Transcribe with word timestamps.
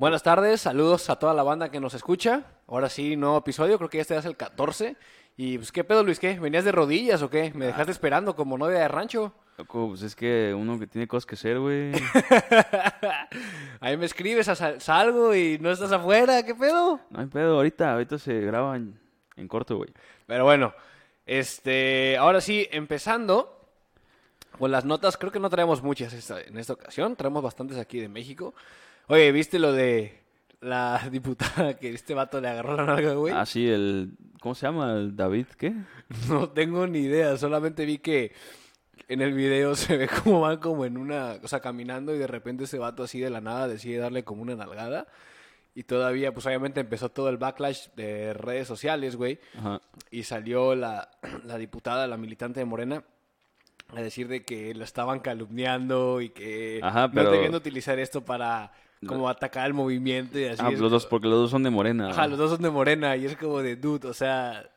Buenas 0.00 0.22
tardes, 0.22 0.62
saludos 0.62 1.10
a 1.10 1.16
toda 1.16 1.34
la 1.34 1.42
banda 1.42 1.70
que 1.70 1.78
nos 1.78 1.92
escucha. 1.92 2.42
Ahora 2.66 2.88
sí, 2.88 3.16
nuevo 3.16 3.36
episodio, 3.36 3.76
creo 3.76 3.90
que 3.90 3.98
ya 3.98 4.02
este 4.02 4.16
es 4.16 4.24
el 4.24 4.34
14. 4.36 4.96
Y 5.36 5.58
pues, 5.58 5.70
¿qué 5.72 5.84
pedo, 5.84 6.02
Luis? 6.02 6.18
¿Qué? 6.18 6.38
¿Venías 6.38 6.64
de 6.64 6.72
rodillas 6.72 7.20
o 7.22 7.28
qué? 7.28 7.52
¿Me 7.54 7.66
dejaste 7.66 7.92
esperando 7.92 8.34
como 8.34 8.56
novia 8.56 8.78
de 8.78 8.88
rancho? 8.88 9.34
Loco, 9.58 9.88
pues 9.88 10.00
es 10.02 10.16
que 10.16 10.54
uno 10.56 10.78
que 10.78 10.86
tiene 10.86 11.06
cosas 11.06 11.26
que 11.26 11.34
hacer, 11.34 11.58
güey. 11.60 11.92
Ahí 13.80 13.98
me 13.98 14.06
escribes, 14.06 14.48
a 14.48 14.54
sal- 14.54 14.80
salgo 14.80 15.34
y 15.34 15.58
no 15.58 15.70
estás 15.70 15.92
afuera, 15.92 16.42
¿qué 16.44 16.54
pedo? 16.54 16.98
No 17.10 17.20
hay 17.20 17.26
pedo, 17.26 17.56
ahorita, 17.56 17.92
ahorita 17.92 18.18
se 18.18 18.40
graba 18.40 18.76
en, 18.76 18.98
en 19.36 19.48
corto, 19.48 19.76
güey. 19.76 19.90
Pero 20.26 20.44
bueno, 20.44 20.72
este, 21.26 22.16
ahora 22.16 22.40
sí, 22.40 22.66
empezando 22.72 23.68
con 24.58 24.70
las 24.70 24.86
notas, 24.86 25.18
creo 25.18 25.30
que 25.30 25.40
no 25.40 25.50
traemos 25.50 25.82
muchas 25.82 26.14
esta- 26.14 26.40
en 26.40 26.56
esta 26.56 26.72
ocasión, 26.72 27.16
traemos 27.16 27.42
bastantes 27.42 27.76
aquí 27.76 28.00
de 28.00 28.08
México. 28.08 28.54
Oye, 29.10 29.32
¿viste 29.32 29.58
lo 29.58 29.72
de 29.72 30.16
la 30.60 31.00
diputada 31.10 31.74
que 31.76 31.90
este 31.92 32.14
vato 32.14 32.40
le 32.40 32.46
agarró 32.48 32.76
la 32.76 32.84
nalga, 32.84 33.14
güey? 33.14 33.34
Ah, 33.34 33.44
sí, 33.44 33.68
el... 33.68 34.12
¿Cómo 34.40 34.54
se 34.54 34.66
llama? 34.66 34.92
¿El 34.94 35.16
David 35.16 35.46
qué? 35.58 35.74
No 36.28 36.48
tengo 36.50 36.86
ni 36.86 37.00
idea, 37.00 37.36
solamente 37.36 37.84
vi 37.84 37.98
que 37.98 38.32
en 39.08 39.20
el 39.20 39.32
video 39.34 39.74
se 39.76 39.96
ve 39.96 40.06
como 40.08 40.40
van 40.40 40.58
como 40.58 40.84
en 40.84 40.96
una, 40.96 41.38
o 41.42 41.48
sea, 41.48 41.58
caminando 41.58 42.14
y 42.14 42.18
de 42.18 42.28
repente 42.28 42.64
ese 42.64 42.78
vato 42.78 43.02
así 43.02 43.18
de 43.18 43.30
la 43.30 43.40
nada 43.40 43.66
decide 43.66 43.98
darle 43.98 44.22
como 44.22 44.42
una 44.42 44.54
nalgada. 44.54 45.08
Y 45.74 45.82
todavía, 45.84 46.32
pues 46.32 46.46
obviamente 46.46 46.80
empezó 46.80 47.08
todo 47.10 47.28
el 47.30 47.36
backlash 47.36 47.88
de 47.96 48.32
redes 48.32 48.66
sociales, 48.68 49.16
güey. 49.16 49.38
Ajá. 49.58 49.80
Y 50.10 50.22
salió 50.22 50.74
la, 50.76 51.10
la 51.44 51.58
diputada, 51.58 52.06
la 52.06 52.16
militante 52.16 52.60
de 52.60 52.66
Morena, 52.66 53.02
a 53.88 54.00
decir 54.00 54.28
de 54.28 54.44
que 54.44 54.72
lo 54.74 54.84
estaban 54.84 55.18
calumniando 55.18 56.20
y 56.20 56.30
que 56.30 56.78
Ajá, 56.82 57.08
no 57.08 57.14
pero- 57.14 57.32
debían 57.32 57.54
utilizar 57.56 57.98
esto 57.98 58.24
para 58.24 58.72
como 59.06 59.28
atacar 59.28 59.66
el 59.66 59.74
movimiento 59.74 60.38
y 60.38 60.44
así. 60.44 60.62
Ah, 60.64 60.70
los 60.70 60.90
dos, 60.90 61.06
porque 61.06 61.28
los 61.28 61.38
dos 61.38 61.50
son 61.50 61.62
de 61.62 61.70
Morena. 61.70 62.10
Ajá, 62.10 62.26
los 62.26 62.38
dos 62.38 62.50
son 62.50 62.62
de 62.62 62.70
Morena 62.70 63.16
y 63.16 63.26
es 63.26 63.36
como 63.36 63.60
de 63.62 63.76
dude, 63.76 64.08
o 64.08 64.14
sea... 64.14 64.68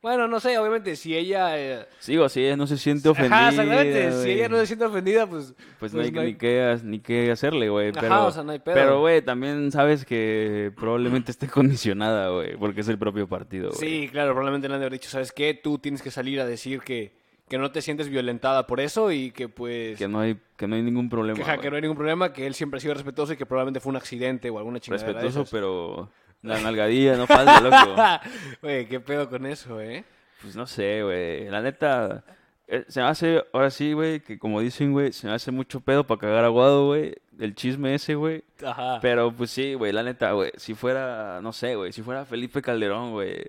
Bueno, 0.00 0.28
no 0.28 0.38
sé, 0.38 0.56
obviamente, 0.58 0.94
si 0.94 1.16
ella... 1.16 1.58
eh, 1.58 1.84
Sigo, 1.98 2.28
si 2.28 2.44
ella 2.44 2.56
no 2.56 2.68
se 2.68 2.78
siente 2.78 3.08
ofendida. 3.08 3.36
Ajá, 3.36 3.48
exactamente. 3.48 4.22
Si 4.22 4.30
ella 4.30 4.48
no 4.48 4.56
se 4.58 4.66
siente 4.68 4.84
ofendida, 4.84 5.26
pues. 5.26 5.54
Pues, 5.80 5.92
no 5.92 6.00
hay, 6.00 6.12
Ni, 6.12 6.34
qué, 6.34 6.78
ni 6.84 7.00
qué 7.00 7.32
hacerle, 7.32 7.68
güey. 7.68 7.88
Ajá, 7.88 8.00
Pero, 8.00 8.26
o 8.26 8.30
sea, 8.30 8.44
no 8.44 8.52
hay 8.52 8.60
pedo. 8.60 8.76
Pero, 8.76 9.00
güey, 9.00 9.22
también 9.22 9.72
sabes 9.72 10.04
que 10.04 10.70
probablemente 10.76 11.32
esté 11.32 11.48
condicionada, 11.48 12.30
güey. 12.30 12.56
Porque 12.56 12.82
es 12.82 12.88
el 12.88 12.96
propio 12.96 13.26
partido, 13.26 13.70
güey. 13.70 13.80
Sí, 13.80 14.08
claro, 14.08 14.34
probablemente 14.34 14.68
le 14.68 14.74
han 14.74 14.80
de 14.80 14.86
haber 14.86 15.00
dicho, 15.00 15.10
¿sabes 15.10 15.32
qué? 15.32 15.52
Tú 15.52 15.78
tienes 15.78 16.00
que 16.00 16.12
salir 16.12 16.40
a 16.40 16.46
decir 16.46 16.80
que, 16.80 17.17
que 17.48 17.58
no 17.58 17.70
te 17.70 17.82
sientes 17.82 18.08
violentada 18.08 18.66
por 18.66 18.80
eso 18.80 19.10
y 19.10 19.30
que 19.30 19.48
pues. 19.48 19.98
Que 19.98 20.08
no 20.08 20.20
hay, 20.20 20.38
que 20.56 20.66
no 20.66 20.76
hay 20.76 20.82
ningún 20.82 21.08
problema. 21.08 21.38
que, 21.38 21.44
ja, 21.44 21.54
güey. 21.54 21.62
que 21.62 21.70
no 21.70 21.76
hay 21.76 21.82
ningún 21.82 21.96
problema, 21.96 22.32
que 22.32 22.46
él 22.46 22.54
siempre 22.54 22.78
ha 22.78 22.80
sido 22.80 22.94
respetuoso 22.94 23.32
y 23.32 23.36
que 23.36 23.46
probablemente 23.46 23.80
fue 23.80 23.90
un 23.90 23.96
accidente 23.96 24.50
o 24.50 24.58
alguna 24.58 24.80
chingada. 24.80 25.04
Respetuoso, 25.04 25.48
pero 25.50 26.10
la 26.42 26.60
nalgadilla 26.60 27.16
no 27.16 27.26
falta, 27.26 27.60
loco. 27.60 28.02
Oye, 28.66 28.86
¿qué 28.86 29.00
pedo 29.00 29.28
con 29.28 29.46
eso, 29.46 29.80
eh? 29.80 30.04
Pues 30.42 30.54
no 30.54 30.66
sé, 30.66 31.02
güey. 31.02 31.48
La 31.48 31.60
neta, 31.60 32.24
eh, 32.68 32.84
se 32.88 33.00
me 33.00 33.06
hace, 33.06 33.44
ahora 33.52 33.70
sí, 33.70 33.94
güey, 33.94 34.20
que 34.20 34.38
como 34.38 34.60
dicen, 34.60 34.92
güey, 34.92 35.12
se 35.12 35.26
me 35.26 35.32
hace 35.32 35.50
mucho 35.50 35.80
pedo 35.80 36.06
para 36.06 36.20
cagar 36.20 36.44
aguado, 36.44 36.86
güey. 36.86 37.14
El 37.38 37.54
chisme 37.54 37.94
ese, 37.94 38.14
güey. 38.14 38.44
Ajá. 38.64 38.98
Pero 39.00 39.32
pues 39.32 39.50
sí, 39.50 39.74
güey, 39.74 39.92
la 39.92 40.02
neta, 40.02 40.32
güey. 40.32 40.52
Si 40.56 40.74
fuera, 40.74 41.40
no 41.42 41.52
sé, 41.52 41.76
güey, 41.76 41.92
si 41.92 42.02
fuera 42.02 42.24
Felipe 42.24 42.60
Calderón, 42.60 43.12
güey. 43.12 43.44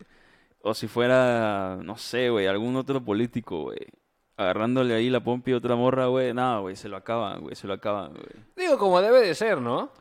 O 0.61 0.73
si 0.73 0.87
fuera, 0.87 1.77
no 1.81 1.97
sé, 1.97 2.29
güey, 2.29 2.47
algún 2.47 2.75
otro 2.75 3.03
político, 3.03 3.63
güey. 3.63 3.79
Agarrándole 4.35 4.93
ahí 4.93 5.09
la 5.09 5.21
pompi 5.21 5.51
a 5.53 5.57
otra 5.57 5.75
morra, 5.75 6.07
güey. 6.07 6.33
No, 6.33 6.61
güey, 6.61 6.75
se 6.75 6.89
lo 6.89 6.97
acaban, 6.97 7.41
güey, 7.41 7.55
se 7.55 7.67
lo 7.67 7.73
acaban, 7.73 8.13
güey. 8.13 8.45
Digo, 8.55 8.77
como 8.77 9.01
debe 9.01 9.21
de 9.21 9.35
ser, 9.35 9.59
¿no? 9.61 9.91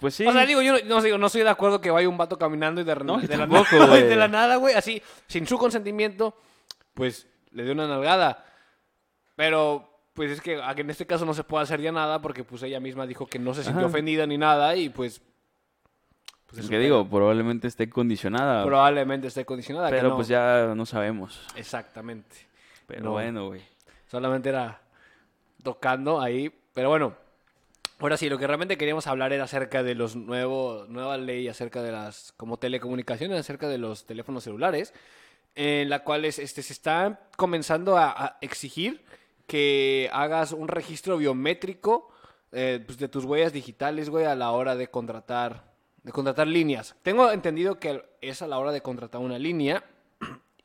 Pues 0.00 0.14
sí. 0.14 0.26
O 0.26 0.32
sea, 0.32 0.44
digo, 0.44 0.60
yo 0.62 0.72
no, 0.72 0.78
no, 0.86 1.02
digo, 1.02 1.18
no 1.18 1.26
estoy 1.26 1.42
de 1.42 1.50
acuerdo 1.50 1.80
que 1.80 1.90
vaya 1.90 2.08
un 2.08 2.18
vato 2.18 2.38
caminando 2.38 2.80
y 2.80 2.84
de, 2.84 2.94
No, 2.96 3.18
de 3.18 3.28
la, 3.28 3.36
tampoco, 3.46 3.66
nada, 3.72 3.86
güey. 3.86 4.02
de 4.02 4.16
la 4.16 4.28
nada, 4.28 4.56
güey, 4.56 4.74
así, 4.74 5.00
sin 5.26 5.46
su 5.46 5.56
consentimiento, 5.56 6.34
pues 6.94 7.26
le 7.52 7.64
dio 7.64 7.72
una 7.72 7.86
nalgada. 7.86 8.44
Pero, 9.36 9.88
pues 10.14 10.32
es 10.32 10.40
que 10.40 10.58
en 10.58 10.90
este 10.90 11.06
caso 11.06 11.24
no 11.24 11.32
se 11.32 11.44
puede 11.44 11.62
hacer 11.62 11.80
ya 11.80 11.92
nada 11.92 12.20
porque 12.20 12.42
pues 12.44 12.62
ella 12.64 12.80
misma 12.80 13.06
dijo 13.06 13.26
que 13.26 13.38
no 13.38 13.54
se 13.54 13.62
sintió 13.62 13.80
Ajá. 13.82 13.88
ofendida 13.88 14.26
ni 14.26 14.36
nada 14.36 14.74
y 14.74 14.88
pues... 14.88 15.22
pues 16.50 16.68
que 16.68 16.78
digo, 16.78 17.08
probablemente 17.08 17.68
esté 17.68 17.88
condicionada. 17.90 18.64
Probablemente 18.64 19.26
esté 19.28 19.44
condicionada. 19.44 19.88
que 19.90 19.96
pero 19.96 20.08
no. 20.10 20.16
pues 20.16 20.28
ya 20.28 20.72
no 20.74 20.86
sabemos. 20.86 21.40
Exactamente. 21.56 22.36
Pero 22.86 23.02
No. 23.04 23.10
bueno, 23.12 23.46
güey. 23.48 23.62
Solamente 24.10 24.48
era 24.48 24.80
tocando 25.62 26.20
ahí. 26.20 26.50
Pero 26.72 26.88
bueno, 26.88 27.14
ahora 27.98 28.16
sí, 28.16 28.28
lo 28.28 28.38
que 28.38 28.46
realmente 28.46 28.78
queríamos 28.78 29.06
hablar 29.06 29.32
era 29.32 29.44
acerca 29.44 29.82
de 29.82 29.94
los 29.94 30.16
nuevos, 30.16 30.88
nueva 30.88 31.18
ley 31.18 31.48
acerca 31.48 31.82
de 31.82 31.92
las 31.92 32.32
como 32.36 32.56
telecomunicaciones, 32.58 33.38
acerca 33.38 33.68
de 33.68 33.78
los 33.78 34.06
teléfonos 34.06 34.44
celulares, 34.44 34.94
en 35.54 35.90
la 35.90 36.04
cual 36.04 36.24
es- 36.24 36.38
este, 36.38 36.62
se 36.62 36.72
está 36.72 37.28
comenzando 37.36 37.98
a, 37.98 38.10
a 38.10 38.38
exigir 38.40 39.04
que 39.46 40.08
hagas 40.12 40.52
un 40.52 40.68
registro 40.68 41.16
biométrico 41.18 42.10
eh, 42.52 42.82
pues, 42.86 42.98
de 42.98 43.08
tus 43.08 43.24
huellas 43.24 43.52
digitales, 43.52 44.08
güey, 44.08 44.24
a 44.26 44.34
la 44.34 44.50
hora 44.52 44.76
de 44.76 44.88
contratar, 44.88 45.67
de 46.08 46.12
contratar 46.12 46.46
líneas. 46.46 46.96
Tengo 47.02 47.30
entendido 47.30 47.78
que 47.78 48.02
es 48.22 48.40
a 48.40 48.46
la 48.46 48.58
hora 48.58 48.72
de 48.72 48.80
contratar 48.80 49.20
una 49.20 49.38
línea. 49.38 49.84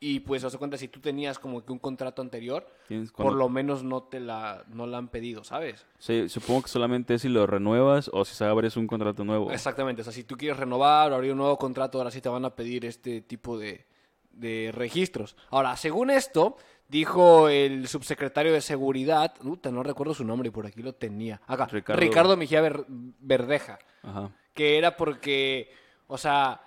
Y 0.00 0.20
pues, 0.20 0.42
haz 0.44 0.56
cuenta, 0.56 0.76
si 0.76 0.88
tú 0.88 1.00
tenías 1.00 1.38
como 1.38 1.64
que 1.64 1.72
un 1.72 1.78
contrato 1.78 2.20
anterior, 2.22 2.66
por 3.16 3.34
lo 3.34 3.48
menos 3.48 3.84
no 3.84 4.02
te 4.02 4.20
la, 4.20 4.64
no 4.68 4.86
la 4.86 4.98
han 4.98 5.08
pedido, 5.08 5.44
¿sabes? 5.44 5.86
Sí, 5.98 6.28
supongo 6.28 6.62
que 6.62 6.68
solamente 6.68 7.14
es 7.14 7.22
si 7.22 7.28
lo 7.28 7.46
renuevas 7.46 8.10
o 8.12 8.24
si 8.24 8.42
abres 8.44 8.76
un 8.76 8.86
contrato 8.86 9.24
nuevo. 9.24 9.50
Exactamente, 9.50 10.02
o 10.02 10.04
sea, 10.04 10.12
si 10.12 10.24
tú 10.24 10.36
quieres 10.36 10.58
renovar 10.58 11.10
o 11.12 11.14
abrir 11.14 11.32
un 11.32 11.38
nuevo 11.38 11.56
contrato, 11.58 11.98
ahora 11.98 12.10
sí 12.10 12.20
te 12.20 12.28
van 12.28 12.44
a 12.44 12.54
pedir 12.54 12.84
este 12.84 13.22
tipo 13.22 13.56
de, 13.58 13.86
de 14.32 14.70
registros. 14.74 15.36
Ahora, 15.50 15.74
según 15.76 16.10
esto, 16.10 16.56
dijo 16.88 17.48
el 17.48 17.88
subsecretario 17.88 18.52
de 18.52 18.60
Seguridad, 18.60 19.32
puta, 19.34 19.70
no 19.70 19.82
recuerdo 19.82 20.12
su 20.12 20.24
nombre, 20.24 20.50
por 20.50 20.66
aquí 20.66 20.82
lo 20.82 20.92
tenía, 20.94 21.40
acá, 21.46 21.66
Ricardo- 21.66 22.00
Ricardo, 22.00 22.36
Mejía 22.36 22.60
Ver- 22.60 22.84
Verdeja, 22.88 23.78
Ajá. 24.02 24.30
Que 24.54 24.78
era 24.78 24.96
porque, 24.96 25.70
o 26.06 26.16
sea, 26.16 26.60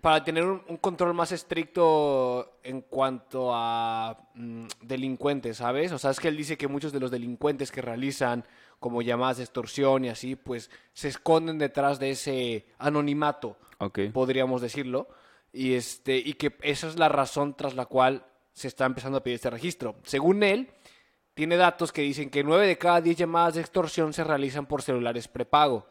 para 0.00 0.22
tener 0.22 0.44
un, 0.44 0.62
un 0.68 0.76
control 0.76 1.14
más 1.14 1.32
estricto 1.32 2.58
en 2.62 2.82
cuanto 2.82 3.50
a 3.52 4.28
mm, 4.34 4.66
delincuentes, 4.82 5.56
¿sabes? 5.58 5.92
O 5.92 5.98
sea, 5.98 6.10
es 6.10 6.20
que 6.20 6.28
él 6.28 6.36
dice 6.36 6.56
que 6.56 6.68
muchos 6.68 6.92
de 6.92 7.00
los 7.00 7.10
delincuentes 7.10 7.72
que 7.72 7.82
realizan 7.82 8.44
como 8.80 9.02
llamadas 9.02 9.36
de 9.36 9.44
extorsión 9.44 10.04
y 10.04 10.08
así, 10.08 10.36
pues 10.36 10.70
se 10.94 11.08
esconden 11.08 11.58
detrás 11.58 12.00
de 12.00 12.10
ese 12.10 12.66
anonimato, 12.78 13.56
podríamos 14.12 14.62
decirlo, 14.62 15.08
y 15.52 15.74
este 15.74 16.16
y 16.16 16.32
que 16.34 16.56
esa 16.62 16.88
es 16.88 16.98
la 16.98 17.08
razón 17.08 17.54
tras 17.54 17.74
la 17.74 17.86
cual 17.86 18.24
se 18.52 18.68
está 18.68 18.86
empezando 18.86 19.18
a 19.18 19.22
pedir 19.22 19.36
este 19.36 19.50
registro. 19.50 19.96
Según 20.04 20.42
él, 20.42 20.70
tiene 21.34 21.56
datos 21.56 21.92
que 21.92 22.02
dicen 22.02 22.30
que 22.30 22.42
9 22.42 22.66
de 22.66 22.78
cada 22.78 23.00
10 23.00 23.16
llamadas 23.18 23.54
de 23.54 23.60
extorsión 23.60 24.12
se 24.12 24.24
realizan 24.24 24.66
por 24.66 24.82
celulares 24.82 25.28
prepago. 25.28 25.86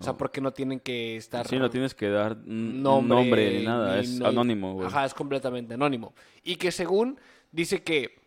O 0.00 0.04
sea, 0.04 0.14
porque 0.16 0.40
no 0.40 0.50
tienen 0.52 0.80
que 0.80 1.16
estar 1.16 1.46
Sí, 1.46 1.58
no 1.58 1.68
tienes 1.68 1.94
que 1.94 2.08
dar 2.08 2.36
nombre, 2.46 3.14
nombre, 3.16 3.58
ni 3.58 3.64
nada, 3.66 3.96
ni- 3.96 4.00
es 4.00 4.18
no- 4.18 4.26
anónimo, 4.28 4.72
güey. 4.74 4.86
Ajá, 4.88 5.04
es 5.04 5.12
completamente 5.14 5.74
anónimo. 5.74 6.14
Y 6.42 6.56
que 6.56 6.72
según 6.72 7.20
dice 7.52 7.82
que 7.82 8.18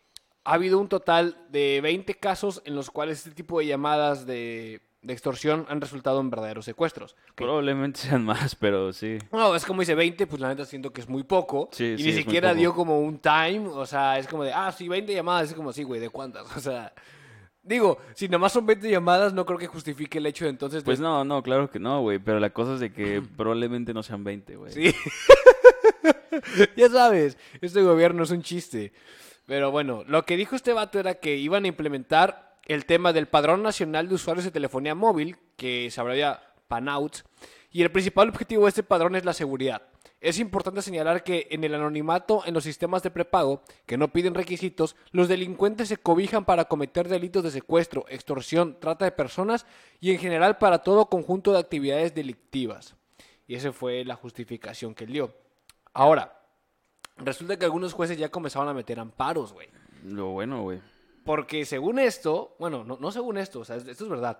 ha 0.44 0.53
habido 0.53 0.78
un 0.79 0.88
total 0.88 1.38
de 1.50 1.79
20 1.81 2.13
casos 2.16 2.61
en 2.66 2.75
los 2.75 2.91
cuales 2.91 3.19
este 3.19 3.31
tipo 3.31 3.57
de 3.59 3.66
llamadas 3.66 4.25
de, 4.28 4.81
de 5.01 5.13
extorsión 5.13 5.66
han 5.67 5.81
resultado 5.81 6.19
en 6.19 6.29
verdaderos 6.29 6.66
secuestros. 6.66 7.16
Probablemente 7.34 8.01
sean 8.01 8.23
más, 8.23 8.53
pero 8.55 8.94
sí. 8.94 9.17
No, 9.31 9.55
es 9.55 9.66
como 9.66 9.79
dice 9.81 9.95
20, 9.95 10.28
pues 10.28 10.40
la 10.41 10.50
neta 10.50 10.66
siento 10.66 10.94
que 10.94 11.01
es 11.01 11.09
muy 11.09 11.23
poco. 11.23 11.69
Sí, 11.72 11.85
y 11.85 11.97
sí, 11.97 12.03
ni 12.03 12.11
siquiera 12.13 12.53
dio 12.53 12.73
como 12.75 13.00
un 13.01 13.17
time, 13.17 13.67
o 13.67 13.85
sea, 13.88 14.19
es 14.19 14.28
como 14.28 14.44
de, 14.44 14.53
ah, 14.53 14.72
sí, 14.72 14.88
20 14.88 15.11
llamadas, 15.13 15.50
es 15.50 15.55
como, 15.55 15.73
sí, 15.73 15.81
güey, 15.84 16.00
¿de 16.00 16.09
cuántas? 16.09 16.45
O 16.55 16.59
sea, 16.59 16.94
digo, 17.63 17.97
si 18.13 18.28
nada 18.28 18.38
más 18.40 18.53
son 18.53 18.66
20 18.66 18.90
llamadas, 18.90 19.34
no 19.34 19.46
creo 19.46 19.57
que 19.57 19.68
justifique 19.68 20.18
el 20.19 20.25
hecho 20.25 20.46
de 20.46 20.51
entonces... 20.51 20.84
de- 20.84 20.85
Pues 20.85 21.00
no, 21.00 21.24
no, 21.24 21.41
claro 21.41 21.69
que 21.69 21.79
no, 21.79 22.01
güey. 22.01 22.19
Pero 22.19 22.40
la 22.40 22.51
cosa 22.51 22.75
es 22.75 22.79
de 22.79 22.91
que 22.94 23.22
probablemente 23.38 23.93
no 23.93 24.03
sean 24.03 24.23
20, 24.23 24.55
güey. 24.55 24.72
Sí. 24.72 24.96
ya 26.76 26.90
sabes, 26.90 27.38
este 27.61 27.82
gobierno 27.82 28.23
es 28.23 28.32
un 28.32 28.41
chiste. 28.41 28.93
Pero 29.46 29.72
bueno, 29.72 30.03
lo 30.08 30.23
que 30.23 30.38
dijo 30.38 30.55
este 30.55 30.73
vato 30.73 30.99
era 30.99 31.16
que 31.16 31.35
iban 31.35 31.66
a 31.66 31.67
implementar 31.67 32.58
el 32.66 32.85
tema 32.85 33.11
del 33.11 33.28
Padrón 33.28 33.61
Nacional 33.61 34.08
de 34.08 34.16
Usuarios 34.16 34.46
de 34.46 34.52
Telefonía 34.52 34.96
Móvil, 34.96 35.38
que 35.58 35.90
se 35.91 35.99
hablaría 35.99 36.41
PANOUTS, 36.70 37.26
y 37.72 37.82
el 37.82 37.91
principal 37.91 38.29
objetivo 38.29 38.64
de 38.64 38.70
este 38.70 38.84
padrón 38.84 39.16
es 39.16 39.26
la 39.26 39.34
seguridad. 39.34 39.82
Es 40.23 40.40
importante 40.40 40.81
señalar 40.81 41.25
que 41.25 41.47
en 41.52 41.66
el 41.66 41.75
anonimato 41.75 42.43
en 42.46 42.53
los 42.53 42.64
sistemas 42.64 43.03
de 43.03 43.11
prepago, 43.11 43.61
que 43.85 43.97
no 43.97 44.14
piden 44.14 44.35
requisitos, 44.35 44.96
los 45.11 45.28
delincuentes 45.28 45.90
se 45.90 45.97
cobijan 45.97 46.46
para 46.46 46.64
cometer 46.64 47.09
delitos 47.09 47.43
de 47.43 47.52
secuestro, 47.52 48.05
extorsión, 48.08 48.79
trata 48.79 49.03
de 49.03 49.11
personas 49.11 49.66
y 49.99 50.11
en 50.11 50.20
general 50.20 50.59
para 50.59 50.79
todo 50.79 51.08
conjunto 51.08 51.52
de 51.52 51.59
actividades 51.59 52.16
delictivas. 52.16 52.96
Y 53.47 53.55
esa 53.55 53.73
fue 53.73 54.05
la 54.05 54.16
justificación 54.16 54.96
que 54.96 55.03
él 55.03 55.11
dio. 55.11 55.35
Ahora, 55.91 56.41
resulta 57.17 57.59
que 57.59 57.66
algunos 57.66 57.91
jueces 57.91 58.17
ya 58.17 58.29
comenzaban 58.29 58.69
a 58.69 58.73
meter 58.73 59.02
amparos, 59.02 59.52
güey. 59.52 59.67
Lo 60.05 60.28
bueno, 60.28 60.61
güey. 60.61 60.79
Porque 61.26 61.66
según 61.66 61.99
esto, 61.99 62.55
bueno, 62.59 62.85
no, 62.85 62.97
no 62.97 63.11
según 63.11 63.37
esto, 63.37 63.59
o 63.59 63.66
sea, 63.66 63.76
esto 63.76 63.91
es 63.91 64.09
verdad. 64.09 64.40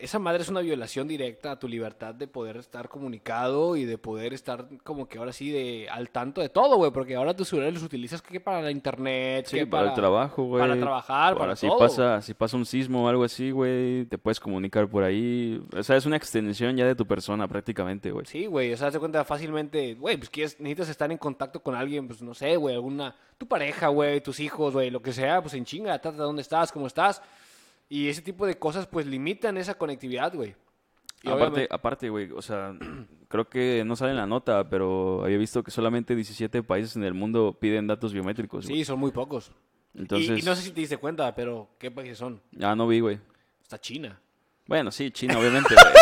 Esa 0.00 0.18
madre 0.18 0.42
es 0.42 0.48
una 0.48 0.60
violación 0.60 1.06
directa 1.06 1.52
a 1.52 1.58
tu 1.58 1.68
libertad 1.68 2.14
de 2.14 2.26
poder 2.26 2.56
estar 2.56 2.88
comunicado 2.88 3.76
y 3.76 3.84
de 3.84 3.98
poder 3.98 4.32
estar 4.32 4.66
como 4.82 5.08
que 5.08 5.18
ahora 5.18 5.32
sí 5.32 5.50
de 5.50 5.88
al 5.90 6.10
tanto 6.10 6.40
de 6.40 6.48
todo, 6.48 6.76
güey, 6.76 6.90
porque 6.90 7.16
ahora 7.16 7.34
tus 7.34 7.48
celulares 7.48 7.74
los 7.74 7.82
utilizas 7.82 8.22
que 8.22 8.40
para 8.40 8.62
la 8.62 8.70
internet, 8.70 9.46
Sí, 9.46 9.58
que 9.58 9.66
para, 9.66 9.88
el 9.88 9.94
trabajo, 9.94 10.44
güey. 10.44 10.60
para 10.60 10.78
trabajar, 10.78 11.36
para 11.36 11.56
si 11.56 11.66
todo. 11.66 11.78
pasa, 11.78 12.22
si 12.22 12.34
pasa 12.34 12.56
un 12.56 12.66
sismo 12.66 13.04
o 13.04 13.08
algo 13.08 13.24
así, 13.24 13.50
güey, 13.50 14.06
te 14.06 14.18
puedes 14.18 14.40
comunicar 14.40 14.88
por 14.88 15.02
ahí. 15.02 15.62
O 15.76 15.82
sea, 15.82 15.96
es 15.96 16.06
una 16.06 16.16
extensión 16.16 16.76
ya 16.76 16.86
de 16.86 16.94
tu 16.94 17.06
persona 17.06 17.46
prácticamente, 17.48 18.10
güey. 18.10 18.26
Sí, 18.26 18.46
güey, 18.46 18.72
o 18.72 18.76
sea, 18.76 18.90
te 18.90 18.98
cuenta 18.98 19.24
fácilmente, 19.24 19.94
güey, 19.94 20.16
pues 20.16 20.30
quieres, 20.30 20.58
necesitas 20.60 20.88
estar 20.88 21.10
en 21.12 21.18
contacto 21.18 21.62
con 21.62 21.74
alguien, 21.74 22.06
pues 22.06 22.22
no 22.22 22.34
sé, 22.34 22.56
güey, 22.56 22.74
alguna, 22.74 23.14
tu 23.38 23.46
pareja, 23.46 23.88
güey, 23.88 24.20
tus 24.20 24.40
hijos, 24.40 24.72
güey, 24.72 24.90
lo 24.90 25.02
que 25.02 25.12
sea, 25.12 25.40
pues 25.42 25.54
en 25.54 25.64
chinga, 25.64 25.98
trata 25.98 26.22
dónde 26.22 26.42
estás, 26.42 26.72
cómo 26.72 26.86
estás. 26.86 27.22
Y 27.90 28.08
ese 28.08 28.22
tipo 28.22 28.46
de 28.46 28.56
cosas, 28.58 28.86
pues 28.86 29.04
limitan 29.04 29.58
esa 29.58 29.74
conectividad, 29.74 30.32
güey. 30.34 30.54
Y 31.22 31.28
Aparte, 31.28 31.44
obviamente- 31.44 31.68
aparte, 31.74 32.08
güey, 32.08 32.30
o 32.30 32.40
sea, 32.40 32.72
creo 33.28 33.48
que 33.50 33.82
no 33.84 33.94
sale 33.96 34.12
en 34.12 34.16
la 34.16 34.26
nota, 34.26 34.66
pero 34.70 35.22
había 35.24 35.36
visto 35.36 35.62
que 35.62 35.70
solamente 35.70 36.14
17 36.14 36.62
países 36.62 36.96
en 36.96 37.04
el 37.04 37.12
mundo 37.12 37.58
piden 37.60 37.86
datos 37.86 38.14
biométricos, 38.14 38.64
sí, 38.64 38.84
son 38.86 38.98
muy 39.00 39.10
pocos. 39.10 39.52
Y- 39.92 39.98
Entonces, 40.02 40.38
y, 40.42 40.46
no 40.46 40.54
sé 40.54 40.62
si 40.62 40.70
te 40.70 40.80
diste 40.80 40.96
cuenta, 40.96 41.34
pero 41.34 41.68
¿qué 41.78 41.90
países 41.90 42.16
son? 42.16 42.40
ya 42.52 42.74
no 42.74 42.86
vi, 42.86 43.00
güey. 43.00 43.18
Está 43.60 43.78
China. 43.78 44.18
Bueno, 44.66 44.90
sí, 44.92 45.10
China, 45.10 45.34
obviamente, 45.38 45.74
güey. 45.74 45.94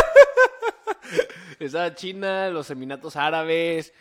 Está 1.59 1.95
China, 1.95 2.51
los 2.51 2.71
Emiratos 2.71 3.17
Árabes. 3.17 3.93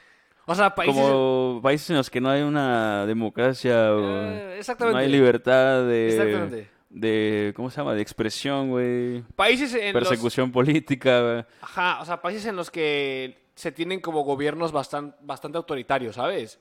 O 0.46 0.54
sea, 0.56 0.76
países. 0.76 0.96
Como 1.02 1.60
países 1.64 1.90
en 1.90 1.98
los 1.98 2.10
que 2.10 2.22
no 2.22 2.30
hay 2.30 2.42
una 2.42 3.06
democracia 3.06 3.94
o 3.94 4.00
Eh, 4.02 4.58
exactamente. 4.60 4.94
no 4.94 5.00
hay 5.00 5.10
libertad 5.10 5.86
de, 5.86 6.08
Exactamente. 6.10 6.70
De, 6.90 7.54
¿cómo 7.56 7.70
se 7.70 7.78
llama? 7.78 7.94
De 7.94 8.02
expresión, 8.02 8.70
güey. 8.70 9.22
Países 9.36 9.74
en 9.74 9.94
los. 9.94 10.08
Persecución 10.08 10.52
política, 10.52 11.22
güey. 11.22 11.46
Ajá, 11.62 12.02
o 12.02 12.06
sea, 12.06 12.22
países 12.22 12.46
en 12.46 12.56
los 12.56 12.72
que 12.72 13.38
se 13.56 13.72
tienen 13.72 14.00
como 14.00 14.22
gobiernos 14.24 14.72
bastante, 14.72 15.18
bastante 15.22 15.58
autoritarios, 15.58 16.16
¿sabes? 16.16 16.60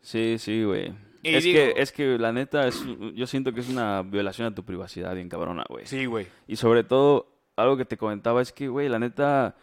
Sí, 0.00 0.36
sí, 0.38 0.64
güey. 0.64 0.92
Es 1.22 1.44
digo- 1.44 1.58
que, 1.74 1.74
es 1.82 1.92
que 1.92 2.18
la 2.18 2.32
neta, 2.32 2.66
es, 2.66 2.82
yo 3.14 3.26
siento 3.26 3.52
que 3.52 3.60
es 3.60 3.68
una 3.68 4.02
violación 4.02 4.48
a 4.48 4.54
tu 4.54 4.64
privacidad 4.64 5.14
bien 5.14 5.28
cabrona, 5.28 5.64
güey. 5.68 5.86
Sí, 5.86 6.06
güey. 6.06 6.26
Y 6.48 6.56
sobre 6.56 6.82
todo, 6.84 7.26
algo 7.56 7.76
que 7.76 7.84
te 7.84 7.98
comentaba 7.98 8.40
es 8.40 8.52
que, 8.52 8.68
güey, 8.68 8.88
la 8.88 8.98
neta, 8.98 9.54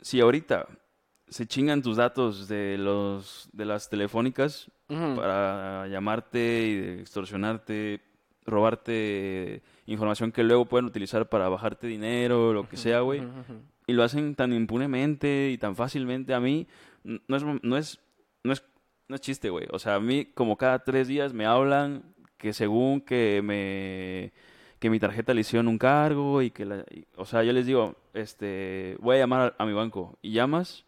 si 0.00 0.20
ahorita 0.20 0.66
se 1.28 1.46
chingan 1.46 1.82
tus 1.82 1.98
datos 1.98 2.48
de 2.48 2.76
los 2.78 3.48
de 3.52 3.64
las 3.66 3.88
telefónicas 3.90 4.70
para 4.88 5.86
llamarte 5.86 6.62
y 6.66 6.74
de 6.76 7.00
extorsionarte, 7.02 8.00
robarte 8.48 9.62
información 9.86 10.32
que 10.32 10.42
luego 10.44 10.66
pueden 10.66 10.86
utilizar 10.86 11.28
para 11.28 11.48
bajarte 11.48 11.86
dinero, 11.86 12.52
lo 12.52 12.68
que 12.68 12.76
sea, 12.76 13.00
güey. 13.00 13.22
Y 13.86 13.92
lo 13.94 14.02
hacen 14.02 14.34
tan 14.34 14.52
impunemente 14.52 15.50
y 15.50 15.58
tan 15.58 15.74
fácilmente. 15.76 16.34
A 16.34 16.40
mí 16.40 16.66
no 17.04 17.36
es 17.36 17.42
no 17.62 17.76
es 17.76 17.98
no 18.44 18.52
es 18.52 18.64
no 19.08 19.14
es 19.14 19.20
chiste, 19.20 19.48
güey. 19.50 19.66
O 19.70 19.78
sea, 19.78 19.94
a 19.94 20.00
mí 20.00 20.26
como 20.34 20.56
cada 20.56 20.80
tres 20.84 21.08
días 21.08 21.32
me 21.32 21.46
hablan 21.46 22.02
que 22.36 22.52
según 22.52 23.00
que 23.00 23.40
me 23.42 24.32
que 24.78 24.90
mi 24.90 25.00
tarjeta 25.00 25.34
le 25.34 25.40
hicieron 25.40 25.66
un 25.66 25.78
cargo 25.78 26.40
y 26.42 26.50
que 26.50 26.64
la, 26.64 26.84
y- 26.90 27.04
o 27.16 27.24
sea, 27.24 27.42
yo 27.42 27.52
les 27.52 27.66
digo, 27.66 27.96
este, 28.14 28.96
voy 29.00 29.16
a 29.16 29.20
llamar 29.20 29.54
a, 29.58 29.62
a 29.62 29.66
mi 29.66 29.72
banco 29.72 30.16
y 30.22 30.30
llamas 30.32 30.84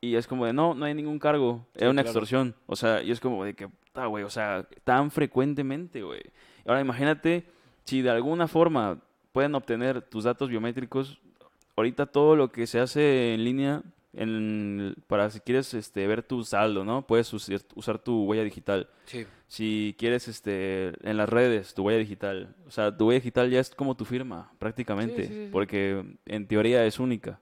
y 0.00 0.14
es 0.14 0.26
como 0.26 0.46
de, 0.46 0.54
no, 0.54 0.72
no 0.74 0.86
hay 0.86 0.94
ningún 0.94 1.18
cargo, 1.18 1.66
Sí, 1.74 1.80
era 1.80 1.90
una 1.90 2.02
claro. 2.02 2.12
extorsión. 2.12 2.54
O 2.66 2.76
sea, 2.76 3.02
y 3.02 3.10
es 3.10 3.20
como 3.20 3.44
de 3.44 3.54
que, 3.54 3.68
puta, 3.68 4.06
güey, 4.06 4.24
o 4.24 4.30
sea, 4.30 4.66
tan 4.84 5.10
frecuentemente, 5.10 6.02
güey. 6.02 6.22
Ahora 6.66 6.80
imagínate 6.80 7.44
si 7.84 8.02
de 8.02 8.10
alguna 8.10 8.48
forma 8.48 8.98
pueden 9.32 9.54
obtener 9.54 10.02
tus 10.02 10.24
datos 10.24 10.48
biométricos, 10.48 11.18
ahorita 11.76 12.06
todo 12.06 12.36
lo 12.36 12.50
que 12.50 12.66
se 12.66 12.80
hace 12.80 13.34
en 13.34 13.44
línea 13.44 13.82
en, 14.16 14.96
para 15.06 15.30
si 15.30 15.40
quieres 15.40 15.74
este, 15.74 16.06
ver 16.06 16.22
tu 16.22 16.42
saldo, 16.42 16.84
¿no? 16.84 17.06
Puedes 17.06 17.32
usar, 17.32 17.60
usar 17.74 17.98
tu 17.98 18.24
huella 18.24 18.42
digital. 18.42 18.88
Sí. 19.04 19.26
Si 19.46 19.94
quieres 19.98 20.26
este, 20.26 20.92
en 21.08 21.18
las 21.18 21.28
redes, 21.28 21.74
tu 21.74 21.82
huella 21.82 21.98
digital. 21.98 22.54
O 22.66 22.70
sea, 22.70 22.96
tu 22.96 23.08
huella 23.08 23.20
digital 23.20 23.50
ya 23.50 23.60
es 23.60 23.70
como 23.70 23.94
tu 23.94 24.04
firma, 24.04 24.50
prácticamente. 24.58 25.26
Sí, 25.26 25.32
sí. 25.32 25.48
Porque 25.52 26.02
en 26.24 26.46
teoría 26.46 26.84
es 26.86 26.98
única. 26.98 27.38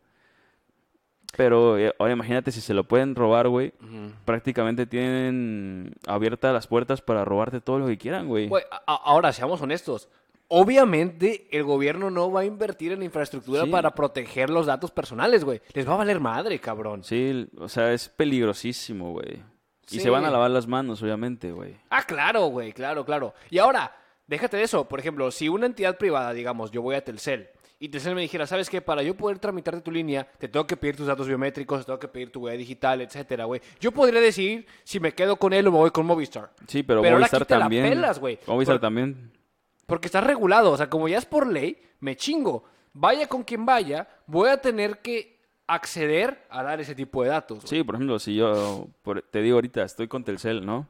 Pero 1.36 1.78
eh, 1.78 1.92
ahora 1.98 2.12
imagínate 2.12 2.52
si 2.52 2.60
se 2.60 2.74
lo 2.74 2.84
pueden 2.84 3.14
robar, 3.14 3.48
güey. 3.48 3.72
Prácticamente 4.24 4.86
tienen 4.86 5.92
abiertas 6.06 6.52
las 6.52 6.66
puertas 6.66 7.00
para 7.02 7.24
robarte 7.24 7.60
todo 7.60 7.78
lo 7.78 7.86
que 7.86 7.98
quieran, 7.98 8.28
güey. 8.28 8.50
Ahora, 8.86 9.32
seamos 9.32 9.60
honestos. 9.62 10.08
Obviamente, 10.48 11.48
el 11.50 11.64
gobierno 11.64 12.10
no 12.10 12.30
va 12.30 12.40
a 12.40 12.44
invertir 12.44 12.92
en 12.92 13.02
infraestructura 13.02 13.64
Sí. 13.64 13.70
para 13.70 13.94
proteger 13.94 14.50
los 14.50 14.66
datos 14.66 14.90
personales, 14.90 15.42
güey. 15.44 15.60
Les 15.72 15.88
va 15.88 15.94
a 15.94 15.96
valer 15.96 16.20
madre, 16.20 16.58
cabrón. 16.60 17.02
Sí, 17.02 17.48
o 17.58 17.68
sea, 17.68 17.92
es 17.92 18.08
peligrosísimo, 18.08 19.12
güey. 19.12 19.42
Y 19.90 20.00
se 20.00 20.10
van 20.10 20.24
a 20.24 20.30
lavar 20.30 20.50
las 20.50 20.66
manos, 20.66 21.02
obviamente, 21.02 21.50
güey. 21.52 21.76
Ah, 21.90 22.02
claro, 22.04 22.46
güey, 22.46 22.72
claro, 22.72 23.04
claro. 23.04 23.34
Y 23.50 23.58
ahora, 23.58 23.94
déjate 24.26 24.56
de 24.56 24.62
eso. 24.62 24.86
Por 24.88 25.00
ejemplo, 25.00 25.30
si 25.30 25.48
una 25.48 25.66
entidad 25.66 25.98
privada, 25.98 26.32
digamos, 26.32 26.70
yo 26.70 26.80
voy 26.82 26.94
a 26.94 27.04
Telcel, 27.04 27.48
y 27.80 27.88
Telcel 27.88 28.14
me 28.14 28.22
dijera, 28.22 28.46
¿sabes 28.46 28.70
qué? 28.70 28.80
Para 28.80 29.02
yo 29.02 29.14
poder 29.14 29.38
tramitarte 29.38 29.80
tu 29.82 29.90
línea, 29.90 30.26
te 30.38 30.48
tengo 30.48 30.66
que 30.66 30.76
pedir 30.76 30.96
tus 30.96 31.06
datos 31.06 31.26
biométricos, 31.28 31.80
te 31.80 31.86
tengo 31.86 31.98
que 31.98 32.08
pedir 32.08 32.30
tu 32.32 32.40
huella 32.40 32.56
digital, 32.56 33.00
etcétera, 33.02 33.44
güey. 33.44 33.60
Yo 33.80 33.92
podría 33.92 34.20
decidir 34.20 34.66
si 34.84 35.00
me 35.00 35.12
quedo 35.12 35.36
con 35.36 35.52
él 35.52 35.66
o 35.66 35.72
me 35.72 35.78
voy 35.78 35.90
con 35.90 36.06
Movistar. 36.06 36.50
Sí, 36.66 36.82
pero, 36.82 37.02
Pero 37.02 37.16
Movistar 37.18 37.40
la 37.42 37.46
también. 37.58 37.88
pelas, 37.88 38.18
güey. 38.18 38.38
Movistar 38.46 38.76
Por- 38.76 38.80
también. 38.80 39.32
Porque 39.86 40.06
está 40.06 40.20
regulado, 40.22 40.70
o 40.72 40.76
sea, 40.76 40.88
como 40.88 41.08
ya 41.08 41.18
es 41.18 41.26
por 41.26 41.46
ley, 41.46 41.76
me 42.00 42.16
chingo. 42.16 42.64
Vaya 42.94 43.26
con 43.26 43.42
quien 43.42 43.66
vaya, 43.66 44.08
voy 44.26 44.48
a 44.48 44.56
tener 44.58 44.98
que 44.98 45.34
acceder 45.66 46.44
a 46.50 46.62
dar 46.62 46.80
ese 46.80 46.94
tipo 46.94 47.22
de 47.22 47.30
datos. 47.30 47.62
Sí, 47.64 47.82
por 47.82 47.96
ejemplo, 47.96 48.18
si 48.18 48.36
yo 48.36 48.86
por- 49.02 49.22
te 49.22 49.42
digo 49.42 49.56
ahorita, 49.56 49.82
estoy 49.82 50.08
con 50.08 50.22
Telcel, 50.24 50.64
¿no? 50.64 50.88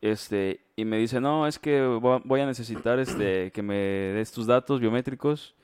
Este, 0.00 0.60
y 0.76 0.84
me 0.84 0.98
dice, 0.98 1.20
no, 1.20 1.46
es 1.46 1.58
que 1.58 1.80
vo- 1.82 2.20
voy 2.24 2.40
a 2.40 2.46
necesitar 2.46 2.98
este, 2.98 3.50
que 3.52 3.62
me 3.62 3.74
des 3.76 4.32
tus 4.32 4.46
datos 4.46 4.80
biométricos. 4.80 5.54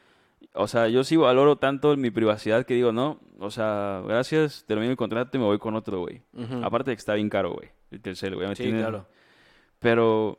O 0.55 0.67
sea, 0.67 0.89
yo 0.89 1.05
sí 1.05 1.17
valoro 1.17 1.57
tanto 1.57 1.97
mi 1.97 2.11
privacidad 2.11 2.67
que 2.67 2.75
digo, 2.75 2.93
no, 2.93 3.21
o 3.39 3.51
sea, 3.51 4.03
gracias, 4.07 4.65
termino 4.67 4.91
el 4.91 4.97
contrato 4.97 5.37
y 5.37 5.41
me 5.41 5.47
voy 5.47 5.59
con 5.59 5.75
otro, 5.77 6.01
güey. 6.01 6.23
Ujú. 6.35 6.65
Aparte 6.65 6.91
de 6.91 6.97
que 6.97 7.01
está 7.01 7.15
bien 7.15 7.29
caro, 7.31 7.53
güey, 7.53 7.71
el 7.91 8.01
Telcel, 8.01 8.35
güey. 8.35 8.49
Sí, 8.57 8.65
tiene- 8.65 8.81
claro. 8.81 9.07
Pero, 9.79 10.37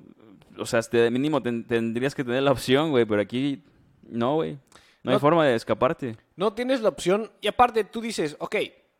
o 0.57 0.65
sea, 0.65 0.79
este, 0.79 0.97
de 0.97 1.11
mínimo 1.11 1.41
ten- 1.41 1.65
tendrías 1.65 2.13
que 2.13 2.23
tener 2.23 2.43
la 2.43 2.51
opción, 2.51 2.91
güey, 2.91 3.05
pero 3.05 3.21
aquí 3.21 3.63
no, 4.03 4.35
güey. 4.35 4.57
No 5.03 5.11
hay 5.11 5.15
No- 5.15 5.19
forma 5.19 5.45
de 5.47 5.55
escaparte. 5.55 6.15
No 6.35 6.53
tienes 6.53 6.81
la 6.81 6.89
opción. 6.89 7.31
Y 7.41 7.47
aparte, 7.47 7.83
tú 7.85 8.01
dices, 8.01 8.35
ok, 8.39 8.55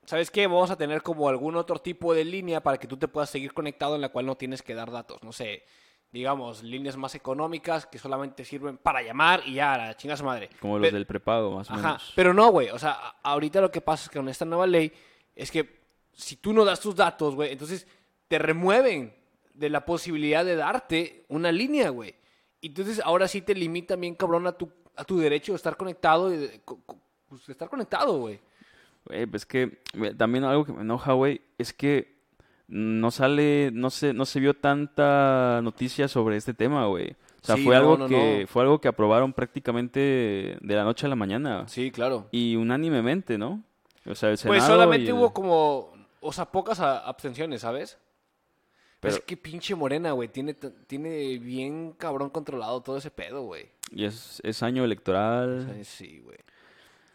¿sabes 0.06 0.32
qué? 0.32 0.48
Vamos 0.48 0.72
a 0.72 0.78
tener 0.78 1.04
como 1.04 1.30
algún 1.30 1.56
otro 1.56 1.78
tipo 1.80 2.14
de 2.14 2.26
línea 2.26 2.64
para 2.64 2.78
que 2.80 2.88
tú 2.88 2.98
te 2.98 3.08
puedas 3.08 3.30
seguir 3.30 3.54
conectado 3.54 3.96
en 3.96 4.02
la 4.02 4.10
cual 4.10 4.26
no 4.26 4.36
tienes 4.36 4.64
que 4.64 4.74
dar 4.74 4.90
datos. 4.90 5.22
No 5.24 5.32
sé, 5.32 5.64
digamos, 6.12 6.62
líneas 6.64 6.98
más 6.98 7.16
económicas 7.16 7.86
que 7.86 7.98
solamente 7.98 8.44
sirven 8.44 8.78
para 8.78 9.02
llamar 9.02 9.42
y 9.46 9.54
ya, 9.56 9.78
la 9.78 9.96
chinga 9.96 10.18
su 10.18 10.26
madre. 10.26 10.50
Como 10.60 10.78
los 10.78 10.92
del 10.92 11.06
prepago, 11.06 11.56
más 11.56 11.70
o 11.70 11.74
Ajá, 11.74 11.88
menos. 11.88 12.14
pero 12.16 12.34
no, 12.34 12.50
güey. 12.52 12.70
O 12.70 12.80
sea, 12.80 13.16
ahorita 13.24 13.62
lo 13.62 13.72
que 13.72 13.82
pasa 13.82 14.04
es 14.04 14.10
que 14.10 14.20
con 14.20 14.28
esta 14.28 14.46
nueva 14.46 14.68
ley 14.68 14.92
es 15.36 15.50
que 15.50 15.80
si 16.14 16.36
tú 16.36 16.52
no 16.52 16.66
das 16.66 16.82
tus 16.82 16.96
datos, 16.96 17.36
güey, 17.36 17.52
entonces 17.54 17.88
te 18.28 18.38
remueven 18.40 19.14
de 19.54 19.70
la 19.70 19.86
posibilidad 19.86 20.44
de 20.44 20.56
darte 20.56 21.26
una 21.30 21.52
línea, 21.52 21.90
güey. 21.90 22.16
Entonces 22.62 23.02
ahora 23.04 23.28
sí 23.28 23.42
te 23.42 23.56
limita 23.56 23.96
bien 23.96 24.16
cabrón 24.16 24.46
a 24.48 24.52
tu, 24.52 24.70
a 24.96 25.04
tu 25.06 25.18
derecho 25.18 25.54
de 25.54 25.58
estar 25.58 25.78
conectado, 25.78 26.34
y 26.34 26.38
de, 26.38 26.62
pues, 27.28 27.46
de 27.46 27.54
estar 27.54 27.70
conectado, 27.70 28.18
güey. 28.18 28.40
Güey, 29.06 29.26
pues 29.26 29.46
que 29.46 29.82
también 30.18 30.44
algo 30.44 30.66
que 30.66 30.74
me 30.74 30.82
enoja, 30.82 31.14
güey, 31.14 31.42
es 31.58 31.74
que 31.74 32.21
no 32.72 33.12
sale, 33.12 33.70
no 33.74 33.90
se, 33.90 34.14
no 34.14 34.26
se 34.26 34.40
vio 34.40 34.54
tanta 34.56 35.60
noticia 35.62 36.08
sobre 36.08 36.38
este 36.38 36.54
tema, 36.54 36.88
güey. 36.88 37.12
O 37.44 37.46
sea, 37.46 37.56
Sí, 37.58 37.64
fue 37.64 37.76
no, 37.76 37.82
algo 37.82 37.98
no, 37.98 38.08
que 38.08 38.42
no. 38.42 38.48
fue 38.48 38.62
algo 38.64 38.80
que 38.82 38.88
aprobaron 38.88 39.34
prácticamente 39.34 40.00
de 40.62 40.76
la 40.76 40.84
noche 40.84 41.06
a 41.06 41.10
la 41.10 41.16
mañana 41.16 41.68
Sí, 41.68 41.92
claro. 41.92 42.28
y 42.32 42.56
unánimemente, 42.56 43.38
¿no? 43.38 43.64
O 44.06 44.16
sea, 44.16 44.30
el 44.30 44.38
Senado 44.38 44.58
Pues 44.58 44.64
y 44.64 44.68
solamente 44.68 45.08
el- 45.08 45.14
hubo 45.14 45.34
como, 45.34 45.94
o 46.22 46.32
sea, 46.34 46.46
pocas 46.46 46.80
abstenciones, 46.80 47.62
¿sabes? 47.62 47.98
Pero 49.00 49.14
Pero- 49.14 49.16
es 49.16 49.20
que 49.22 49.36
pinche 49.38 49.74
morena, 49.76 50.12
güey, 50.12 50.30
tiene, 50.30 50.54
tiene 50.54 51.40
bien 51.40 51.94
cabrón 51.98 52.30
controlado 52.30 52.82
todo 52.82 52.98
ese 52.98 53.12
pedo, 53.12 53.42
güey. 53.44 53.70
y 53.94 54.06
es, 54.06 54.40
es 54.44 54.64
año 54.64 54.86
electoral. 54.86 55.80
Sí, 55.84 56.20
güey. 56.24 56.38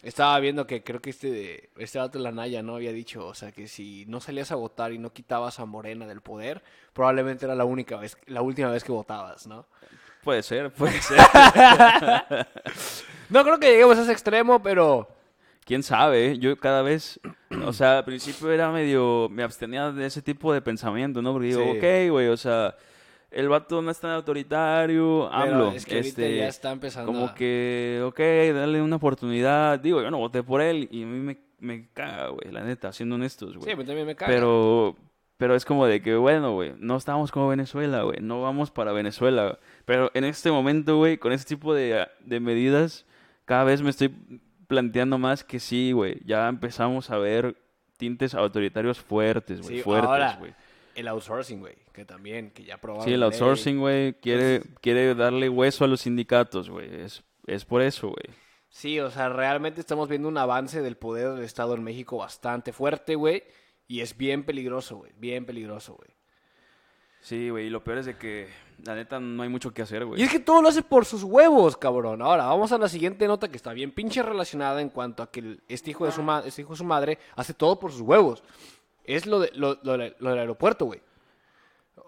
Estaba 0.07 0.39
viendo 0.39 0.67
que 0.69 0.85
creo 0.85 1.01
que 1.03 1.11
este 1.11 1.31
de, 1.33 1.71
este 1.79 1.99
vato 1.99 2.19
de 2.19 2.23
la 2.25 2.31
Naya 2.31 2.63
no 2.63 2.77
había 2.77 2.93
dicho, 2.93 3.27
o 3.27 3.35
sea, 3.35 3.51
que 3.51 3.67
si 3.67 4.05
no 4.07 4.21
salías 4.21 4.53
a 4.53 4.55
votar 4.55 4.93
y 4.93 4.99
no 4.99 5.13
quitabas 5.13 5.59
a 5.59 5.65
Morena 5.67 6.07
del 6.07 6.21
poder, 6.21 6.63
probablemente 6.93 7.45
era 7.45 7.57
la 7.57 7.65
única 7.65 7.97
vez, 7.97 8.17
la 8.27 8.41
última 8.41 8.71
vez 8.71 8.85
que 8.85 8.93
votabas, 8.93 9.49
¿no? 9.49 9.67
Puede 10.23 10.45
ser, 10.45 10.73
puede 10.73 11.01
ser. 11.03 11.19
No 13.31 13.43
creo 13.43 13.59
que 13.59 13.71
lleguemos 13.73 13.99
a 13.99 14.03
ese 14.03 14.13
extremo, 14.13 14.63
pero 14.63 15.09
Quién 15.65 15.83
sabe, 15.83 16.27
¿eh? 16.31 16.39
yo 16.39 16.57
cada 16.57 16.83
vez, 16.83 17.19
o 17.65 17.73
sea, 17.73 17.99
al 17.99 18.05
principio 18.05 18.53
era 18.53 18.71
medio, 18.71 19.29
me 19.29 19.43
abstenía 19.43 19.91
de 19.91 20.07
ese 20.07 20.23
tipo 20.23 20.53
de 20.53 20.63
pensamiento, 20.63 21.21
¿no? 21.21 21.33
Porque 21.33 21.49
digo, 21.49 21.63
Sí. 21.65 21.79
ok, 21.79 22.11
güey, 22.13 22.29
o 22.29 22.37
sea, 22.37 22.77
el 23.37 23.49
vato 23.49 23.83
no 23.83 23.91
es 23.91 24.01
tan 24.01 24.11
autoritario, 24.13 25.33
AMLO. 25.33 25.73
es 25.73 25.85
que 25.85 25.99
este, 25.99 26.37
ya 26.39 26.49
está 26.49 26.73
empezando 26.73 27.07
como 27.13 27.27
a- 27.27 27.35
que, 27.35 28.03
ok, 28.05 28.19
dale 28.55 28.81
una 28.83 28.97
oportunidad. 28.97 29.79
Digo, 29.79 30.01
yo 30.03 30.11
no 30.11 30.19
voté 30.19 30.43
por 30.43 30.61
él 30.61 30.89
y 30.91 31.03
a 31.03 31.07
mí 31.07 31.19
me, 31.21 31.39
me 31.61 31.89
caga, 31.93 32.29
güey, 32.29 32.51
la 32.53 32.63
neta, 32.65 32.93
siendo 32.93 33.15
honestos, 33.17 33.53
Sí, 33.53 33.59
güey. 33.59 33.73
a 33.73 33.77
mí 33.77 33.85
también 33.85 34.07
me 34.07 34.17
caga. 34.17 34.33
Pero, 34.33 34.97
pero 35.37 35.55
es 35.55 35.65
como 35.65 35.87
de 35.87 36.01
que, 36.01 36.17
bueno, 36.17 36.53
güey, 36.55 36.73
no 36.79 36.97
estamos 36.97 37.31
como 37.31 37.49
Venezuela, 37.49 38.03
güey, 38.03 38.21
no 38.21 38.41
vamos 38.43 38.71
para 38.71 38.93
Venezuela. 38.93 39.59
Pero 39.85 40.11
en 40.15 40.25
este 40.25 40.51
momento, 40.51 40.97
güey, 40.97 41.19
con 41.19 41.33
este 41.33 41.55
tipo 41.57 41.75
de, 41.75 42.07
de 42.25 42.41
medidas, 42.41 43.05
cada 43.45 43.65
vez 43.65 43.83
me 43.83 43.91
estoy 43.91 44.15
planteando 44.67 45.19
más 45.19 45.45
que 45.45 45.61
sí, 45.61 45.93
güey, 45.93 46.21
ya 46.25 46.49
empezamos 46.49 47.11
a 47.11 47.19
ver 47.19 47.57
tintes 47.99 48.35
autoritarios 48.35 48.99
fuertes, 49.01 49.61
güey, 49.63 49.77
Sí, 49.77 49.83
fuertes, 49.83 50.09
ahora, 50.11 50.37
güey. 50.39 50.53
El 50.97 51.07
outsourcing, 51.09 51.61
güey, 51.61 51.77
que 51.93 52.05
también, 52.05 52.51
que 52.51 52.65
ya 52.65 52.75
aprobaron. 52.77 53.05
Sí, 53.07 53.13
el 53.13 53.23
outsourcing, 53.23 53.79
güey, 53.79 54.15
quiere, 54.15 54.63
quiere 54.81 55.15
darle 55.15 55.49
hueso 55.49 55.85
a 55.85 55.89
los 55.89 56.01
sindicatos, 56.01 56.69
güey. 56.71 56.93
Es, 57.03 57.23
es 57.47 57.65
por 57.65 57.83
eso, 57.83 58.09
güey. 58.09 58.35
Sí, 58.71 58.99
o 59.01 59.11
sea, 59.11 59.29
realmente 59.29 59.81
estamos 59.81 60.09
viendo 60.09 60.27
un 60.29 60.37
avance 60.39 60.83
del 60.83 60.97
poder 60.97 61.31
del 61.35 61.45
Estado 61.45 61.75
en 61.75 61.85
México 61.85 62.17
bastante 62.17 62.73
fuerte, 62.73 63.15
güey. 63.15 63.45
Y 63.89 64.01
es 64.01 64.17
bien 64.17 64.45
peligroso, 64.45 64.97
güey. 64.97 65.13
Bien 65.17 65.47
peligroso, 65.47 65.95
güey. 65.95 66.11
Sí, 67.21 67.51
güey, 67.51 67.67
y 67.67 67.71
lo 67.71 67.83
peor 67.83 67.99
es 67.99 68.07
de 68.07 68.17
que, 68.17 68.49
la 68.85 68.95
neta, 68.95 69.19
no 69.19 69.43
hay 69.43 69.49
mucho 69.49 69.73
que 69.75 69.83
hacer, 69.83 70.05
güey. 70.05 70.21
Y 70.21 70.25
es 70.25 70.31
que 70.31 70.39
todo 70.39 70.63
lo 70.63 70.69
hace 70.69 70.83
por 70.83 71.05
sus 71.05 71.25
huevos, 71.25 71.77
cabrón. 71.77 72.23
Ahora, 72.23 72.45
vamos 72.47 72.71
a 72.73 72.79
la 72.79 72.89
siguiente 72.89 73.27
nota 73.27 73.49
que 73.49 73.57
está 73.57 73.73
bien 73.73 73.91
pinche 73.91 74.23
relacionada 74.23 74.81
en 74.81 74.91
cuanto 74.91 75.23
a 75.25 75.31
que 75.31 75.41
el- 75.41 75.61
este, 75.69 75.91
hijo 75.91 76.07
de 76.07 76.13
su 76.13 76.23
ma- 76.23 76.43
este 76.47 76.63
hijo 76.63 76.73
de 76.73 76.77
su 76.79 76.85
madre 76.85 77.19
hace 77.35 77.53
todo 77.53 77.81
por 77.81 77.91
sus 77.91 78.01
huevos. 78.03 78.45
Es 79.07 79.27
lo, 79.27 79.41
de, 79.41 79.51
lo, 79.55 79.79
lo 79.83 79.97
de- 79.99 80.15
lo 80.19 80.31
del 80.31 80.39
aeropuerto, 80.41 80.85
güey. 80.87 81.01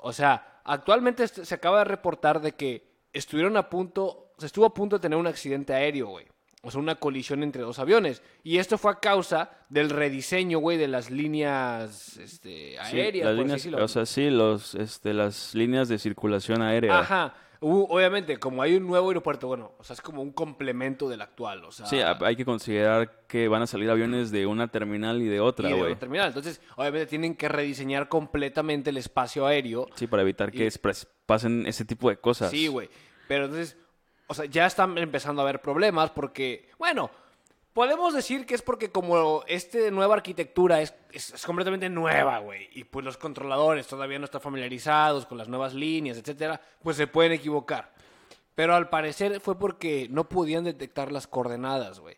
O 0.03 0.13
sea, 0.13 0.61
actualmente 0.65 1.27
se 1.29 1.55
acaba 1.55 1.79
de 1.79 1.85
reportar 1.85 2.41
de 2.41 2.53
que 2.53 2.87
estuvieron 3.13 3.57
a 3.57 3.69
punto, 3.69 4.33
se 4.39 4.47
estuvo 4.47 4.67
a 4.67 4.75
punto 4.75 4.97
de 4.97 5.03
tener 5.03 5.19
un 5.19 5.27
accidente 5.27 5.73
aéreo, 5.75 6.09
güey. 6.09 6.27
O 6.63 6.71
sea, 6.73 6.81
una 6.81 6.97
colisión 6.97 7.43
entre 7.45 7.63
dos 7.63 7.79
aviones. 7.79 8.21
Y 8.43 8.59
esto 8.59 8.79
fue 8.79 8.91
a 8.91 8.97
causa 8.97 9.51
del 9.69 9.91
rediseño, 9.91 10.59
güey, 10.59 10.77
de 10.77 10.89
las 10.89 11.09
líneas 11.11 12.17
este, 12.17 12.77
Sí, 12.91 13.01
aéreas, 13.01 13.27
las 13.29 13.37
líneas, 13.37 13.67
o 13.67 13.89
sea, 13.89 14.05
sí, 14.07 14.29
los, 14.29 14.75
este, 14.75 15.15
las 15.15 15.55
líneas 15.55 15.89
de 15.89 15.99
circulación 15.99 16.61
aérea. 16.63 16.99
Ajá. 16.99 17.35
Hubo- 17.61 17.87
obviamente, 17.91 18.39
como 18.39 18.63
hay 18.63 18.77
un 18.77 18.87
nuevo 18.87 19.09
aeropuerto, 19.09 19.49
bueno, 19.49 19.73
o 19.79 19.85
sea, 19.85 19.95
es 19.95 20.01
como 20.01 20.23
un 20.23 20.33
complemento 20.33 21.09
del 21.09 21.21
actual, 21.23 21.65
o 21.65 21.73
sea... 21.73 21.87
Sí, 21.87 22.01
ha- 22.01 22.17
hay 22.23 22.37
que 22.37 22.45
considerar 22.45 23.25
que 23.27 23.49
van 23.49 23.63
a 23.63 23.67
salir 23.67 23.91
aviones 23.91 24.31
de 24.31 24.47
una 24.47 24.69
terminal 24.69 25.21
y 25.23 25.27
de 25.27 25.41
otra, 25.41 25.69
güey. 25.73 25.97
terminal. 25.97 26.29
Entonces, 26.29 26.61
obviamente 26.77 27.07
tienen 27.07 27.35
que 27.35 27.49
rediseñar 27.49 28.09
completamente 28.09 28.91
el 28.91 28.97
espacio 28.97 29.45
aéreo. 29.47 29.87
Sí, 29.97 30.07
para 30.07 30.23
evitar 30.23 30.53
que 30.53 30.67
Y- 30.67 30.71
pasen 31.27 31.67
ese 31.67 31.85
tipo 31.85 32.09
de 32.11 32.19
cosas. 32.19 32.51
Sí, 32.51 32.69
güey. 32.69 32.89
Pero 33.27 33.47
entonces, 33.47 33.77
o 34.29 34.35
sea, 34.35 34.45
ya 34.45 34.65
están 34.67 34.97
empezando 34.97 35.43
a 35.43 35.45
haber 35.45 35.61
problemas 35.61 36.11
porque, 36.11 36.69
bueno, 36.79 37.11
podemos 37.79 38.13
decir 38.13 38.45
que 38.45 38.57
es 38.57 38.63
porque 38.63 38.91
como 38.91 39.45
esta 39.47 39.79
nueva 39.93 40.17
arquitectura 40.17 40.81
es, 40.81 40.93
completamente 41.47 41.89
nueva, 41.89 42.41
güey, 42.41 42.69
y 42.73 42.83
pues 42.83 43.05
los 43.05 43.17
controladores 43.17 43.87
todavía 43.87 44.19
no 44.19 44.25
están 44.25 44.41
familiarizados 44.41 45.27
con 45.27 45.39
las 45.39 45.47
nuevas 45.47 45.75
líneas, 45.75 46.19
etcétera, 46.19 46.61
pues 46.83 46.97
se 46.97 47.07
pueden 47.07 47.31
equivocar. 47.31 47.95
Pero 48.57 48.75
al 48.75 48.89
parecer 48.89 49.39
fue 49.39 49.57
porque 49.57 50.09
no 50.11 50.29
podían 50.29 50.65
detectar 50.65 51.13
las 51.13 51.29
coordenadas, 51.29 52.01
güey. 52.01 52.17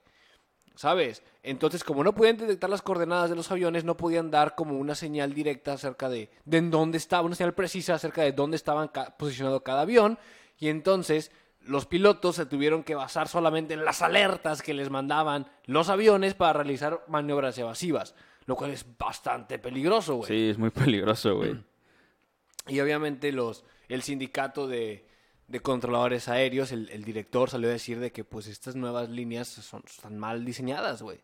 ¿Sabes? 0.76 1.22
Entonces, 1.42 1.84
como 1.84 2.02
no 2.04 2.14
podían 2.14 2.38
detectar 2.38 2.70
las 2.70 2.80
coordenadas 2.80 3.28
de 3.28 3.36
los 3.36 3.50
aviones, 3.50 3.84
no 3.84 3.98
podían 3.98 4.30
dar 4.30 4.54
como 4.54 4.78
una 4.78 4.94
señal 4.94 5.34
directa 5.34 5.74
acerca 5.74 6.08
de, 6.08 6.30
de 6.46 6.56
en 6.56 6.70
dónde 6.70 6.96
estaba, 6.96 7.26
una 7.26 7.34
señal 7.36 7.52
precisa 7.52 7.92
acerca 7.96 8.22
de 8.22 8.32
dónde 8.32 8.56
estaban 8.56 8.88
ca- 8.88 9.14
posicionado 9.18 9.62
cada 9.62 9.82
avión. 9.82 10.18
Y 10.58 10.68
entonces 10.68 11.30
los 11.66 11.86
pilotos 11.86 12.36
se 12.36 12.46
tuvieron 12.46 12.82
que 12.82 12.94
basar 12.94 13.28
solamente 13.28 13.74
en 13.74 13.84
las 13.84 14.02
alertas 14.02 14.62
que 14.62 14.74
les 14.74 14.90
mandaban 14.90 15.46
los 15.66 15.88
aviones 15.88 16.34
para 16.34 16.52
realizar 16.54 17.04
maniobras 17.08 17.56
evasivas. 17.58 18.14
Lo 18.46 18.56
cual 18.56 18.70
es 18.72 18.84
bastante 18.98 19.58
peligroso, 19.58 20.16
güey. 20.16 20.28
Sí, 20.28 20.48
es 20.50 20.58
muy 20.58 20.70
peligroso, 20.70 21.36
güey. 21.36 21.62
Y 22.66 22.78
obviamente 22.80 23.32
los, 23.32 23.64
el 23.88 24.02
sindicato 24.02 24.68
de, 24.68 25.06
de 25.48 25.60
controladores 25.60 26.28
aéreos, 26.28 26.72
el, 26.72 26.88
el 26.90 27.04
director 27.04 27.48
salió 27.50 27.68
a 27.68 27.72
decir 27.72 27.98
de 27.98 28.12
que 28.12 28.22
pues 28.22 28.46
estas 28.46 28.76
nuevas 28.76 29.08
líneas 29.08 29.48
son, 29.48 29.82
están 29.86 30.18
mal 30.18 30.44
diseñadas, 30.44 31.02
güey. 31.02 31.20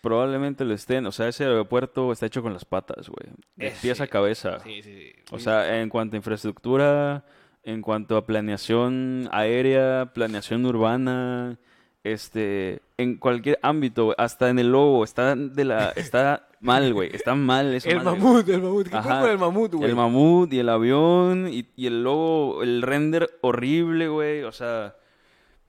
Probablemente 0.00 0.64
lo 0.64 0.74
estén. 0.74 1.06
O 1.06 1.12
sea, 1.12 1.28
ese 1.28 1.44
aeropuerto 1.44 2.12
está 2.12 2.26
hecho 2.26 2.42
con 2.42 2.52
las 2.52 2.64
patas, 2.64 3.08
güey. 3.08 3.34
De 3.56 3.68
Eh, 3.68 3.74
pies 3.80 4.00
a 4.00 4.06
cabeza. 4.06 4.60
Sí, 4.60 4.82
sí, 4.82 4.94
sí. 4.94 5.12
O 5.30 5.38
sea, 5.38 5.80
en 5.80 5.88
cuanto 5.88 6.16
a 6.16 6.18
infraestructura, 6.18 7.24
en 7.64 7.82
cuanto 7.82 8.16
a 8.16 8.26
planeación 8.26 9.28
aérea, 9.32 10.10
planeación 10.14 10.66
urbana, 10.66 11.58
este, 12.04 12.80
en 12.96 13.16
cualquier 13.16 13.58
ámbito, 13.62 14.14
hasta 14.18 14.50
en 14.50 14.58
el 14.58 14.72
logo, 14.72 15.04
está 15.04 15.36
de 15.36 15.64
la, 15.64 15.90
está 15.96 16.48
mal, 16.60 16.92
güey, 16.92 17.14
está 17.14 17.34
mal 17.34 17.74
eso. 17.74 17.88
el 17.88 18.02
mamut, 18.02 18.48
el 18.48 18.62
mamut. 18.62 18.88
¿Qué 18.88 18.98
con 18.98 19.30
el 19.30 19.38
mamut, 19.38 19.74
güey? 19.74 19.90
El 19.90 19.96
mamut 19.96 20.52
y 20.52 20.58
el 20.58 20.68
avión 20.68 21.48
y, 21.48 21.66
y 21.76 21.86
el 21.86 22.02
logo, 22.02 22.62
el 22.62 22.82
render 22.82 23.30
horrible, 23.40 24.08
güey, 24.08 24.42
o 24.42 24.52
sea, 24.52 24.96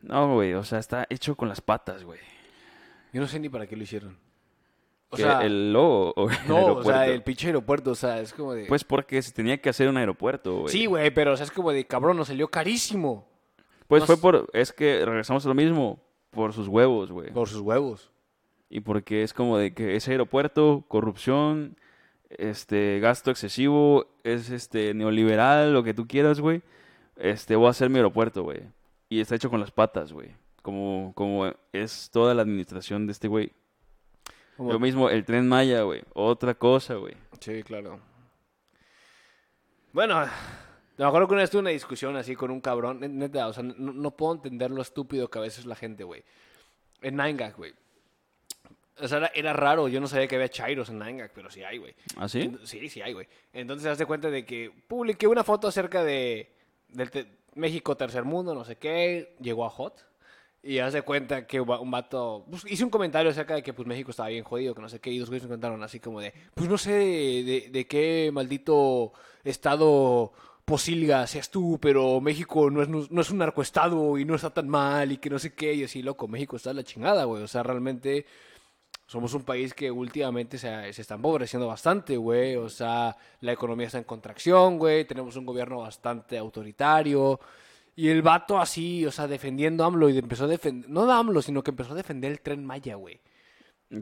no, 0.01 0.33
güey, 0.33 0.53
o 0.53 0.63
sea, 0.63 0.79
está 0.79 1.05
hecho 1.09 1.35
con 1.35 1.47
las 1.49 1.61
patas, 1.61 2.03
güey. 2.03 2.19
Yo 3.13 3.21
no 3.21 3.27
sé 3.27 3.39
ni 3.39 3.49
para 3.49 3.67
qué 3.67 3.77
lo 3.77 3.83
hicieron. 3.83 4.17
O 5.13 5.17
sea, 5.17 5.41
el 5.41 5.71
logo 5.71 6.13
o 6.15 6.29
el 6.29 6.37
no, 6.47 6.65
o 6.75 6.83
sea, 6.83 7.07
el 7.07 7.21
pinche 7.23 7.47
aeropuerto, 7.47 7.91
o 7.91 7.95
sea, 7.95 8.19
es 8.19 8.33
como 8.33 8.53
de... 8.53 8.65
Pues 8.65 8.83
porque 8.83 9.21
se 9.21 9.31
tenía 9.31 9.61
que 9.61 9.69
hacer 9.69 9.87
un 9.87 9.97
aeropuerto, 9.97 10.61
güey. 10.61 10.69
sí, 10.69 10.85
güey, 10.85 11.11
pero 11.11 11.33
o 11.33 11.37
sea, 11.37 11.45
es 11.45 11.51
como 11.51 11.71
de 11.71 11.85
cabrón, 11.85 12.17
nos 12.17 12.27
salió 12.27 12.47
carísimo. 12.49 13.27
Pues 13.87 14.05
fue 14.05 14.17
por, 14.17 14.49
es 14.53 14.73
que 14.73 15.05
regresamos 15.05 15.45
a 15.45 15.49
lo 15.49 15.55
mismo, 15.55 15.99
por 16.31 16.53
sus 16.53 16.67
huevos, 16.67 17.11
güey. 17.11 17.31
Por 17.31 17.47
sus 17.47 17.61
huevos. 17.61 18.11
Y 18.69 18.79
porque 18.79 19.23
es 19.23 19.33
como 19.33 19.57
de 19.57 19.73
que 19.73 19.95
ese 19.95 20.11
aeropuerto, 20.11 20.83
corrupción, 20.87 21.77
este, 22.29 22.99
gasto 22.99 23.29
excesivo, 23.29 24.07
es 24.23 24.49
este 24.49 24.93
neoliberal, 24.93 25.73
lo 25.73 25.83
que 25.83 25.93
tú 25.93 26.07
quieras, 26.07 26.39
güey. 26.39 26.63
Este, 27.17 27.55
voy 27.55 27.67
a 27.67 27.71
hacer 27.71 27.89
mi 27.89 27.97
aeropuerto, 27.97 28.43
güey. 28.43 28.61
Y 29.09 29.19
está 29.19 29.35
hecho 29.35 29.51
con 29.51 29.59
las 29.59 29.71
patas, 29.71 30.11
güey. 30.11 30.31
Como, 30.63 31.11
como 31.15 31.53
es 31.71 32.09
toda 32.11 32.33
la 32.33 32.41
administración 32.41 33.05
de 33.05 33.11
este 33.11 33.27
güey. 33.27 33.51
Como- 34.63 34.73
Lo 34.73 34.79
mismo, 34.79 35.09
el 35.09 35.25
tren 35.25 35.47
Maya, 35.47 35.81
güey. 35.83 36.01
Otra 36.13 36.53
cosa, 36.55 36.95
güey. 36.95 37.15
Sí, 37.39 37.63
claro. 37.63 37.99
Bueno, 39.91 40.25
me 40.97 41.05
acuerdo 41.05 41.27
que 41.27 41.33
una 41.33 41.43
vez 41.43 41.51
tuve 41.51 41.61
una 41.61 41.69
discusión 41.69 42.15
así 42.15 42.35
con 42.35 42.51
un 42.51 42.61
cabrón. 42.61 42.99
net- 43.01 43.11
Neta, 43.11 43.47
o 43.47 43.53
sea, 43.53 43.63
no, 43.63 43.93
no 43.93 44.11
puedo 44.11 44.33
entender 44.35 44.71
lo 44.71 44.81
estúpido 44.81 45.29
que 45.29 45.37
a 45.39 45.41
veces 45.41 45.65
la 45.65 45.75
gente, 45.75 46.03
güey. 46.03 46.23
En 47.01 47.15
Nine 47.17 47.33
Gag, 47.33 47.55
güey. 47.55 47.73
O 48.99 49.07
sea, 49.07 49.17
era, 49.19 49.31
era 49.35 49.53
raro. 49.53 49.87
Yo 49.87 49.99
no 49.99 50.07
sabía 50.07 50.27
que 50.27 50.35
había 50.35 50.49
chairos 50.49 50.89
en 50.89 50.99
Nine 50.99 51.19
Gag, 51.19 51.31
pero 51.33 51.49
sí 51.49 51.63
hay, 51.63 51.77
güey. 51.77 51.93
¿Ah, 52.17 52.27
sí? 52.27 52.41
Ent- 52.41 52.65
Sí, 52.65 52.89
sí 52.89 53.01
hay, 53.01 53.13
güey. 53.13 53.27
Entonces, 53.51 53.97
de 53.97 54.05
cuenta 54.05 54.29
de 54.29 54.45
que 54.45 54.71
publiqué 54.87 55.27
una 55.27 55.43
foto 55.43 55.67
acerca 55.67 56.03
de 56.03 56.51
del 56.89 57.09
te- 57.11 57.27
México 57.55 57.95
tercer 57.97 58.23
mundo, 58.23 58.53
no 58.55 58.63
sé 58.63 58.77
qué. 58.77 59.35
Llegó 59.41 59.65
a 59.65 59.69
Hot. 59.69 60.05
Y 60.65 60.79
haz 60.79 60.93
de 60.93 61.01
cuenta 61.01 61.45
que 61.45 61.59
un 61.59 61.69
va- 61.69 61.81
un 61.81 61.91
vato... 61.91 62.45
pues, 62.49 62.63
hice 62.71 62.85
un 62.85 62.89
comentario 62.89 63.29
acerca 63.29 63.53
de 63.55 63.61
que 63.61 63.73
pues 63.73 63.85
México 63.85 64.11
estaba 64.11 64.29
bien 64.29 64.45
jodido, 64.45 64.73
que 64.73 64.81
no 64.81 64.87
sé 64.87 64.99
qué. 65.01 65.11
Y 65.11 65.19
dos 65.19 65.27
güeyes 65.29 65.43
me 65.43 65.49
contaron 65.49 65.83
así 65.83 65.99
como 65.99 66.21
de... 66.21 66.33
Pues 66.55 66.69
no 66.69 66.77
sé 66.77 66.91
de, 67.69 67.85
qué 67.87 68.29
maldito 68.33 69.11
estado 69.43 70.31
posilga 70.65 71.27
seas 71.27 71.49
tú, 71.51 71.77
pero 71.81 72.21
México 72.21 72.69
no 72.71 72.81
es, 72.81 72.87
no 72.87 73.21
es 73.21 73.29
un 73.29 73.39
narcoestado 73.39 74.17
y 74.17 74.23
no 74.23 74.35
está 74.35 74.51
tan 74.53 74.69
mal 74.69 75.11
y 75.11 75.17
que 75.17 75.29
no 75.29 75.37
sé 75.37 75.53
qué. 75.53 75.73
Y 75.73 75.83
así, 75.83 76.01
loco, 76.01 76.29
México 76.29 76.55
está 76.55 76.73
la 76.73 76.83
chingada, 76.83 77.25
güey. 77.25 77.43
O 77.43 77.47
sea, 77.49 77.61
realmente 77.63 78.25
somos 79.05 79.33
un 79.33 79.43
país 79.43 79.73
que 79.73 79.91
últimamente 79.91 80.57
se, 80.57 80.93
se 80.93 81.01
está 81.01 81.15
empobreciendo 81.15 81.67
bastante, 81.67 82.15
güey. 82.15 82.55
O 82.55 82.69
sea, 82.69 83.17
la 83.41 83.51
economía 83.51 83.87
está 83.87 83.97
en 83.97 84.05
contracción, 84.05 84.79
güey. 84.79 85.03
Tenemos 85.03 85.35
un 85.35 85.45
gobierno 85.45 85.79
bastante 85.79 86.37
autoritario. 86.37 87.37
Y 87.95 88.09
el 88.09 88.21
vato 88.21 88.59
así, 88.59 89.05
o 89.05 89.11
sea, 89.11 89.27
defendiendo 89.27 89.83
a 89.83 89.87
AMLO 89.87 90.09
y 90.09 90.17
empezó 90.17 90.45
a 90.45 90.47
defender, 90.47 90.89
no 90.89 91.09
a 91.11 91.19
AMLO, 91.19 91.41
sino 91.41 91.63
que 91.63 91.71
empezó 91.71 91.93
a 91.93 91.95
defender 91.95 92.31
el 92.31 92.41
tren 92.41 92.65
Maya, 92.65 92.95
güey. 92.95 93.19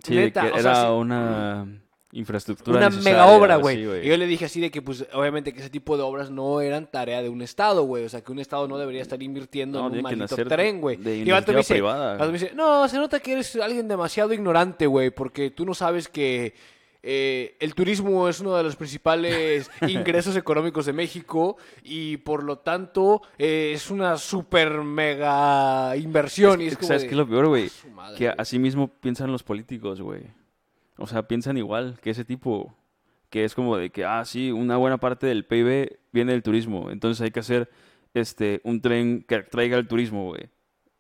Sí, 0.04 0.16
Neta, 0.16 0.44
que 0.44 0.52
o 0.52 0.58
era 0.58 0.76
sea, 0.76 0.86
sí. 0.86 0.92
una 0.92 1.68
infraestructura 2.14 2.78
Una 2.78 2.90
mega 2.90 3.26
obra, 3.28 3.56
güey. 3.58 3.80
y 3.80 4.08
yo 4.08 4.18
le 4.18 4.26
dije 4.28 4.46
así 4.46 4.62
de 4.62 4.72
que, 4.72 4.82
pues, 4.82 5.06
obviamente 5.14 5.54
que 5.54 5.60
ese 5.60 5.70
tipo 5.70 5.98
de 5.98 6.04
obras 6.04 6.30
no 6.30 6.62
eran 6.62 6.88
tarea 6.88 7.22
de 7.22 7.30
un 7.30 7.42
Estado, 7.42 7.84
güey. 7.84 8.06
O 8.06 8.10
sea, 8.10 8.22
que 8.22 8.32
un 8.32 8.40
Estado 8.40 8.68
no 8.68 8.78
debería 8.78 9.02
estar 9.02 9.22
invirtiendo 9.22 9.80
No, 9.82 9.88
en 9.88 9.98
un 9.98 10.02
maldito 10.02 10.36
tren, 10.46 10.80
güey. 10.80 10.96
Y 10.96 11.30
vato 11.30 11.52
me 11.52 11.58
iniciativa 11.58 11.58
dice, 11.58 11.74
privada. 11.74 12.14
el 12.14 12.20
vato 12.20 12.32
me 12.32 12.40
dice, 12.40 12.52
no, 12.56 12.88
se 12.88 12.98
nota 12.98 13.20
que 13.20 13.34
eres 13.34 13.56
alguien 13.58 13.88
demasiado 13.90 14.34
ignorante, 14.34 14.88
güey, 14.88 15.10
porque 15.12 15.52
tú 15.52 15.66
no 15.66 15.74
sabes 15.74 16.08
que 16.08 16.54
eh, 17.04 17.56
el 17.60 17.74
turismo 17.74 18.28
es 18.30 18.40
uno 18.40 18.56
de 18.56 18.64
los 18.64 18.76
principales 18.76 19.70
ingresos 19.88 20.36
económicos 20.36 20.86
de 20.86 20.94
México 20.94 21.58
y 21.84 22.18
por 22.18 22.44
lo 22.44 22.60
tanto 22.60 23.22
eh, 23.38 23.72
es 23.76 23.90
una 23.90 24.18
super 24.18 24.82
mega 24.84 25.96
inversión. 25.98 26.62
y 26.62 26.68
es 26.68 26.78
¿Sabes 26.80 27.02
de, 27.04 27.08
qué 27.08 27.14
es 27.14 27.18
lo 27.18 27.28
peor, 27.28 27.48
güey? 27.48 27.70
madre, 27.94 28.18
Que 28.18 28.30
así 28.30 28.60
mismo 28.60 28.88
piensan 28.88 29.32
los 29.32 29.44
políticos, 29.44 30.00
güey. 30.02 30.22
O 30.98 31.08
sea, 31.08 31.28
piensan 31.28 31.58
igual 31.58 31.98
que 32.02 32.12
ese 32.12 32.24
tipo. 32.26 32.76
que 33.32 33.46
es 33.46 33.56
como 33.56 33.78
de 33.78 33.90
que, 33.90 34.06
ah, 34.06 34.24
sí, 34.26 34.52
una 34.52 34.78
buena 34.78 34.98
parte 35.00 35.26
del 35.26 35.46
PIB 35.46 35.98
viene 36.12 36.34
del 36.34 36.44
turismo, 36.44 36.92
entonces 36.92 37.22
hay 37.22 37.32
que 37.32 37.40
hacer 37.40 37.70
este, 38.14 38.60
un 38.66 38.82
tren 38.82 39.24
que 39.28 39.40
traiga 39.40 39.78
el 39.78 39.88
turismo, 39.88 40.26
güey. 40.28 40.50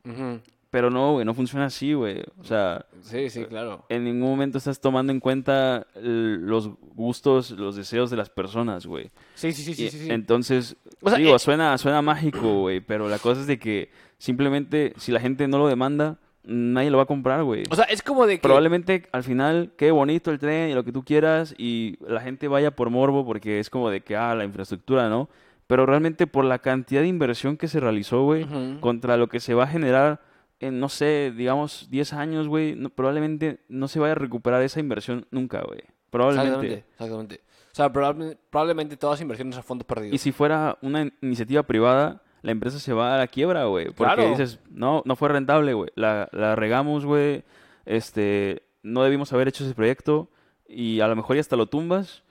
Ujú. 0.05 0.39
Pero 0.71 0.89
no, 0.89 1.11
güey, 1.13 1.25
no 1.25 1.33
funciona 1.33 1.65
así, 1.65 1.93
güey. 1.93 2.21
O 2.39 2.43
sea, 2.45 2.85
Sí, 3.01 3.29
sí, 3.29 3.43
claro. 3.45 3.85
en 3.89 4.05
ningún 4.05 4.29
momento 4.29 4.57
estás 4.57 4.79
tomando 4.79 5.11
en 5.11 5.19
cuenta 5.19 5.85
los 5.95 6.69
gustos, 6.95 7.51
los 7.51 7.75
deseos 7.75 8.09
de 8.09 8.15
las 8.17 8.29
personas, 8.29 8.85
güey. 8.85 9.11
Sí, 9.35 9.51
sí, 9.51 9.63
sí, 9.63 9.73
sí, 9.73 9.89
sí. 9.89 10.07
Entonces, 10.09 10.77
O 11.01 11.09
sea, 11.09 11.17
digo, 11.17 11.35
eh, 11.35 11.39
suena, 11.39 11.77
suena 11.77 12.01
mágico, 12.01 12.61
güey, 12.61 12.79
pero 12.79 13.09
la 13.09 13.19
cosa 13.19 13.41
es 13.41 13.47
de 13.47 13.59
que 13.59 13.89
simplemente 14.17 14.93
si 14.97 15.11
la 15.11 15.19
gente 15.19 15.45
no 15.49 15.57
lo 15.57 15.67
demanda, 15.67 16.19
nadie 16.45 16.89
lo 16.89 16.97
va 16.97 17.03
a 17.03 17.07
comprar, 17.07 17.43
güey. 17.43 17.63
O 17.69 17.75
sea, 17.75 17.83
es 17.85 18.01
como 18.01 18.25
de 18.25 18.37
que... 18.37 18.41
Probablemente 18.43 19.09
al 19.11 19.23
final 19.23 19.73
quede 19.77 19.91
bonito 19.91 20.31
el 20.31 20.39
tren 20.39 20.69
y 20.69 20.73
lo 20.73 20.85
que 20.85 20.93
tú 20.93 21.03
quieras 21.03 21.53
y 21.57 21.97
la 22.07 22.21
gente 22.21 22.47
vaya 22.47 22.71
por 22.71 22.89
morbo 22.89 23.25
porque 23.25 23.59
es 23.59 23.69
como 23.69 23.89
de 23.89 24.01
que, 24.01 24.15
ah, 24.15 24.33
la 24.35 24.45
infraestructura, 24.45 25.09
¿no? 25.09 25.27
Pero 25.67 25.85
realmente 25.85 26.27
por 26.27 26.45
la 26.45 26.59
cantidad 26.59 27.01
de 27.01 27.07
inversión 27.07 27.57
que 27.57 27.67
se 27.67 27.81
realizó, 27.81 28.23
güey, 28.23 28.45
contra 28.79 29.17
lo 29.17 29.27
que 29.27 29.41
se 29.41 29.53
va 29.53 29.65
a 29.65 29.67
generar 29.67 30.21
en, 30.61 30.79
no 30.79 30.87
sé, 30.89 31.33
digamos, 31.35 31.87
10 31.89 32.13
años, 32.13 32.47
güey, 32.47 32.75
no- 32.75 32.89
probablemente 32.89 33.59
no 33.67 33.87
se 33.87 33.99
vaya 33.99 34.13
a 34.13 34.15
recuperar 34.15 34.61
esa 34.61 34.79
inversión 34.79 35.25
nunca, 35.31 35.61
güey. 35.61 35.81
Probablemente. 36.09 36.49
Exactamente, 36.49 36.85
exactamente. 36.93 37.41
O 37.71 37.75
sea, 37.75 37.91
probable- 37.91 38.37
probablemente 38.49 38.97
todas 38.97 39.15
las 39.15 39.21
inversiones 39.21 39.57
a 39.57 39.63
fondo 39.63 39.85
perdido. 39.85 40.13
Y 40.13 40.17
si 40.17 40.31
fuera 40.31 40.77
una 40.81 41.01
in- 41.03 41.13
iniciativa 41.21 41.63
privada, 41.63 42.21
la 42.41 42.51
empresa 42.51 42.79
se 42.79 42.91
va 42.93 43.15
a 43.15 43.17
la 43.17 43.27
quiebra, 43.27 43.65
güey. 43.65 43.85
Porque 43.91 44.13
Claro. 44.15 44.29
dices, 44.29 44.59
no, 44.69 45.03
no 45.05 45.15
fue 45.15 45.29
rentable, 45.29 45.73
güey. 45.73 45.89
La, 45.95 46.27
la 46.31 46.55
regamos, 46.55 47.05
güey. 47.05 47.43
Este, 47.85 48.63
no 48.83 49.03
debimos 49.03 49.31
haber 49.33 49.47
hecho 49.47 49.63
ese 49.63 49.75
proyecto. 49.75 50.29
Y 50.67 51.01
a 51.01 51.07
lo 51.07 51.15
mejor 51.17 51.35
ya 51.35 51.41
hasta 51.41 51.55
lo 51.57 51.67
tumbas. 51.67 52.23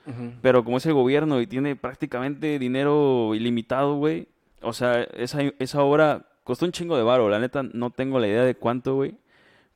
Pero 0.42 0.64
como 0.64 0.78
es 0.78 0.87
el 0.87 0.94
gobierno 0.94 1.40
y 1.40 1.46
tiene 1.46 1.76
prácticamente 1.76 2.58
dinero 2.58 3.34
ilimitado, 3.34 3.94
güey. 3.96 4.28
O 4.62 4.72
sea, 4.72 5.02
esa, 5.02 5.42
esa 5.58 5.82
obra 5.82 6.26
costó 6.44 6.66
un 6.66 6.73
chingo 6.73 6.97
de 6.97 7.02
varo. 7.02 7.28
La 7.28 7.38
neta, 7.38 7.62
no 7.62 7.90
tengo 7.90 8.18
la 8.18 8.28
idea 8.28 8.44
de 8.44 8.54
cuánto, 8.54 8.94
güey. 8.94 9.14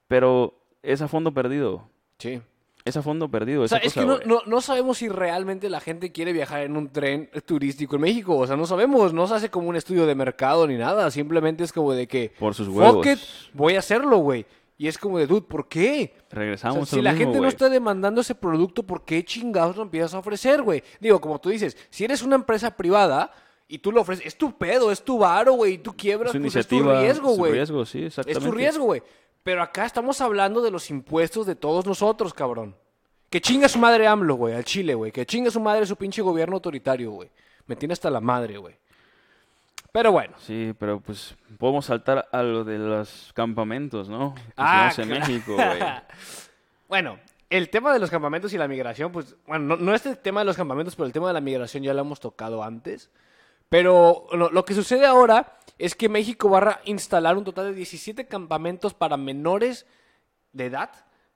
Pero 0.09 0.55
es 0.83 1.03
a 1.03 1.09
fondo 1.09 1.33
perdido. 1.33 1.89
Sí. 2.19 2.41
Es 2.85 2.99
a 2.99 3.03
fondo 3.03 3.31
perdido 3.31 3.63
O 3.63 3.69
sea, 3.69 3.79
esa 3.79 3.87
es 3.87 3.95
cosa, 3.95 4.19
que 4.19 4.27
no, 4.27 4.35
no, 4.37 4.43
no 4.45 4.61
sabemos 4.61 4.99
si 4.99 5.09
realmente 5.09 5.71
la 5.71 5.81
gente 5.81 6.13
quiere 6.13 6.35
viajar 6.35 6.61
en 6.65 6.77
un 6.77 6.91
tren 6.91 7.31
turístico 7.47 7.97
en 7.97 8.03
México. 8.03 8.37
O 8.37 8.47
sea, 8.47 8.57
no 8.57 8.67
sabemos. 8.67 9.15
No 9.15 9.27
se 9.27 9.35
hace 9.35 9.49
como 9.49 9.69
un 9.69 9.77
estudio 9.77 10.05
de 10.05 10.15
mercado 10.15 10.67
ni 10.67 10.77
nada. 10.77 11.11
Simplemente 11.11 11.65
es 11.65 11.73
como 11.73 11.95
de 11.95 12.07
que... 12.07 12.33
Por 12.39 12.55
sus 12.55 12.67
Fuck 12.67 12.77
huevos. 12.77 13.07
it, 13.07 13.19
voy 13.55 13.77
a 13.77 13.79
hacerlo, 13.79 14.19
güey. 14.19 14.45
Y 14.77 14.89
es 14.89 14.99
como 14.99 15.19
de, 15.19 15.27
dude, 15.27 15.43
¿por 15.43 15.69
qué? 15.69 16.15
O 16.15 16.31
sea, 16.31 16.39
Regresamos 16.41 16.83
a 16.83 16.87
si 16.87 16.97
lo 16.97 17.03
la 17.03 17.13
mismo, 17.13 17.27
gente 17.27 17.41
no 17.41 17.49
está 17.49 17.69
demandando 17.69 18.21
ese 18.21 18.35
producto, 18.35 18.83
¿por 18.83 19.05
qué 19.05 19.25
chingados 19.25 19.77
lo 19.77 19.83
empiezas 19.83 20.15
a 20.15 20.19
ofrecer, 20.19 20.63
güey? 20.63 20.83
Digo, 21.01 21.21
como 21.21 21.41
tú 21.41 21.49
dices, 21.49 21.77
si 21.91 22.05
eres 22.05 22.23
una 22.23 22.35
empresa 22.35 22.77
privada 22.77 23.31
y 23.69 23.79
tú 23.79 23.93
lo 23.93 24.03
ofreces, 24.03 24.27
es 24.27 24.37
tu 24.39 24.57
pedo, 24.57 24.91
es 24.93 25.03
tu 25.03 25.19
varo, 25.19 25.53
güey, 25.55 25.75
y 25.75 25.79
tú 25.79 25.97
quiebras, 25.97 26.33
Su 26.33 26.41
pues 26.41 26.57
es 26.57 26.67
tu 26.67 26.83
riesgo, 26.83 27.31
güey. 27.37 27.53
riesgo, 27.53 27.85
sí, 27.87 28.01
Es 28.01 28.07
exactamente. 28.19 28.45
tu 28.49 28.53
riesgo, 28.53 28.85
güey. 28.85 29.03
Pero 29.43 29.63
acá 29.63 29.85
estamos 29.85 30.21
hablando 30.21 30.63
de 30.63 30.71
los 30.71 30.89
impuestos 30.91 31.47
de 31.47 31.55
todos 31.55 31.85
nosotros, 31.87 32.33
cabrón. 32.33 32.75
Que 33.31 33.41
chinga 33.41 33.69
su 33.69 33.79
madre 33.79 34.07
AMLO, 34.07 34.37
güey, 34.37 34.55
al 34.55 34.65
Chile, 34.65 34.95
güey. 34.95 35.13
Que 35.13 35.27
chinga 35.27 35.51
su 35.51 35.61
madre 35.61 35.87
su 35.87 35.97
pinche 35.97 36.23
gobierno 36.23 36.55
autoritario, 36.57 37.11
güey. 37.11 37.31
Me 37.67 37.77
tiene 37.77 37.93
hasta 37.93 38.11
la 38.11 38.21
madre, 38.21 38.57
güey. 38.59 38.77
Pero 39.93 40.13
bueno. 40.13 40.35
Sí, 40.39 40.73
pero 40.79 41.01
pues 41.01 41.35
podemos 41.59 41.87
saltar 41.87 42.29
a 42.33 42.43
lo 42.43 42.65
de 42.65 42.79
los 42.79 43.33
campamentos, 43.35 44.09
¿no? 44.09 44.35
Que 44.35 44.41
Ah, 44.57 44.91
claro. 44.95 45.11
México, 45.11 45.55
güey. 45.55 45.81
Bueno, 46.89 47.19
el 47.51 47.71
tema 47.71 47.93
de 47.93 47.99
los 47.99 48.11
campamentos 48.11 48.53
y 48.53 48.59
la 48.59 48.69
migración, 48.69 49.11
pues, 49.11 49.35
bueno, 49.47 49.65
no, 49.65 49.77
no 49.77 49.95
este 49.95 50.15
tema 50.17 50.41
de 50.41 50.45
los 50.47 50.57
campamentos, 50.57 50.95
pero 50.95 51.07
el 51.07 51.13
tema 51.13 51.29
de 51.29 51.33
la 51.35 51.41
migración 51.41 51.83
ya 51.83 51.95
lo 51.95 52.01
hemos 52.03 52.21
tocado 52.21 52.63
antes. 52.63 53.11
Pero 53.69 54.27
lo, 54.33 54.51
lo 54.51 54.65
que 54.65 54.75
sucede 54.75 55.07
ahora 55.07 55.59
es 55.79 55.95
que 55.95 56.09
México 56.09 56.49
va 56.49 56.59
a 56.71 56.81
instalar 56.85 57.37
un 57.37 57.45
total 57.45 57.67
de 57.67 57.75
17 57.75 58.27
campamentos 58.27 58.95
para 58.95 59.17
menores 59.17 59.87
de 60.53 60.67
edad, 60.67 60.91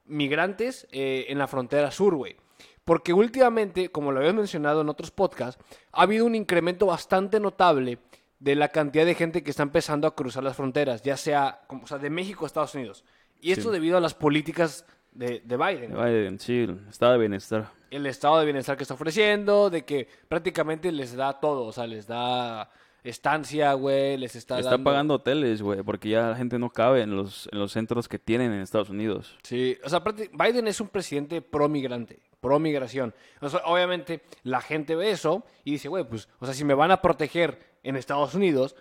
migrantes, 0.05 0.87
eh, 0.93 1.27
en 1.29 1.39
la 1.39 1.49
frontera 1.49 1.91
sur, 1.91 2.15
güey. 2.15 2.37
Porque 2.85 3.13
últimamente, 3.13 3.91
como 3.91 4.13
lo 4.13 4.21
habías 4.21 4.35
mencionado 4.35 4.81
en 4.81 4.89
otros 4.89 5.11
podcasts, 5.11 5.63
ha 5.93 6.03
habido 6.03 6.25
un 6.25 6.35
incremento 6.35 6.87
bastante 6.87 7.41
notable 7.41 7.99
de 8.39 8.55
la 8.55 8.69
cantidad 8.69 9.05
de 9.05 9.15
gente 9.17 9.43
que 9.43 9.51
está 9.51 9.65
empezando 9.65 10.07
a 10.07 10.15
cruzar 10.15 10.45
las 10.45 10.57
fronteras, 10.57 11.03
ya 11.03 11.17
sea, 11.17 11.63
como, 11.67 11.85
o 11.85 11.87
sea 11.87 11.99
de 11.99 12.09
México 12.09 12.45
a 12.45 12.47
Estados 12.47 12.75
Unidos. 12.75 13.05
Y 13.41 13.53
esto 13.53 13.69
Sí. 13.69 13.75
debido 13.75 13.97
a 13.99 14.01
las 14.01 14.15
políticas 14.15 14.87
de, 15.19 15.43
de 15.45 15.57
Biden. 15.57 15.91
Biden, 15.93 16.39
sí, 16.39 16.61
el 16.61 16.87
estado 16.89 17.13
de 17.13 17.19
bienestar. 17.19 17.71
El 17.91 18.07
estado 18.07 18.39
de 18.39 18.45
bienestar 18.45 18.77
que 18.77 18.85
está 18.85 18.95
ofreciendo, 18.95 19.69
de 19.69 19.85
que 19.85 20.07
prácticamente 20.29 20.93
les 20.93 21.17
da 21.17 21.41
todo, 21.41 21.65
o 21.65 21.73
sea, 21.73 21.87
les 21.87 22.07
da 22.07 22.71
estancia, 23.03 23.73
güey, 23.73 24.17
les 24.17 24.37
está, 24.37 24.59
Está 24.59 24.73
dando... 24.73 24.85
pagando 24.85 25.15
hoteles, 25.15 25.61
güey, 25.61 25.83
porque 25.83 26.11
ya 26.11 26.29
la 26.29 26.37
gente 26.37 26.59
no 26.59 26.71
cabe 26.71 27.03
en 27.03 27.17
los, 27.17 27.49
en 27.51 27.59
los 27.59 27.73
centros 27.73 28.09
que 28.09 28.19
tienen 28.21 28.53
en 28.53 28.61
Estados 28.61 28.91
Unidos. 28.91 29.37
Sí, 29.43 29.77
o 29.83 29.89
sea, 29.89 30.05
Biden 30.33 30.69
es 30.69 30.81
un 30.81 30.89
presidente 30.89 31.43
pro 31.43 31.69
migrante, 31.69 32.21
pro 32.41 32.61
migración. 32.61 33.13
O 33.41 33.49
sea, 33.49 33.61
obviamente 33.65 34.21
la 34.45 34.61
gente 34.61 34.95
ve 34.95 35.11
eso 35.11 35.45
y 35.65 35.73
dice, 35.73 35.89
güey, 35.89 36.05
pues, 36.05 36.29
o 36.39 36.45
sea, 36.45 36.55
si 36.55 36.65
me 36.65 36.75
van 36.75 36.93
a 36.93 37.03
proteger 37.03 37.59
en 37.83 37.97
Estados 37.97 38.35
Unidos, 38.35 38.77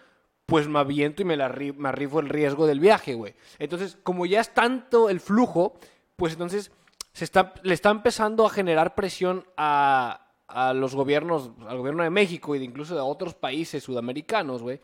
pues 0.45 0.67
me 0.67 0.79
aviento 0.79 1.23
y 1.23 1.25
me, 1.25 1.35
la 1.35 1.49
me 1.49 1.89
arriesgo 1.89 2.19
el 2.19 2.29
riesgo 2.29 2.67
del 2.67 2.79
viaje, 2.79 3.15
güey. 3.15 3.33
Entonces, 3.59 3.97
como 4.03 4.25
ya 4.25 4.39
es 4.39 4.53
tanto 4.53 5.09
el 5.09 5.19
flujo, 5.19 5.79
pues 6.17 6.33
entonces 6.33 6.71
se 7.13 7.23
está, 7.23 7.53
le 7.63 7.73
está 7.73 7.89
empezando 7.89 8.45
a 8.45 8.49
generar 8.49 8.93
presión 8.93 9.45
a, 9.55 10.27
a 10.47 10.73
los 10.73 10.95
gobiernos, 10.95 11.51
al 11.67 11.77
gobierno 11.77 12.03
de 12.03 12.09
México 12.09 12.55
y 12.55 12.59
de 12.59 12.65
incluso 12.65 12.95
de 12.95 13.01
otros 13.01 13.33
países 13.35 13.83
sudamericanos, 13.83 14.61
güey, 14.61 14.79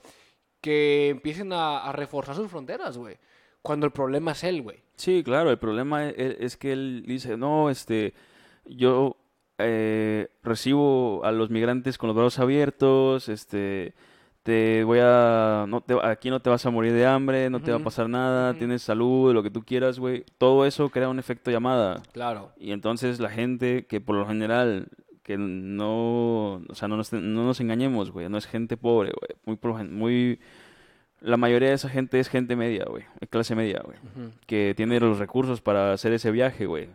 que 0.61 1.09
empiecen 1.09 1.51
a, 1.53 1.91
reforzar 1.91 2.35
sus 2.35 2.49
fronteras, 2.49 2.97
güey. 2.97 3.17
Cuando 3.61 3.85
el 3.85 3.91
problema 3.91 4.31
es 4.31 4.43
él, 4.43 4.61
güey. 4.61 4.77
Sí, 4.95 5.23
claro, 5.23 5.49
el 5.49 5.57
problema 5.57 6.07
e- 6.07 6.37
es, 6.39 6.57
que 6.57 6.73
él 6.73 7.03
dice, 7.07 7.37
no, 7.37 7.69
este, 7.69 8.13
yo 8.65 9.17
eh, 9.57 10.29
recibo 10.43 11.23
a 11.23 11.31
los 11.31 11.49
migrantes 11.49 11.97
con 11.97 12.07
los 12.07 12.15
brazos 12.15 12.39
abiertos, 12.39 13.29
este, 13.29 13.93
te 14.43 14.83
voy 14.83 14.99
a, 15.01 15.65
no 15.67 15.79
te, 15.81 15.95
aquí 16.03 16.29
no 16.29 16.41
te 16.41 16.49
vas 16.49 16.65
a 16.65 16.69
morir 16.69 16.91
de 16.93 17.05
hambre, 17.05 17.49
no 17.49 17.61
te 17.61 17.71
va 17.71 17.77
a 17.77 17.83
pasar 17.83 18.09
nada, 18.09 18.53
tienes 18.53 18.81
salud, 18.81 19.33
lo 19.33 19.41
que 19.41 19.49
tú 19.49 19.63
quieras, 19.63 19.99
güey. 19.99 20.25
Todo 20.37 20.65
eso 20.65 20.89
crea 20.89 21.07
un 21.09 21.17
efecto 21.19 21.49
llamada. 21.49 22.01
Claro. 22.11 22.51
Y 22.57 22.71
entonces 22.71 23.19
la 23.21 23.29
gente 23.29 23.85
que 23.85 24.01
por 24.01 24.15
lo 24.17 24.25
general, 24.27 24.87
que 25.23 25.37
no, 25.37 26.55
o 26.55 26.75
sea, 26.75 26.87
no 26.89 26.97
nos, 26.97 27.13
no 27.13 27.45
nos 27.45 27.59
engañemos, 27.61 28.11
güey, 28.11 28.27
no 28.29 28.37
es 28.37 28.45
gente 28.45 28.75
pobre, 28.77 29.11
güey, 29.45 29.57
muy, 29.61 29.87
muy, 29.89 30.39
la 31.21 31.37
mayoría 31.37 31.69
de 31.69 31.75
esa 31.75 31.87
gente 31.87 32.19
es 32.19 32.27
gente 32.27 32.57
media, 32.57 32.83
güey, 32.89 33.05
clase 33.29 33.55
media, 33.55 33.81
güey, 33.85 33.97
que 34.45 34.73
tiene 34.75 34.99
los 34.99 35.19
recursos 35.19 35.61
para 35.61 35.93
hacer 35.93 36.11
ese 36.11 36.31
viaje, 36.31 36.65
güey. 36.65 36.89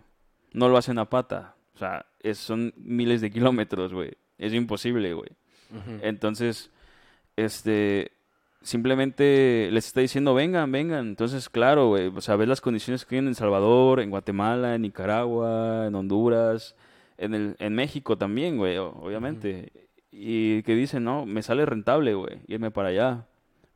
No 0.52 0.68
lo 0.68 0.76
hacen 0.76 0.98
a 0.98 1.06
pata, 1.08 1.54
o 1.74 1.78
sea, 1.78 2.04
es- 2.20 2.36
son 2.38 2.74
miles 2.76 3.22
de 3.22 3.30
kilómetros, 3.30 3.94
güey, 3.94 4.10
es 4.36 4.52
imposible, 4.52 5.14
güey. 5.14 5.30
Entonces, 6.02 6.70
este, 7.38 8.10
simplemente 8.62 9.68
les 9.70 9.86
está 9.86 10.00
diciendo, 10.00 10.34
vengan, 10.34 10.72
vengan. 10.72 11.06
Entonces, 11.06 11.48
claro, 11.48 11.88
güey, 11.88 12.08
o 12.08 12.20
sea, 12.20 12.36
ves 12.36 12.48
las 12.48 12.60
condiciones 12.60 13.04
que 13.04 13.14
hay 13.14 13.20
en 13.20 13.28
El 13.28 13.36
Salvador, 13.36 14.00
en 14.00 14.10
Guatemala, 14.10 14.74
en 14.74 14.82
Nicaragua, 14.82 15.86
en 15.86 15.94
Honduras, 15.94 16.74
en, 17.16 17.34
el, 17.34 17.56
en 17.60 17.74
México 17.74 18.18
también, 18.18 18.56
güey, 18.56 18.76
obviamente. 18.78 19.72
Y 20.10 20.62
que 20.64 20.74
dicen, 20.74 21.04
no, 21.04 21.26
me 21.26 21.42
sale 21.42 21.64
rentable, 21.64 22.14
güey, 22.14 22.40
irme 22.48 22.72
para 22.72 22.88
allá. 22.88 23.26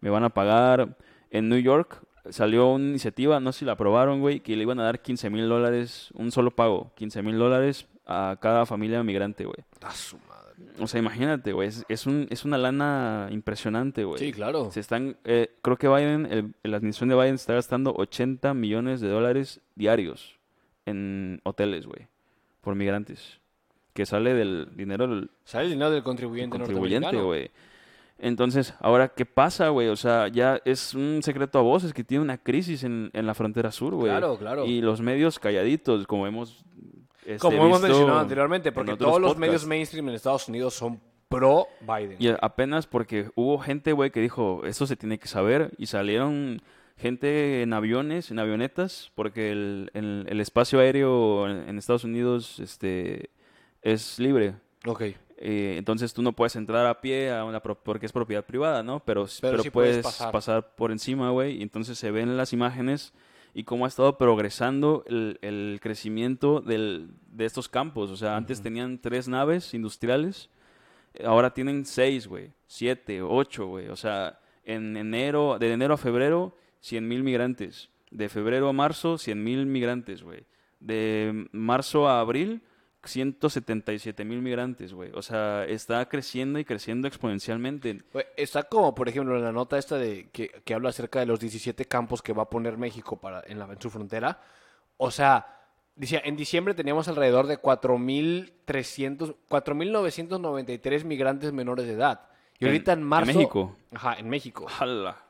Me 0.01 0.11
van 0.11 0.25
a 0.25 0.31
pagar. 0.31 0.97
En 1.31 1.49
New 1.49 1.61
York 1.61 2.03
salió 2.31 2.69
una 2.73 2.89
iniciativa, 2.89 3.39
no 3.39 3.53
sé 3.53 3.61
si 3.61 3.65
la 3.65 3.73
aprobaron, 3.73 4.21
güey, 4.21 4.41
que 4.41 4.57
le 4.57 4.63
iban 4.63 4.81
a 4.81 4.85
dar 4.85 5.01
15 5.03 5.31
mil 5.31 5.49
dólares, 5.49 6.11
un 6.15 6.33
solo 6.33 6.51
pago, 6.51 6.93
15 6.97 7.23
mil 7.23 7.39
dólares 7.39 7.87
a 8.07 8.37
cada 8.41 8.67
familia 8.67 9.03
migrante, 9.05 9.45
güey. 9.45 9.65
O 10.81 10.87
sea, 10.87 11.01
imagínate, 11.01 11.53
güey, 11.53 11.69
es, 11.69 11.85
es, 11.89 12.07
un, 12.07 12.27
es 12.31 12.45
una 12.45 12.59
lana 12.59 13.29
impresionante, 13.31 14.05
güey. 14.05 14.19
Sí, 14.19 14.33
claro. 14.33 14.71
Se 14.71 14.81
están, 14.81 15.17
eh, 15.25 15.51
creo 15.63 15.77
que 15.77 15.89
Biden, 15.89 16.27
el- 16.31 16.55
la 16.71 16.77
administración 16.79 17.11
de 17.11 17.17
Biden 17.17 17.35
está 17.35 17.55
gastando 17.55 17.95
80 17.97 18.55
millones 18.55 19.01
de 19.01 19.09
dólares 19.09 19.61
diarios 19.75 20.37
en 20.87 21.41
hoteles, 21.45 21.87
güey, 21.87 22.09
por 22.61 22.75
migrantes. 22.75 23.39
Que 23.95 24.07
sale 24.07 24.33
del 24.35 24.69
dinero 24.75 25.07
del 25.07 25.31
Sale 25.45 25.65
el 25.67 25.71
dinero 25.73 25.91
del 25.91 26.03
contribuyente, 26.03 26.57
contribuyente, 26.57 27.17
güey. 27.21 27.51
Entonces, 28.19 28.75
ahora, 28.81 29.09
¿qué 29.09 29.27
pasa, 29.27 29.69
güey? 29.71 29.89
O 29.89 29.97
sea, 29.97 30.29
ya 30.29 30.61
es 30.65 30.95
un 30.95 31.21
secreto 31.23 31.59
a 31.59 31.63
voces 31.63 31.93
que 31.93 32.05
tiene 32.05 32.23
una 32.23 32.39
crisis 32.39 32.85
en, 32.85 33.11
en 33.13 33.27
la 33.27 33.35
frontera 33.35 33.73
sur, 33.73 33.95
güey. 33.95 34.11
Claro, 34.11 34.39
claro. 34.39 34.65
Y 34.65 34.81
los 34.81 35.01
medios 35.01 35.39
calladitos, 35.39 36.07
como 36.07 36.27
hemos 36.27 36.65
este, 37.27 37.39
Como 37.39 37.67
hemos 37.67 37.81
mencionado 37.83 38.19
anteriormente, 38.19 38.69
en 38.71 38.75
porque 38.75 38.97
todos 38.97 39.21
los 39.21 39.37
medios 39.37 39.67
mainstream 39.67 40.09
en 40.09 40.15
Estados 40.15 40.49
Unidos 40.49 40.75
son 40.75 41.01
pro 41.29 41.67
Biden. 41.81 42.17
Y 42.19 42.29
apenas 42.41 42.87
porque 42.87 43.31
hubo 43.35 43.59
gente, 43.59 43.93
güey, 43.93 44.11
que 44.11 44.21
dijo, 44.21 44.63
esto 44.65 44.87
se 44.87 44.97
tiene 44.97 45.19
que 45.19 45.29
saber, 45.29 45.71
y 45.79 45.87
salieron 45.87 46.61
gente 46.97 47.63
en 47.63 47.73
aviones, 47.73 48.31
en 48.31 48.39
avionetas, 48.39 49.11
porque 49.15 49.51
el, 49.51 49.91
el- 49.95 50.27
el 50.29 50.41
espacio 50.41 50.79
aéreo 50.79 51.49
en, 51.49 51.69
en 51.69 51.79
Estados 51.79 52.05
Unidos 52.05 52.61
este, 52.61 53.31
es 53.81 54.19
libre. 54.19 54.55
Ok. 54.87 55.03
Eh, 55.45 55.75
entonces 55.79 56.13
tú 56.15 56.23
no 56.23 56.33
puedes 56.35 56.55
entrar 56.55 56.87
a 56.87 57.01
pie 57.01 57.33
a 57.33 57.45
una 57.45 57.61
pro- 57.61 57.75
porque 57.83 58.07
es 58.07 58.13
propiedad 58.13 58.45
privada, 58.45 58.83
¿no? 58.85 59.01
Pero, 59.01 59.27
Pero 59.41 59.53
pero 59.53 59.63
sí 59.65 59.71
puedes 59.71 59.91
puedes 59.97 60.05
pasar. 60.05 60.31
pasar. 60.33 60.75
por 60.77 60.93
encima, 60.93 61.31
güey. 61.31 61.57
Y 61.59 61.63
entonces 61.63 61.99
se 61.99 62.11
ven 62.13 62.37
las 62.37 62.53
imágenes 62.53 63.13
y 63.55 63.65
cómo 63.65 63.85
ha 63.85 63.89
estado 63.89 64.17
progresando 64.17 65.05
el, 65.07 65.39
el 65.43 65.79
crecimiento 65.83 66.61
del, 66.61 67.11
de 67.31 67.45
estos 67.45 67.69
campos. 67.69 68.11
O 68.11 68.17
sea, 68.17 68.37
antes 68.37 68.63
tenían 68.63 68.99
tres 68.99 69.29
naves 69.29 69.75
industriales, 69.75 70.49
ahora 71.25 71.53
tienen 71.53 71.85
seis, 71.85 72.27
güey. 72.27 72.53
Siete, 72.67 73.23
ocho, 73.23 73.67
güey. 73.67 73.89
O 73.89 73.97
sea, 73.97 74.41
en 74.65 74.97
enero, 74.97 75.59
de 75.59 75.73
enero 75.73 75.95
a 75.95 75.99
febrero, 75.99 76.57
100 76.81 77.07
mil 77.07 77.23
migrantes. 77.23 77.91
De 78.11 78.29
febrero 78.29 78.69
a 78.69 78.73
marzo, 78.73 79.19
100 79.19 79.43
mil 79.43 79.67
migrantes, 79.67 80.23
güey. 80.23 80.45
De 80.81 81.47
marzo 81.53 82.09
a 82.09 82.21
abril, 82.21 82.63
177 83.05 84.25
mil 84.25 84.43
migrantes, 84.43 84.93
güey. 84.93 85.11
O 85.15 85.23
sea, 85.23 85.65
está 85.65 86.09
creciendo 86.09 86.59
y 86.59 86.65
creciendo 86.65 87.09
exponencialmente. 87.09 88.03
Está 88.37 88.65
como, 88.65 88.95
por 88.95 89.09
ejemplo, 89.09 89.37
en 89.37 89.45
la 89.45 89.53
nota 89.53 89.79
esta 89.79 89.97
de 89.97 90.31
que, 90.31 90.49
que 90.65 90.75
habla 90.75 90.91
acerca 90.91 91.21
de 91.21 91.27
los 91.27 91.41
17 91.41 91.85
campos 91.87 92.23
que 92.23 92.33
va 92.33 92.45
a 92.45 92.51
poner 92.51 92.79
México 92.79 93.21
para, 93.21 93.43
en, 93.47 93.59
la, 93.59 93.67
en 93.67 93.81
su 93.81 93.91
frontera. 93.91 94.41
O 94.97 95.11
sea, 95.11 95.63
decía, 95.97 96.23
en 96.25 96.37
diciembre 96.37 96.75
teníamos 96.75 97.09
alrededor 97.09 97.47
de 97.47 97.61
4.300, 97.61 99.37
4.993 99.49 101.05
migrantes 101.05 101.53
menores 101.53 101.87
de 101.87 101.93
edad. 101.93 102.32
Y 102.63 102.65
En- 102.65 102.71
ahorita 102.71 102.93
en 102.93 102.99
en 103.01 103.05
marzo... 103.05 103.33
México. 103.33 103.77
Ajá, 103.93 104.15
en 104.19 104.29
México. 104.29 104.67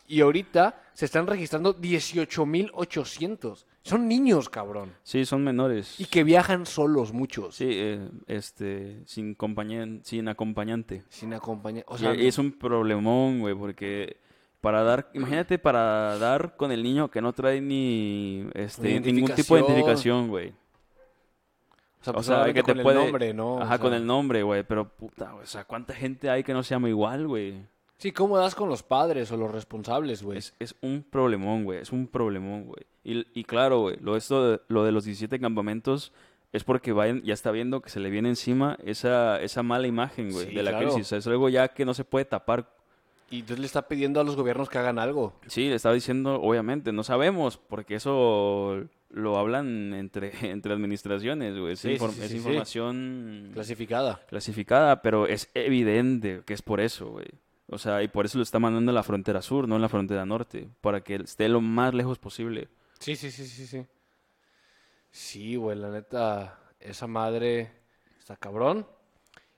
Y 0.07 0.21
ahorita 0.21 0.81
se 0.92 1.07
están 1.07 1.27
registrando 1.27 1.75
18.800. 1.81 3.64
Son 3.83 4.07
niños, 4.07 4.49
cabrón. 4.49 4.92
Sí, 5.03 5.25
son 5.25 5.42
menores. 5.42 5.99
Y 5.99 6.05
que 6.05 6.23
viajan 6.23 6.66
solos 6.66 7.12
muchos. 7.12 7.57
Sí, 7.57 7.66
eh, 7.68 8.09
este, 8.27 9.03
sin, 9.07 9.35
compañía, 9.35 9.87
sin 10.03 10.29
acompañante. 10.29 11.03
Sin 11.09 11.33
acompañar. 11.35 11.85
O 11.88 11.97
Y 12.14 12.27
es 12.27 12.38
un 12.38 12.53
problemón, 12.53 13.40
güey, 13.40 13.55
porque 13.55 14.18
para 14.61 14.83
dar, 14.83 15.11
imagínate 15.14 15.59
para 15.59 16.18
dar 16.18 16.57
con 16.57 16.71
el 16.71 16.83
niño 16.83 17.11
que 17.11 17.21
no 17.21 17.33
trae 17.33 17.61
ni 17.61 18.47
este 18.55 19.01
ningún 19.01 19.35
tipo 19.35 19.57
de 19.57 19.62
identificación, 19.62 20.29
güey. 20.29 20.53
O 22.03 22.05
sea, 22.05 22.11
O 22.11 22.15
pues 22.15 22.27
sea, 22.27 22.35
obviamente 22.43 22.61
que 22.61 22.67
te 22.67 22.75
con 22.75 22.83
puede 22.83 22.99
el 22.99 23.05
nombre, 23.05 23.35
¿no? 23.35 23.55
O 23.55 23.61
Ajá, 23.62 23.79
con 23.79 23.95
el 23.95 24.05
nombre, 24.05 24.43
güey, 24.43 24.65
pero 24.65 24.88
puta, 24.88 25.35
o 25.37 25.47
sea, 25.47 25.65
¿cuánta 25.65 25.95
gente 25.95 26.29
hay 26.29 26.43
que 26.43 26.53
no 26.53 26.62
se 26.62 26.75
llama 26.75 26.88
igual, 26.88 27.27
güey? 27.27 27.55
Sí, 27.99 28.11
¿cómo 28.11 28.37
das 28.37 28.55
con 28.57 28.69
los 28.69 28.83
padres 28.83 29.31
o 29.31 29.37
los 29.37 29.51
responsables, 29.53 30.23
güey? 30.25 30.38
Es, 30.38 30.55
es 30.59 30.75
un 30.81 31.05
problemón, 31.09 31.65
güey, 31.65 31.79
es 31.81 31.93
un 31.93 32.09
problemón, 32.09 32.65
güey. 32.65 32.85
Y, 33.05 33.25
y 33.38 33.45
claro, 33.45 33.81
güey, 33.81 33.97
lo, 34.01 34.17
esto 34.17 34.51
de, 34.51 34.61
lo 34.69 34.85
de 34.85 34.91
los 34.93 35.05
17 35.05 35.38
campamentos 35.38 36.12
es 36.53 36.65
porque 36.65 36.93
vayan, 36.93 37.23
ya 37.23 37.33
está 37.33 37.51
viendo 37.53 37.81
que 37.81 37.91
se 37.91 38.01
le 38.01 38.11
viene 38.11 38.29
encima 38.29 38.77
esa, 38.85 39.41
esa 39.41 39.62
mala 39.62 39.87
imagen, 39.87 40.33
güey, 40.33 40.49
Sí, 40.49 40.55
de 40.55 40.62
la 40.65 40.73
claro. 40.73 40.88
crisis. 40.95 41.12
Es 41.12 41.27
algo 41.29 41.49
ya 41.49 41.69
que 41.69 41.85
no 41.85 41.95
se 41.95 42.05
puede 42.05 42.25
tapar 42.25 42.69
Y 43.31 43.37
entonces 43.38 43.61
le 43.61 43.67
está 43.67 43.88
pidiendo 43.88 44.21
a 44.21 44.25
los 44.25 44.37
gobiernos 44.37 44.69
que 44.69 44.79
hagan 44.79 44.99
algo. 44.99 45.33
Sí, 45.47 45.69
le 45.69 45.77
estaba 45.77 45.95
diciendo, 45.95 46.41
obviamente, 46.43 46.93
no 46.93 47.05
sabemos, 47.05 47.57
porque 47.57 47.95
eso 47.95 48.83
lo 49.12 49.38
hablan 49.38 49.94
entre, 49.94 50.33
entre 50.51 50.72
administraciones, 50.72 51.57
güey. 51.59 51.75
Es, 51.75 51.81
Sí, 51.81 51.96
sí, 51.96 52.03
inform- 52.05 52.12
sí, 52.12 52.20
es 52.22 52.27
sí, 52.29 52.33
sí. 52.33 52.37
información 52.38 53.51
Clasificada. 53.53 54.20
clasificada, 54.29 55.03
pero 55.03 55.27
es 55.27 55.51
evidente 55.55 56.42
que 56.44 56.55
es 56.55 56.62
por 56.62 56.81
eso, 56.81 57.11
güey. 57.11 57.27
O 57.68 57.79
sea, 57.79 58.03
y 58.03 58.09
por 58.09 58.27
eso 58.27 58.37
lo 58.38 58.42
está 58.42 58.59
mandando 58.59 58.90
en 58.90 58.94
la 58.96 59.03
frontera 59.03 59.40
sur, 59.40 59.66
no 59.68 59.77
en 59.77 59.83
la 59.83 59.88
frontera 59.88 60.27
norte, 60.27 60.68
para 60.81 61.03
que 61.03 61.14
esté 61.16 61.48
lo 61.48 61.61
más 61.61 61.94
lejos 61.94 62.18
posible. 62.18 62.68
Sí, 62.98 63.16
sí, 63.16 63.31
sí, 63.31 63.46
sí, 63.46 63.66
sí. 63.66 63.87
Sí, 65.11 65.57
güey, 65.57 65.77
la 65.79 65.90
neta, 65.90 66.59
esa 66.81 67.07
madre 67.07 67.70
está 68.18 68.37
cabrón. 68.37 68.87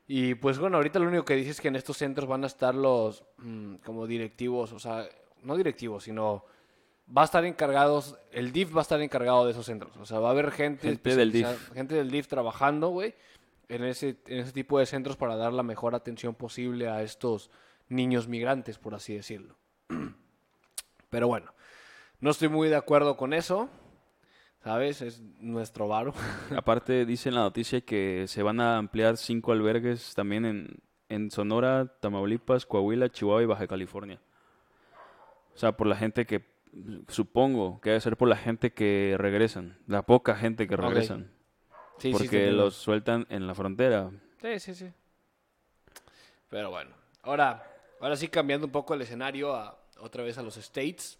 Y 0.07 0.35
pues 0.35 0.59
bueno, 0.59 0.77
ahorita 0.77 0.99
lo 0.99 1.09
único 1.09 1.25
que 1.25 1.35
dice 1.37 1.51
es 1.51 1.61
que 1.61 1.69
en 1.69 1.77
estos 1.77 1.97
centros 1.97 2.29
van 2.29 2.45
a 2.45 2.47
estar 2.49 2.75
los 2.75 3.25
mm, 3.39 3.77
como 3.77 4.07
directivos, 4.07 4.73
o 4.73 4.79
sea, 4.79 5.07
no 5.43 5.57
directivos, 5.57 6.05
sino 6.05 6.45
va 7.07 7.23
a 7.23 7.25
estar 7.25 7.45
encargados, 7.45 8.17
el 8.33 8.53
DIF 8.53 8.75
va 8.75 8.81
a 8.81 8.83
estar 8.83 9.01
encargado 9.01 9.45
de 9.45 9.53
esos 9.53 9.67
centros. 9.67 9.97
O 9.97 10.07
sea, 10.07 10.21
va 10.21 10.29
a 10.29 10.31
haber 10.33 10.51
gente, 10.51 10.89
Gente 10.89 11.17
del 11.17 11.33
DIF. 11.33 11.73
gente 11.73 11.95
del 11.95 12.11
DIF 12.11 12.29
trabajando, 12.29 12.89
güey, 12.89 13.15
en 13.69 13.85
ese, 13.85 14.19
en 14.27 14.41
ese 14.41 14.53
tipo 14.53 14.79
de 14.79 14.87
centros 14.87 15.17
para 15.17 15.37
dar 15.37 15.53
la 15.53 15.63
mejor 15.63 15.95
atención 15.95 16.35
posible 16.35 16.89
a 16.89 17.03
estos 17.03 17.51
niños 17.89 18.29
migrantes, 18.29 18.79
por 18.79 18.95
así 18.95 19.15
decirlo. 19.15 19.57
Pero 21.11 21.29
bueno, 21.29 21.53
no 22.21 22.31
estoy 22.31 22.49
muy 22.49 22.69
de 22.69 22.77
acuerdo 22.77 23.17
con 23.17 23.33
eso. 23.33 23.69
¿Sabes? 24.63 25.03
Es 25.03 25.21
nuestro 25.41 25.89
varo. 25.89 26.15
Aparte, 26.57 27.05
dice 27.05 27.29
en 27.29 27.35
la 27.35 27.43
noticia 27.43 27.83
que 27.83 28.25
se 28.29 28.43
van 28.43 28.61
a 28.61 28.79
ampliar 28.79 29.19
cinco 29.19 29.53
albergues 29.53 30.15
también 30.15 30.47
en, 30.47 30.79
en 31.11 31.31
Sonora, 31.31 31.99
Tamaulipas, 32.01 32.65
Coahuila, 32.65 33.11
Chihuahua 33.11 33.43
y 33.43 33.47
Baja 33.47 33.67
California. 33.67 34.23
O 35.55 35.59
sea, 35.59 35.73
por 35.77 35.87
la 35.87 35.97
gente 35.97 36.25
que, 36.25 36.54
supongo 37.09 37.81
que 37.81 37.91
debe 37.91 38.01
ser 38.01 38.17
por 38.17 38.29
la 38.29 38.37
gente 38.37 38.73
que 38.73 39.17
regresan, 39.19 39.79
la 39.87 40.03
poca 40.03 40.37
gente 40.37 40.67
que 40.67 40.77
regresan. 40.77 41.31
Sí, 41.99 42.09
sí, 42.09 42.13
porque 42.13 42.25
entiendo. 42.25 42.65
los 42.65 42.75
sueltan 42.75 43.27
en 43.31 43.47
la 43.47 43.55
frontera. 43.55 44.11
Sí, 44.41 44.59
sí, 44.59 44.75
sí. 44.75 44.93
Pero 46.49 46.71
bueno, 46.71 46.91
ahora, 47.23 47.63
ahora 48.01 48.17
sí 48.17 48.29
cambiando 48.29 48.67
un 48.67 48.73
poco 48.73 48.95
el 48.95 49.03
escenario 49.03 49.55
a, 49.55 49.79
otra 50.01 50.23
vez 50.23 50.39
a 50.39 50.43
los 50.43 50.57
States. 50.57 51.19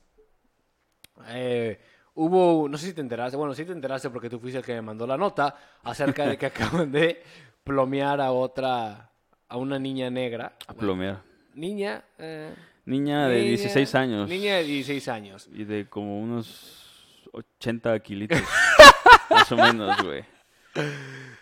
Eh, 1.29 1.81
hubo, 2.15 2.69
no 2.69 2.77
sé 2.77 2.89
si 2.89 2.95
te 2.95 3.01
enteraste, 3.01 3.37
bueno, 3.37 3.55
sí 3.55 3.65
te 3.65 3.73
enteraste 3.73 4.11
porque 4.11 4.29
tú 4.29 4.39
fuiste 4.39 4.59
el 4.59 4.65
que 4.65 4.75
me 4.75 4.83
mandó 4.83 5.07
la 5.07 5.17
nota 5.17 5.57
acerca 5.83 6.27
de 6.27 6.37
que 6.37 6.47
acaban 6.47 6.91
de 6.91 7.23
plomear 7.63 8.21
a 8.21 8.33
otra, 8.33 9.11
a 9.49 9.57
una 9.57 9.79
niña 9.79 10.11
negra. 10.11 10.53
A 10.67 10.75
plomear. 10.75 11.23
Niña, 11.55 12.05
eh, 12.19 12.53
Niña 12.87 13.29
de 13.29 13.37
niña- 13.39 13.49
16 13.49 13.95
años. 13.95 14.29
Niña 14.29 14.57
de 14.57 14.65
16 14.65 15.09
años. 15.09 15.49
Y 15.53 15.65
de 15.65 15.87
como 15.89 16.21
unos 16.21 17.27
80 17.33 17.99
kilitos. 18.01 18.39
más 19.31 19.51
o 19.53 19.57
menos, 19.57 19.97
güey. 20.03 20.25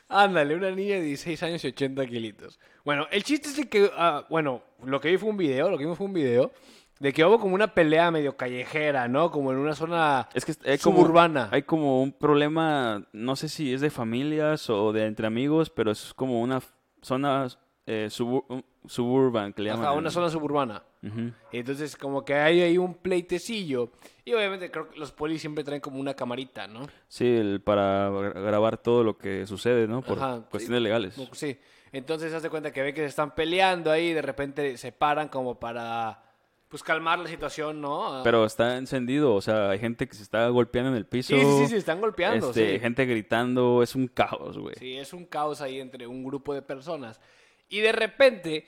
Ándale, 0.08 0.54
una 0.54 0.70
niña 0.70 0.96
de 0.96 1.02
16 1.02 1.42
años 1.42 1.64
y 1.64 1.68
80 1.68 2.06
kilitos. 2.06 2.60
Bueno, 2.84 3.06
el 3.10 3.22
chiste 3.24 3.48
es 3.48 3.56
de 3.56 3.68
que, 3.68 3.90
ah, 3.96 4.26
bueno, 4.28 4.62
lo 4.84 5.00
que 5.00 5.10
vi 5.10 5.16
fue 5.16 5.30
un 5.30 5.36
video, 5.36 5.70
lo 5.70 5.78
que 5.78 5.84
vimos 5.84 5.96
fue 5.96 6.06
un 6.06 6.12
video 6.12 6.52
de 7.00 7.12
que 7.12 7.24
hubo 7.24 7.40
como 7.40 7.54
una 7.54 7.74
pelea 7.74 8.10
medio 8.10 8.36
callejera, 8.36 9.08
¿no? 9.08 9.30
Como 9.30 9.50
en 9.52 9.58
una 9.58 9.74
zona 9.74 10.28
Es 10.34 10.44
que 10.44 10.52
hay 10.70 10.78
como, 10.78 10.98
suburbana. 10.98 11.48
hay 11.50 11.62
como 11.62 12.02
un 12.02 12.12
problema, 12.12 13.04
no 13.12 13.34
sé 13.36 13.48
si 13.48 13.72
es 13.72 13.80
de 13.80 13.90
familias 13.90 14.68
o 14.70 14.92
de 14.92 15.06
entre 15.06 15.26
amigos, 15.26 15.70
pero 15.70 15.90
es 15.90 16.12
como 16.14 16.40
una 16.42 16.60
zona 17.00 17.48
eh, 17.86 18.08
subur- 18.10 18.64
suburban 18.86 19.52
que 19.52 19.62
le 19.62 19.70
llaman. 19.70 19.86
Ajá, 19.86 19.94
una 19.94 20.10
zona 20.10 20.28
suburbana. 20.28 20.82
Ujú. 21.02 21.32
Y 21.50 21.58
entonces 21.58 21.96
como 21.96 22.24
que 22.24 22.34
hay 22.34 22.60
ahí 22.60 22.78
un 22.78 22.94
pleitecillo. 22.94 23.90
Y 24.24 24.32
obviamente 24.34 24.70
creo 24.70 24.88
que 24.88 24.98
los 24.98 25.10
polis 25.12 25.40
siempre 25.40 25.64
traen 25.64 25.80
como 25.80 25.98
una 25.98 26.14
camarita, 26.14 26.66
¿no? 26.68 26.86
Sí, 27.08 27.26
el- 27.26 27.60
para 27.60 28.08
gra- 28.10 28.32
grabar 28.40 28.78
todo 28.78 29.02
lo 29.02 29.18
que 29.18 29.46
sucede, 29.46 29.88
¿no? 29.88 30.02
Por 30.02 30.18
Ajá, 30.18 30.36
sí. 30.38 30.44
cuestiones 30.50 30.82
legales. 30.82 31.14
Como 31.14 31.30
que 31.30 31.36
Sí. 31.36 31.58
Entonces 31.90 32.32
hace 32.32 32.48
cuenta 32.48 32.72
que 32.72 32.80
ve 32.82 32.94
que 32.94 33.02
se 33.02 33.08
están 33.08 33.34
peleando 33.34 33.90
ahí 33.90 34.08
y 34.08 34.12
de 34.14 34.22
repente 34.22 34.78
se 34.78 34.92
paran 34.92 35.28
como 35.28 35.58
para, 35.60 36.22
pues, 36.68 36.82
calmar 36.82 37.18
la 37.18 37.28
situación, 37.28 37.82
¿no? 37.82 38.22
Pero 38.24 38.46
está 38.46 38.78
encendido, 38.78 39.34
o 39.34 39.42
sea, 39.42 39.68
hay 39.70 39.78
gente 39.78 40.08
que 40.08 40.14
se 40.14 40.22
está 40.22 40.48
golpeando 40.48 40.90
en 40.92 40.96
el 40.96 41.04
piso. 41.04 41.34
Sí, 41.34 41.40
sí, 41.42 41.56
sí, 41.64 41.66
se 41.66 41.76
están 41.76 42.00
golpeando, 42.00 42.48
este, 42.48 42.74
sí. 42.74 42.80
Gente 42.80 43.04
gritando, 43.04 43.82
es 43.82 43.94
un 43.94 44.06
caos, 44.08 44.56
güey. 44.56 44.74
Sí, 44.78 44.96
es 44.96 45.12
un 45.12 45.26
caos 45.26 45.60
ahí 45.60 45.80
entre 45.80 46.06
un 46.06 46.24
grupo 46.24 46.54
de 46.54 46.62
personas. 46.62 47.20
Y 47.68 47.80
de 47.80 47.92
repente, 47.92 48.66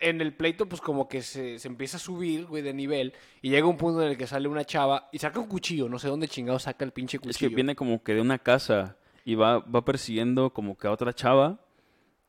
en 0.00 0.20
el 0.20 0.34
pleito, 0.34 0.66
pues 0.66 0.80
como 0.80 1.08
que 1.08 1.22
se, 1.22 1.58
se 1.58 1.68
empieza 1.68 1.96
a 1.96 2.00
subir, 2.00 2.46
güey, 2.46 2.62
de 2.62 2.72
nivel. 2.74 3.12
Y 3.42 3.50
llega 3.50 3.66
un 3.66 3.76
punto 3.76 4.02
en 4.02 4.08
el 4.10 4.16
que 4.16 4.26
sale 4.26 4.48
una 4.48 4.64
chava 4.64 5.08
y 5.12 5.18
saca 5.18 5.38
un 5.40 5.46
cuchillo. 5.46 5.88
No 5.88 5.98
sé 5.98 6.08
dónde 6.08 6.28
chingado 6.28 6.58
saca 6.58 6.84
el 6.84 6.92
pinche 6.92 7.16
Es 7.18 7.22
que 7.22 7.28
cuchillo. 7.28 7.54
viene 7.56 7.74
como 7.76 8.02
que 8.02 8.14
de 8.14 8.20
una 8.20 8.38
casa 8.38 8.96
y 9.24 9.34
va, 9.34 9.58
va 9.58 9.84
persiguiendo 9.84 10.50
como 10.50 10.76
que 10.76 10.86
a 10.86 10.90
otra 10.92 11.12
chava, 11.14 11.60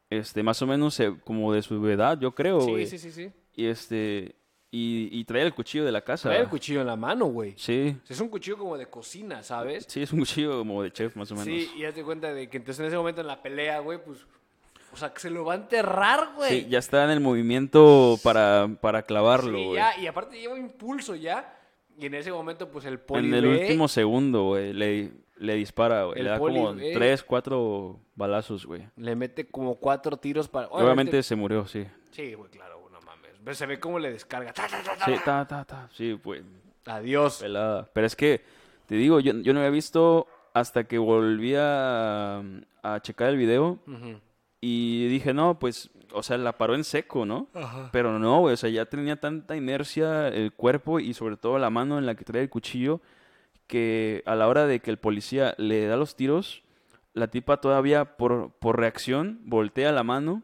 este, 0.10 0.44
más 0.44 0.62
o 0.62 0.68
menos 0.68 1.00
eh, 1.00 1.14
como 1.24 1.52
de 1.54 1.62
su 1.62 1.86
edad, 1.90 2.20
yo 2.20 2.34
creo, 2.36 2.62
sí, 2.62 2.72
güey. 2.72 2.86
sí, 2.88 2.98
sí, 2.98 3.12
sí. 3.12 3.32
Y 3.56 3.66
este, 3.66 4.36
y, 4.72 5.10
y 5.12 5.24
trae 5.26 5.42
el 5.44 5.54
cuchillo 5.54 5.86
de 5.86 5.92
la 5.92 6.02
casa. 6.04 6.30
Trae 6.30 6.42
el 6.42 6.50
cuchillo 6.50 6.82
en 6.82 6.88
la 6.88 6.96
mano, 6.96 7.26
güey. 7.28 7.54
Sí, 7.58 7.96
Es 8.10 8.20
un 8.20 8.30
cuchillo 8.30 8.58
como 8.58 8.78
de 8.78 8.88
cocina, 8.88 9.42
¿sabes? 9.44 9.86
sí, 9.88 10.02
es 10.02 10.12
un 10.14 10.20
cuchillo 10.20 10.58
como 10.60 10.84
de 10.84 10.92
chef, 10.92 11.16
más 11.16 11.32
o 11.32 11.36
menos. 11.36 11.48
Sí, 11.48 11.70
y 11.78 11.86
hazte 11.86 12.04
cuenta 12.04 12.34
de 12.34 12.50
que 12.50 12.58
entonces 12.58 12.82
en 12.82 12.88
ese 12.88 12.98
momento 12.98 13.22
en 13.22 13.28
la 13.28 13.42
pelea, 13.42 13.80
güey, 13.80 14.04
pues... 14.04 14.26
O 14.96 14.98
sea, 14.98 15.14
que 15.14 15.20
se 15.20 15.30
lo 15.30 15.44
va 15.44 15.54
a 15.54 15.56
enterrar, 15.58 16.30
güey. 16.38 16.62
Sí, 16.62 16.68
ya 16.70 16.80
está 16.80 17.04
en 17.04 17.10
el 17.12 17.20
movimiento 17.20 18.18
para, 18.24 18.68
para 18.80 19.02
clavarlo, 19.04 19.58
Sí, 19.58 19.64
güey. 19.66 19.76
ya, 19.76 20.00
y 20.00 20.08
aparte 20.08 20.40
lleva 20.40 20.58
impulso 20.58 21.16
ya. 21.16 21.54
Y 21.98 22.06
en 22.06 22.14
ese 22.16 22.32
momento, 22.32 22.70
pues 22.72 22.86
el 22.86 23.00
poli 23.00 23.28
en 23.28 23.34
el 23.34 23.46
ve- 23.46 23.62
último 23.62 23.88
segundo, 23.90 24.44
güey, 24.46 24.72
le, 24.74 25.12
le 25.38 25.56
dispara, 25.56 26.06
güey. 26.06 26.24
Le 26.24 26.30
da 26.30 26.38
poli 26.38 26.56
como 26.56 26.76
ve- 26.76 26.92
tres, 26.94 27.24
cuatro 27.24 28.00
balazos, 28.16 28.66
güey. 28.66 28.88
Le 28.96 29.16
mete 29.16 29.48
como 29.48 29.76
cuatro 29.76 30.16
tiros 30.18 30.48
para. 30.48 30.68
Obviamente 30.68 31.22
se 31.24 31.36
murió, 31.36 31.68
sí. 31.68 31.86
Sí, 32.12 32.34
güey, 32.34 32.50
claro, 32.50 32.80
güey, 32.80 32.94
no 32.94 33.02
mames. 33.02 33.32
Pero 33.44 33.54
se 33.56 33.66
ve 33.66 33.80
cómo 33.80 34.00
le 34.00 34.12
descarga. 34.12 34.54
Ta, 34.54 34.66
ta, 34.68 34.82
ta, 34.82 34.96
ta. 34.98 35.06
Sí, 35.06 35.14
ta, 35.26 35.46
ta, 35.48 35.66
ta. 35.66 35.90
Sí, 35.94 36.18
pues, 36.22 36.42
Adiós. 36.86 37.40
pelada. 37.42 37.90
Pero 37.94 38.08
es 38.08 38.16
que, 38.16 38.42
te 38.88 38.96
digo, 38.96 39.20
yo, 39.20 39.34
yo 39.42 39.54
no 39.54 39.60
había 39.60 39.72
visto 39.72 40.28
hasta 40.54 40.86
que 40.86 40.98
volví 40.98 41.54
a, 41.58 42.42
a 42.84 43.00
checar 43.02 43.30
el 43.30 43.36
video 43.38 43.80
Ujú. 43.88 44.20
Y 44.68 45.08
dije, 45.10 45.34
no, 45.34 45.60
pues, 45.60 45.90
o 46.14 46.24
sea, 46.24 46.38
la 46.38 46.58
paró 46.58 46.74
en 46.76 46.84
seco, 46.84 47.26
¿no? 47.26 47.48
Pero 47.92 48.18
no, 48.20 48.40
güey, 48.40 48.54
o 48.54 48.58
sea, 48.58 48.70
ya 48.70 48.86
tenía 48.86 49.18
tanta 49.20 49.56
inercia 49.56 50.28
el 50.30 50.54
cuerpo 50.54 51.00
y 51.00 51.14
sobre 51.14 51.38
todo 51.38 51.60
la 51.60 51.70
mano 51.70 51.98
en 52.00 52.06
la 52.06 52.16
que 52.16 52.24
traía 52.24 52.42
el 52.44 52.50
cuchillo 52.50 53.02
que 53.68 54.24
a 54.26 54.36
la 54.36 54.48
hora 54.48 54.66
de 54.68 54.80
que 54.80 54.92
el 54.92 54.98
policía 54.98 55.56
le 55.58 55.86
da 55.88 55.98
los 55.98 56.16
tiros, 56.16 56.64
la 57.14 57.28
tipa 57.28 57.58
todavía 57.62 58.18
por, 58.18 58.52
por 58.60 58.80
reacción 58.80 59.40
voltea 59.44 59.92
la 59.92 60.04
mano 60.04 60.44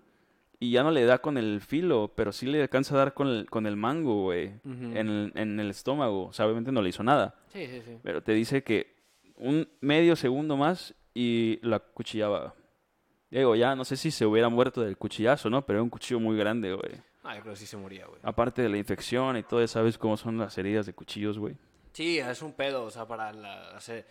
y 0.60 0.71
ya 0.71 0.84
no 0.84 0.91
le 0.91 1.05
da 1.05 1.19
con 1.19 1.38
el 1.38 1.62
filo, 1.62 2.12
pero 2.15 2.31
sí 2.31 2.45
le 2.45 2.62
alcanza 2.62 2.93
a 2.95 2.99
dar 2.99 3.13
con 3.15 3.27
el, 3.27 3.49
con 3.49 3.65
el 3.65 3.75
mango, 3.75 4.23
güey, 4.23 4.51
en, 4.63 5.07
el, 5.10 5.31
en 5.36 5.60
el 5.60 5.69
estómago. 5.71 6.27
O 6.27 6.34
sea, 6.34 6.45
obviamente 6.45 6.71
no 6.71 6.81
le 6.84 6.89
hizo 6.89 7.03
nada, 7.03 7.34
Sí, 7.51 7.65
sí, 7.67 7.81
sí. 7.86 7.97
pero 8.03 8.21
te 8.21 8.34
dice 8.34 8.63
que 8.63 8.93
un 9.38 9.67
medio 9.81 10.15
segundo 10.15 10.57
más 10.57 10.93
y 11.15 11.60
la 11.63 11.79
cuchillaba. 11.79 12.53
Digo, 13.32 13.56
ya 13.56 13.76
no 13.76 13.86
sé 13.86 13.96
si 13.98 14.12
se 14.12 14.26
hubiera 14.26 14.50
muerto 14.50 14.82
del 14.82 14.98
cuchillazo, 14.98 15.50
¿no? 15.50 15.65
Pero 15.65 15.78
era 15.80 15.84
un 15.84 15.89
cuchillo 15.89 16.20
muy 16.20 16.38
grande, 16.38 16.74
güey. 16.74 16.94
Ah, 17.24 17.36
yo 17.36 17.41
creo 17.41 17.54
que 17.54 17.60
sí 17.60 17.65
se 17.65 17.78
moría, 17.78 18.06
güey. 18.06 18.20
Aparte 18.24 18.62
de 18.62 18.70
la 18.70 18.78
infección 18.78 19.38
y 19.38 19.44
todo, 19.44 19.65
sabes 19.67 19.98
cómo 19.98 20.17
son 20.17 20.38
las 20.38 20.58
heridas 20.58 20.86
de 20.86 20.94
cuchillos, 20.94 21.39
güey. 21.39 21.56
Sí, 21.94 22.20
es 22.20 22.41
un 22.41 22.54
pedo, 22.54 22.84
o 22.84 22.89
sea, 22.91 23.08
para 23.08 23.32
la, 23.32 23.72
hacer- 23.78 24.06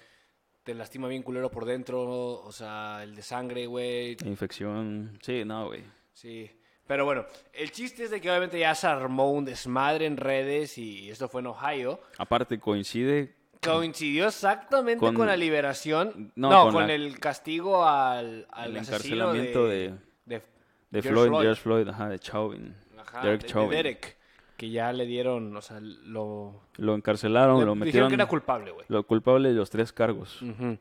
te 0.63 0.75
lastima 0.75 1.09
bien 1.09 1.23
culero 1.23 1.51
por 1.51 1.65
dentro, 1.65 2.01
o 2.43 2.53
sea, 2.53 3.03
el 3.03 3.15
de 3.15 3.23
sangre, 3.23 3.67
güey. 3.67 4.17
La 4.23 4.29
infección, 4.29 5.19
sí, 5.23 5.45
no, 5.45 5.67
güey. 5.67 5.83
Sí. 6.13 6.51
Pero 6.87 7.05
bueno, 7.05 7.25
el 7.53 7.71
chiste 7.73 8.05
es 8.05 8.11
de 8.11 8.21
que 8.21 8.29
obviamente 8.31 8.59
ya 8.59 8.75
se 8.75 8.87
armó 8.87 9.31
un 9.33 9.45
desmadre 9.45 10.07
en 10.07 10.17
redes 10.17 10.77
y 10.79 11.09
esto 11.11 11.29
fue 11.29 11.41
en 11.41 11.47
Ohio. 11.49 12.01
Aparte 12.19 12.59
coincide, 12.59 13.37
Coincidió 13.62 14.27
exactamente 14.29 15.01
con, 15.01 15.14
Con- 15.14 15.27
la 15.27 15.37
liberación, 15.37 16.33
no, 16.35 16.49
No, 16.51 16.62
con, 16.64 16.73
con 16.75 16.87
la- 16.88 16.94
el 16.94 17.18
castigo 17.20 17.85
al, 17.87 18.46
al 18.51 18.70
El 18.70 18.77
asesino 18.79 19.31
encarcelamiento 19.31 19.66
de, 19.68 19.77
de- 19.77 19.99
de, 20.27 20.42
de 20.90 21.03
George 21.03 21.09
Floyd, 21.11 21.29
Floyd. 21.29 21.42
George 21.42 21.62
Floyd, 21.62 21.88
ajá, 21.88 22.09
de 22.09 22.18
Chauvin, 22.18 22.75
Ajá, 22.99 23.20
Derek 23.23 23.40
de- 23.42 23.46
de 23.46 23.53
Chauvin. 23.53 23.70
Derek, 23.70 24.16
que 24.57 24.70
ya 24.70 24.92
le 24.92 25.05
dieron, 25.07 25.55
o 25.55 25.61
sea, 25.61 25.79
lo, 25.81 26.62
Lo 26.77 26.94
encarcelaron, 26.94 27.59
le 27.61 27.66
lo 27.66 27.73
dijeron 27.75 27.79
metieron, 27.79 28.09
que 28.09 28.14
era 28.14 28.27
culpable, 28.27 28.70
güey. 28.70 28.87
lo 28.88 29.03
culpable 29.07 29.49
de 29.51 29.55
los 29.55 29.68
tres 29.68 29.92
cargos. 29.92 30.40
Ujú. 30.40 30.79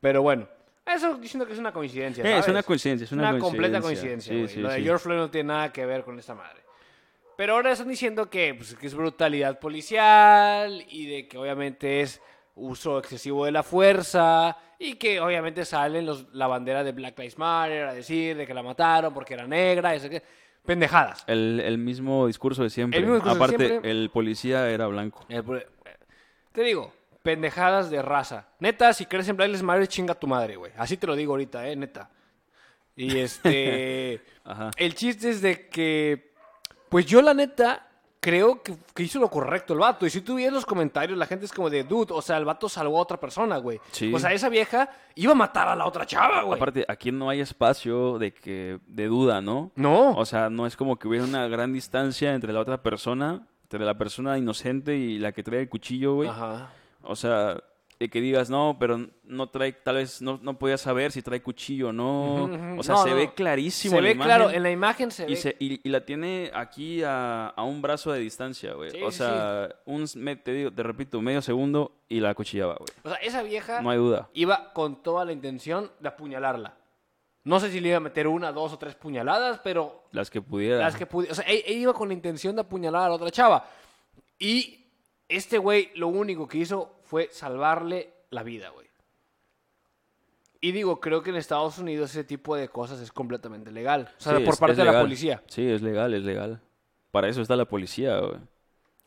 Pero 0.00 0.22
bueno, 0.22 0.48
eso 0.86 1.14
diciendo 1.16 1.46
que 1.46 1.52
es 1.52 1.58
una 1.58 1.72
coincidencia. 1.72 2.24
Eh, 2.24 2.28
es 2.28 2.32
¿sabes? 2.40 2.48
una 2.48 2.62
coincidencia, 2.62 3.04
es 3.04 3.12
una, 3.12 3.38
completa 3.38 3.80
coincidencia. 3.80 4.32
coincidencia. 4.32 4.48
Sí, 4.48 4.54
sí, 4.54 4.60
Lo 4.60 4.70
de 4.70 4.76
sí. 4.78 4.82
George 4.84 5.02
Floyd 5.04 5.18
no 5.18 5.30
tiene 5.30 5.48
nada 5.48 5.72
que 5.72 5.84
ver 5.86 6.04
con 6.04 6.18
esta 6.18 6.34
madre. 6.34 6.60
Pero 7.36 7.54
ahora 7.54 7.72
están 7.72 7.88
diciendo 7.88 8.30
que, 8.30 8.54
pues, 8.54 8.74
que 8.74 8.86
es 8.86 8.94
brutalidad 8.94 9.58
policial 9.58 10.84
y 10.88 11.06
de 11.06 11.28
que 11.28 11.38
obviamente 11.38 12.00
es 12.00 12.20
uso 12.56 12.98
excesivo 12.98 13.44
de 13.44 13.52
la 13.52 13.62
fuerza 13.62 14.56
y 14.78 14.94
que 14.94 15.20
obviamente 15.20 15.64
salen 15.64 16.06
los, 16.06 16.32
la 16.32 16.46
bandera 16.46 16.84
de 16.84 16.92
Black 16.92 17.18
Lives 17.18 17.38
Matter 17.38 17.88
a 17.88 17.94
decir 17.94 18.36
de 18.36 18.46
que 18.46 18.54
la 18.54 18.62
mataron 18.62 19.12
porque 19.12 19.34
era 19.34 19.46
negra. 19.46 19.94
Eso 19.94 20.08
que, 20.08 20.22
pendejadas. 20.64 21.24
El, 21.26 21.60
el 21.60 21.78
mismo 21.78 22.26
discurso 22.26 22.62
de 22.62 22.70
siempre. 22.70 22.98
El 22.98 23.04
mismo 23.04 23.16
discurso 23.16 23.38
de 23.38 23.44
Aparte, 23.44 23.66
siempre. 23.66 23.90
el 23.90 24.10
policía 24.10 24.68
era 24.70 24.86
blanco. 24.86 25.24
El 25.28 25.44
Te 26.52 26.62
digo, 26.62 26.92
pendejadas 27.22 27.90
de 27.90 28.02
raza. 28.02 28.48
Neta, 28.60 28.92
si 28.92 29.06
crees 29.06 29.28
en 29.28 29.36
Black 29.36 29.48
Lives 29.48 29.62
Matter, 29.62 29.88
chinga 29.88 30.14
tu 30.14 30.26
madre, 30.26 30.56
güey. 30.56 30.72
Así 30.76 30.96
te 30.96 31.06
lo 31.06 31.16
digo 31.16 31.32
ahorita, 31.32 31.68
eh, 31.68 31.74
neta. 31.74 32.10
Y 32.94 33.18
este... 33.18 34.22
Ajá. 34.44 34.70
El 34.76 34.94
chiste 34.94 35.30
es 35.30 35.40
de 35.40 35.68
que, 35.68 36.33
pues 36.94 37.06
yo 37.06 37.20
la 37.20 37.34
neta 37.34 37.88
creo 38.20 38.62
que, 38.62 38.76
que 38.94 39.02
hizo 39.02 39.18
lo 39.18 39.28
correcto 39.28 39.72
el 39.72 39.80
vato. 39.80 40.06
Y 40.06 40.10
si 40.10 40.20
tú 40.20 40.38
los 40.38 40.64
comentarios, 40.64 41.18
la 41.18 41.26
gente 41.26 41.44
es 41.44 41.52
como 41.52 41.68
de, 41.68 41.82
dude, 41.82 42.14
o 42.14 42.22
sea, 42.22 42.36
el 42.36 42.44
vato 42.44 42.68
salvó 42.68 42.98
a 42.98 43.02
otra 43.02 43.18
persona, 43.18 43.56
güey. 43.56 43.80
Sí. 43.90 44.12
O 44.14 44.18
sea, 44.20 44.32
esa 44.32 44.48
vieja 44.48 44.88
iba 45.16 45.32
a 45.32 45.34
matar 45.34 45.66
a 45.66 45.74
la 45.74 45.86
otra 45.86 46.06
chava, 46.06 46.42
güey. 46.42 46.56
Aparte, 46.56 46.84
aquí 46.86 47.10
no 47.10 47.30
hay 47.30 47.40
espacio 47.40 48.16
de 48.20 48.32
que 48.32 48.78
de 48.86 49.08
duda, 49.08 49.40
¿no? 49.40 49.72
No. 49.74 50.12
O 50.12 50.24
sea, 50.24 50.50
no 50.50 50.68
es 50.68 50.76
como 50.76 50.96
que 50.96 51.08
hubiera 51.08 51.24
una 51.24 51.48
gran 51.48 51.72
distancia 51.72 52.32
entre 52.32 52.52
la 52.52 52.60
otra 52.60 52.80
persona, 52.80 53.44
entre 53.64 53.80
la 53.80 53.98
persona 53.98 54.38
inocente 54.38 54.94
y 54.96 55.18
la 55.18 55.32
que 55.32 55.42
trae 55.42 55.62
el 55.62 55.68
cuchillo, 55.68 56.14
güey. 56.14 56.28
Ajá. 56.28 56.70
O 57.02 57.16
sea, 57.16 57.60
de 58.00 58.08
que 58.10 58.20
digas, 58.20 58.50
no, 58.50 58.76
pero 58.78 59.06
no 59.22 59.48
trae, 59.48 59.72
tal 59.72 59.96
vez 59.96 60.20
no, 60.20 60.38
no 60.42 60.58
podía 60.58 60.76
saber 60.76 61.12
si 61.12 61.22
trae 61.22 61.40
cuchillo 61.42 61.88
o 61.88 61.92
no. 61.92 62.44
O 62.78 62.82
sea, 62.82 62.94
No, 62.96 63.02
se 63.04 63.10
no. 63.10 63.16
ve 63.16 63.32
clarísimo 63.34 63.96
Se 63.96 64.02
la 64.02 64.08
ve 64.08 64.16
claro, 64.16 64.50
en 64.50 64.62
la 64.62 64.70
imagen 64.70 65.10
se 65.10 65.24
y, 65.24 65.30
ve. 65.30 65.36
se- 65.36 65.56
y- 65.60 65.80
y 65.82 65.88
la 65.90 66.04
tiene 66.04 66.50
aquí 66.54 67.02
a, 67.02 67.48
a 67.48 67.62
un 67.62 67.80
brazo 67.82 68.12
de 68.12 68.18
distancia, 68.20 68.74
güey. 68.74 68.90
Sí, 68.90 69.02
o 69.02 69.10
sí, 69.10 69.18
sea, 69.18 69.68
un, 69.86 70.06
me- 70.16 70.36
te 70.36 70.52
digo, 70.52 70.70
te 70.72 70.82
repito, 70.82 71.20
medio 71.20 71.40
segundo 71.42 71.92
y 72.08 72.20
la 72.20 72.34
cuchillaba, 72.34 72.74
güey. 72.74 72.88
O 73.04 73.08
sea, 73.08 73.18
esa 73.18 73.42
vieja 73.42 73.80
No 73.80 73.90
hay 73.90 73.98
duda. 73.98 74.28
iba 74.34 74.72
con 74.72 75.02
toda 75.02 75.24
la 75.24 75.32
intención 75.32 75.90
de 76.00 76.08
apuñalarla. 76.08 76.76
No 77.44 77.60
sé 77.60 77.70
si 77.70 77.78
le 77.80 77.88
iba 77.88 77.98
a 77.98 78.00
meter 78.00 78.26
una, 78.26 78.52
dos 78.52 78.72
o 78.72 78.78
tres 78.78 78.94
puñaladas, 78.94 79.60
pero 79.62 80.04
Las 80.12 80.30
que 80.30 80.40
pudiera. 80.40 80.78
Las 80.78 80.96
que 80.96 81.06
pudi- 81.08 81.30
O 81.30 81.34
sea, 81.34 81.44
e- 81.46 81.62
ella 81.66 81.78
iba 81.80 81.92
con 81.92 82.08
la 82.08 82.14
intención 82.14 82.54
de 82.56 82.62
apuñalar 82.62 83.02
a 83.02 83.08
la 83.10 83.14
otra 83.16 83.30
chava. 83.30 83.68
Y 84.38 84.83
este 85.28 85.58
güey 85.58 85.90
lo 85.94 86.08
único 86.08 86.46
que 86.48 86.58
hizo 86.58 86.96
fue 87.04 87.28
salvarle 87.32 88.12
la 88.30 88.42
vida, 88.42 88.70
güey. 88.70 88.86
Y 90.60 90.72
digo, 90.72 90.98
creo 91.00 91.22
que 91.22 91.30
en 91.30 91.36
Estados 91.36 91.78
Unidos 91.78 92.10
ese 92.10 92.24
tipo 92.24 92.56
de 92.56 92.68
cosas 92.68 93.00
es 93.00 93.12
completamente 93.12 93.70
legal. 93.70 94.10
O 94.18 94.20
sea, 94.22 94.36
Sí, 94.38 94.44
por 94.44 94.54
es- 94.54 94.60
parte 94.60 94.72
es 94.72 94.78
de 94.78 94.84
la 94.84 95.00
policía. 95.00 95.42
Sí, 95.46 95.68
es 95.68 95.82
legal, 95.82 96.14
es 96.14 96.22
legal. 96.22 96.60
Para 97.10 97.28
eso 97.28 97.42
está 97.42 97.54
la 97.54 97.66
policía, 97.66 98.18
güey. 98.18 98.38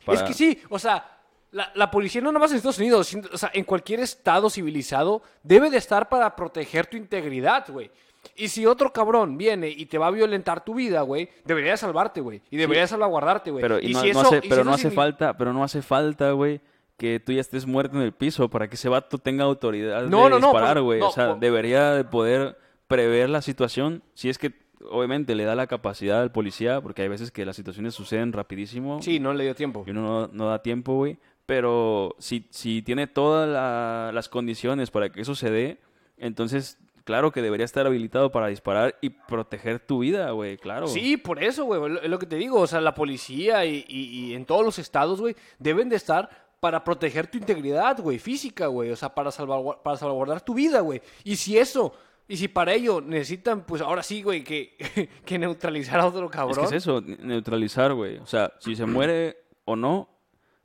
Es 0.08 0.21
que 0.23 0.34
sí, 0.34 0.62
o 0.69 0.77
sea, 0.80 1.19
la, 1.51 1.71
la 1.75 1.89
policía 1.89 2.21
no 2.21 2.32
nomás 2.32 2.51
en 2.51 2.58
Estados 2.58 2.77
Unidos, 2.77 3.08
sino- 3.08 3.27
o 3.34 3.38
sea, 3.38 3.49
en 3.53 3.63
cualquier 3.63 3.99
estado 4.01 4.49
civilizado 4.49 5.23
debe 5.43 5.69
de 5.69 5.77
estar 5.77 6.08
para 6.08 6.36
proteger 6.36 6.86
tu 6.86 6.95
integridad, 6.95 7.65
güey. 7.69 7.89
Y 8.36 8.50
si 8.50 8.66
otro 8.66 8.92
cabrón 8.94 9.38
viene 9.38 9.70
y 9.70 9.86
te 9.86 9.98
va 9.98 10.08
a 10.08 10.12
violentar 10.12 10.63
tu 10.66 10.76
vida, 10.76 11.02
güey, 11.02 11.30
debería 11.46 11.72
de 11.72 11.78
salvarte, 11.78 12.22
güey. 12.22 12.42
Y 12.52 12.58
debería 12.58 12.82
de 12.84 12.88
salvaguardarte, 12.88 13.52
güey. 13.52 13.62
Pero, 13.62 13.80
y 13.80 13.94
no, 13.94 14.02
si 14.02 14.12
no 14.12 14.20
eso- 14.22 14.28
hace, 14.36 14.42
y 14.46 14.50
pero 14.50 14.63
no 14.63 14.74
hace 14.74 14.92
falta, 14.92 15.38
pero 15.38 15.54
no 15.54 15.63
hace 15.63 15.82
falta, 15.82 16.32
güey, 16.32 16.62
que 16.98 17.20
tú 17.20 17.32
ya 17.32 17.42
estés 17.42 17.66
muerto 17.66 17.96
en 17.98 18.02
el 18.04 18.12
piso 18.12 18.50
para 18.50 18.68
que 18.68 18.76
ese 18.76 18.90
vato 18.90 19.18
tenga 19.20 19.44
autoridad 19.44 20.04
No, 20.08 20.24
de 20.26 20.30
no, 20.32 20.38
disparar, 20.38 20.82
güey. 20.82 21.02
o 21.02 21.12
sea, 21.12 21.30
por- 21.30 21.40
debería 21.40 21.92
de 21.94 22.04
poder 22.04 22.58
prever 22.88 23.30
la 23.30 23.42
situación. 23.42 24.02
Si 24.16 24.30
es 24.30 24.38
que, 24.38 24.54
obviamente, 24.90 25.36
le 25.36 25.44
da 25.44 25.54
la 25.56 25.68
capacidad 25.68 26.22
al 26.22 26.32
policía, 26.32 26.82
porque 26.82 27.04
hay 27.04 27.08
veces 27.08 27.32
que 27.32 27.46
las 27.46 27.56
situaciones 27.56 27.94
suceden 27.94 28.34
rapidísimo 28.34 29.02
Sí, 29.02 29.20
no 29.20 29.34
le 29.34 29.44
dio 29.44 29.54
tiempo. 29.56 29.84
y 29.86 29.92
uno 29.92 30.02
no, 30.02 30.30
no 30.34 30.48
da 30.50 30.62
tiempo, 30.63 30.96
güey. 30.96 31.18
Pero 31.46 32.16
si, 32.20 32.46
si 32.50 32.82
tiene 32.82 33.08
todas 33.08 33.48
la- 33.48 34.12
las 34.13 34.28
condiciones 34.28 34.90
para 34.92 35.10
que 35.12 35.22
eso 35.22 35.34
se 35.36 35.50
dé, 35.52 35.78
entonces, 36.18 36.78
claro 37.08 37.32
que 37.32 37.41
debería 37.41 37.65
estar 37.65 37.88
habilitado 37.88 38.32
para 38.32 38.48
disparar 38.48 38.96
y 39.02 39.10
proteger 39.10 39.80
tu 39.80 40.00
vida, 40.00 40.30
güey, 40.32 40.58
claro. 40.58 40.86
Sí, 40.88 41.17
por 41.17 41.41
eso, 41.41 41.63
güey, 41.65 41.98
es 42.04 42.10
lo 42.10 42.20
que 42.20 42.26
te 42.28 42.36
digo, 42.36 42.60
o 42.60 42.67
sea, 42.67 42.82
la 42.82 42.93
policía 42.93 43.65
y, 43.65 43.84
y- 43.88 44.10
y 44.26 44.36
en 44.36 44.46
todos 44.46 44.63
los 44.65 44.78
estados, 44.78 45.20
güey, 45.22 45.36
deben 45.58 45.88
de 45.89 45.96
estar 45.96 46.30
para 46.60 46.84
proteger 46.84 47.28
tu 47.28 47.38
integridad, 47.38 47.98
güey, 48.00 48.20
física, 48.20 48.67
güey, 48.67 48.91
o 48.91 48.96
sea, 48.96 49.15
para, 49.15 49.32
salvaguar- 49.32 49.82
para 49.82 49.96
salvaguardar 49.98 50.41
tu 50.41 50.54
vida, 50.54 50.82
güey. 50.82 51.02
Y 51.24 51.38
si 51.38 51.58
eso, 51.58 51.93
y 52.28 52.36
si 52.36 52.50
para 52.50 52.74
ello 52.74 53.00
necesitan, 53.00 53.62
pues 53.65 53.82
ahora 53.82 54.04
sí, 54.04 54.22
güey, 54.22 54.43
que, 54.43 54.76
que 55.26 55.39
neutralizar 55.39 56.00
a 56.02 56.08
otro 56.08 56.26
Es 56.26 56.32
cabrón. 56.32 56.58
que 56.70 56.76
es 56.76 56.84
eso, 56.84 57.00
ne- 57.02 57.17
neutralizar, 57.22 57.93
güey. 57.93 58.17
O 58.17 58.26
sea, 58.26 58.52
si 58.60 58.76
se 58.76 58.86
muere 58.86 59.38
o 59.65 59.76
no, 59.78 60.10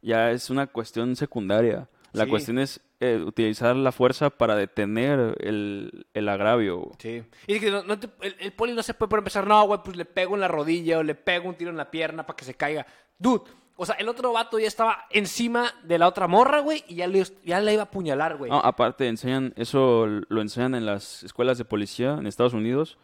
ya 0.00 0.32
es 0.32 0.50
una 0.50 0.66
cuestión 0.66 1.14
secundaria. 1.14 1.88
La 2.12 2.24
Sí. 2.24 2.30
cuestión 2.30 2.58
es 2.58 2.80
eh, 3.02 3.22
utilizar 3.26 3.74
la 3.76 3.90
fuerza 3.92 4.30
para 4.30 4.54
detener 4.54 5.36
el, 5.40 6.06
el 6.14 6.28
agravio. 6.28 6.90
Sí. 6.98 7.22
Y 7.46 7.54
es 7.54 7.60
que 7.60 7.70
no- 7.70 7.82
no 7.82 7.98
te- 7.98 8.08
el, 8.20 8.36
el 8.38 8.52
poli 8.52 8.72
no 8.72 8.82
se 8.82 8.94
puede 8.94 9.10
por 9.10 9.18
empezar, 9.18 9.46
no, 9.46 9.62
güey, 9.66 9.80
pues 9.84 9.96
le 9.96 10.04
pego 10.04 10.34
en 10.34 10.40
la 10.40 10.48
rodilla 10.48 10.98
o 10.98 11.02
le 11.02 11.14
pego 11.14 11.48
un 11.48 11.54
tiro 11.56 11.70
en 11.70 11.76
la 11.76 11.90
pierna 11.90 12.24
para 12.24 12.36
que 12.36 12.44
se 12.44 12.54
caiga. 12.54 12.86
Dude, 13.18 13.42
o 13.76 13.84
sea, 13.86 13.96
el 13.96 14.08
otro 14.08 14.32
vato 14.32 14.58
ya 14.58 14.68
estaba 14.68 15.06
encima 15.10 15.72
de 15.82 15.98
la 15.98 16.06
otra 16.06 16.28
morra, 16.28 16.60
güey, 16.60 16.84
y 16.86 16.94
ya 16.96 17.06
le, 17.08 17.24
ya 17.44 17.60
le 17.60 17.72
iba 17.72 17.82
a 17.82 17.86
apuñalar, 17.86 18.36
güey. 18.36 18.50
No, 18.50 18.58
aparte, 18.60 19.08
enseñan, 19.08 19.52
eso 19.56 20.06
lo 20.06 20.40
enseñan 20.40 20.74
en 20.74 20.86
las 20.86 21.22
escuelas 21.24 21.58
de 21.58 21.64
policía 21.64 22.16
en 22.18 22.26
Estados 22.26 22.52
Unidos, 22.54 22.98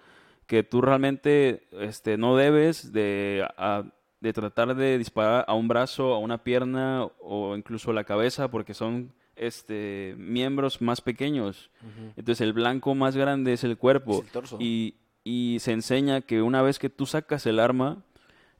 que 0.46 0.62
tú 0.62 0.80
realmente 0.80 1.66
este, 1.72 2.16
no 2.16 2.36
debes 2.36 2.92
de, 2.92 3.46
a- 3.56 3.82
de 4.20 4.32
tratar 4.32 4.74
de 4.74 4.98
disparar 4.98 5.44
a 5.48 5.54
un 5.54 5.68
brazo, 5.68 6.12
a 6.14 6.18
una 6.18 6.42
pierna 6.44 7.06
o 7.20 7.56
incluso 7.56 7.90
a 7.90 7.94
la 7.94 8.04
cabeza, 8.04 8.48
porque 8.50 8.74
son 8.74 9.12
este, 9.38 10.14
miembros 10.18 10.80
más 10.80 11.00
pequeños. 11.00 11.70
Entonces 12.16 12.40
el 12.40 12.52
blanco 12.52 12.94
más 12.94 13.16
grande 13.16 13.52
es 13.52 13.64
el 13.64 13.76
cuerpo. 13.76 14.18
Es 14.18 14.20
el 14.20 14.30
torso. 14.30 14.56
Y, 14.60 14.96
y 15.24 15.58
se 15.60 15.72
enseña 15.72 16.20
que 16.20 16.42
una 16.42 16.62
vez 16.62 16.78
que 16.78 16.90
tú 16.90 17.06
sacas 17.06 17.46
el 17.46 17.60
arma, 17.60 18.04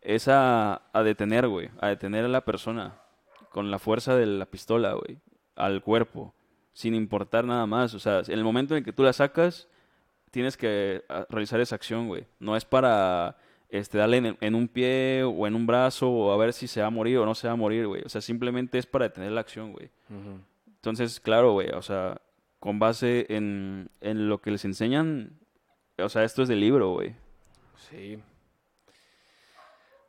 es 0.01 0.29
a, 0.29 0.83
a 0.93 1.03
detener, 1.03 1.49
güey, 1.49 1.71
a 1.81 1.89
detener 1.89 2.25
a 2.25 2.29
la 2.29 2.45
persona 2.45 3.01
con 3.51 3.71
la 3.71 3.79
fuerza 3.79 4.17
de 4.17 4.27
la 4.27 4.47
pistola, 4.47 4.95
güey, 4.95 5.19
al 5.57 5.83
cuerpo, 5.83 6.35
sin 6.73 6.95
importar 6.95 7.45
nada 7.45 7.67
más. 7.67 7.95
O 7.95 7.99
sea, 7.99 8.21
en 8.21 8.33
el 8.33 8.45
momento 8.45 8.77
en 8.77 8.85
que 8.85 8.93
tú 8.93 9.03
la 9.03 9.13
sacas, 9.13 9.69
tienes 10.31 10.57
que 10.57 11.05
ah, 11.09 11.27
realizar 11.29 11.61
esa 11.61 11.75
acción, 11.75 12.09
güey. 12.09 12.27
No 12.39 12.57
es 12.57 12.65
para 12.65 13.37
este, 13.69 13.99
darle 13.99 14.19
en, 14.19 14.37
en 14.41 14.55
un 14.55 14.69
pie 14.69 15.25
o 15.25 15.47
en 15.47 15.55
un 15.55 15.67
brazo 15.67 16.11
o 16.11 16.33
a 16.33 16.37
ver 16.37 16.53
si 16.53 16.69
se 16.69 16.81
va 16.81 16.87
a 16.87 16.91
morir 16.91 17.19
o 17.19 17.27
no 17.27 17.35
se 17.35 17.49
va 17.49 17.55
a 17.55 17.57
morir, 17.57 17.87
güey. 17.87 18.03
O 18.05 18.09
sea, 18.09 18.21
simplemente 18.21 18.79
es 18.79 18.87
para 18.87 19.07
detener 19.07 19.33
la 19.33 19.41
acción, 19.41 19.73
güey. 19.73 19.91
Ujú. 20.11 20.41
Entonces, 20.83 21.21
claro, 21.21 21.53
güey, 21.53 21.71
o 21.71 21.83
sea, 21.83 22.21
con 22.61 22.79
base 22.79 23.27
en, 23.29 23.91
en 24.01 24.29
lo 24.29 24.41
que 24.41 24.51
les 24.51 24.65
enseñan. 24.65 25.39
O 25.99 26.09
sea, 26.09 26.25
esto 26.25 26.43
es 26.43 26.49
del 26.49 26.61
libro, 26.61 26.93
güey. 26.93 27.15
Sí. 27.91 28.19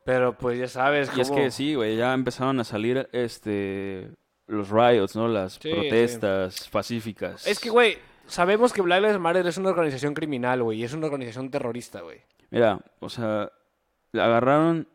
Pero 0.04 0.36
pues 0.36 0.58
ya 0.58 0.68
sabes 0.68 1.10
Y 1.16 1.20
es 1.20 1.28
cómo- 1.28 1.40
que 1.40 1.50
sí, 1.50 1.74
güey, 1.74 1.96
ya 1.96 2.14
empezaron 2.14 2.58
a 2.60 2.64
salir 2.64 3.08
este 3.12 4.10
los 4.46 4.68
riots, 4.70 5.14
¿no? 5.14 5.28
Las 5.28 5.54
Sí, 5.54 5.70
protestas 5.70 6.68
pacíficas. 6.70 7.46
Es 7.46 7.60
que, 7.60 7.70
güey, 7.70 7.98
sabemos 8.26 8.72
que 8.72 8.82
Black 8.82 9.00
Lives 9.02 9.20
Matter 9.20 9.46
es 9.46 9.58
una 9.58 9.70
organización 9.70 10.14
criminal, 10.14 10.62
güey, 10.62 10.80
y 10.80 10.84
es 10.84 10.92
una 10.92 11.06
organización 11.06 11.50
terrorista, 11.50 12.00
güey. 12.00 12.22
Mira, 12.50 12.80
o 12.98 13.08
sea, 13.08 13.52
agarraron 14.12 14.88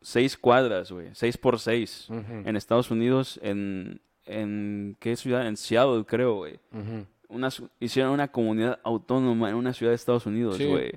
seis 0.00 0.36
cuadras, 0.36 0.92
güey, 0.92 1.08
seis 1.14 1.36
por 1.36 1.58
seis 1.58 2.06
en 2.08 2.54
Estados 2.56 2.92
Unidos, 2.92 3.40
en, 3.42 4.00
en 4.30 4.96
¿qué 5.00 5.16
ciudad? 5.16 5.46
En 5.46 5.56
Seattle, 5.56 6.04
creo, 6.06 6.34
güey. 6.36 6.58
hicieron 7.80 8.12
una 8.12 8.28
comunidad 8.28 8.80
autónoma 8.82 9.50
en 9.50 9.56
una 9.56 9.72
ciudad 9.72 9.92
de 9.92 9.96
Estados 9.96 10.26
Unidos, 10.26 10.56
Sí. 10.56 10.66
güey. 10.66 10.92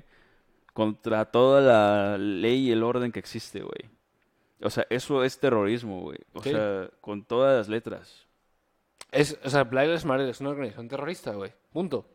Contra 0.72 1.24
toda 1.26 1.60
la 1.60 2.18
ley 2.18 2.68
y 2.68 2.72
el 2.72 2.82
orden 2.82 3.12
que 3.12 3.20
existe, 3.20 3.60
güey. 3.60 3.90
O 4.60 4.70
sea, 4.70 4.86
eso 4.90 5.22
es 5.22 5.38
terrorismo, 5.38 6.00
güey. 6.00 6.18
O 6.32 6.42
Sí. 6.42 6.50
sea, 6.50 6.88
con 7.00 7.24
todas 7.24 7.56
las 7.58 7.68
letras. 7.68 8.26
Es, 9.12 9.38
o 9.44 9.50
sea, 9.50 9.62
Black 9.64 9.86
Lives 9.86 10.04
Matter 10.04 10.28
es 10.28 10.40
una 10.40 10.50
organización 10.50 10.88
terrorista, 10.88 11.32
güey. 11.34 11.52
Punto. 11.72 12.06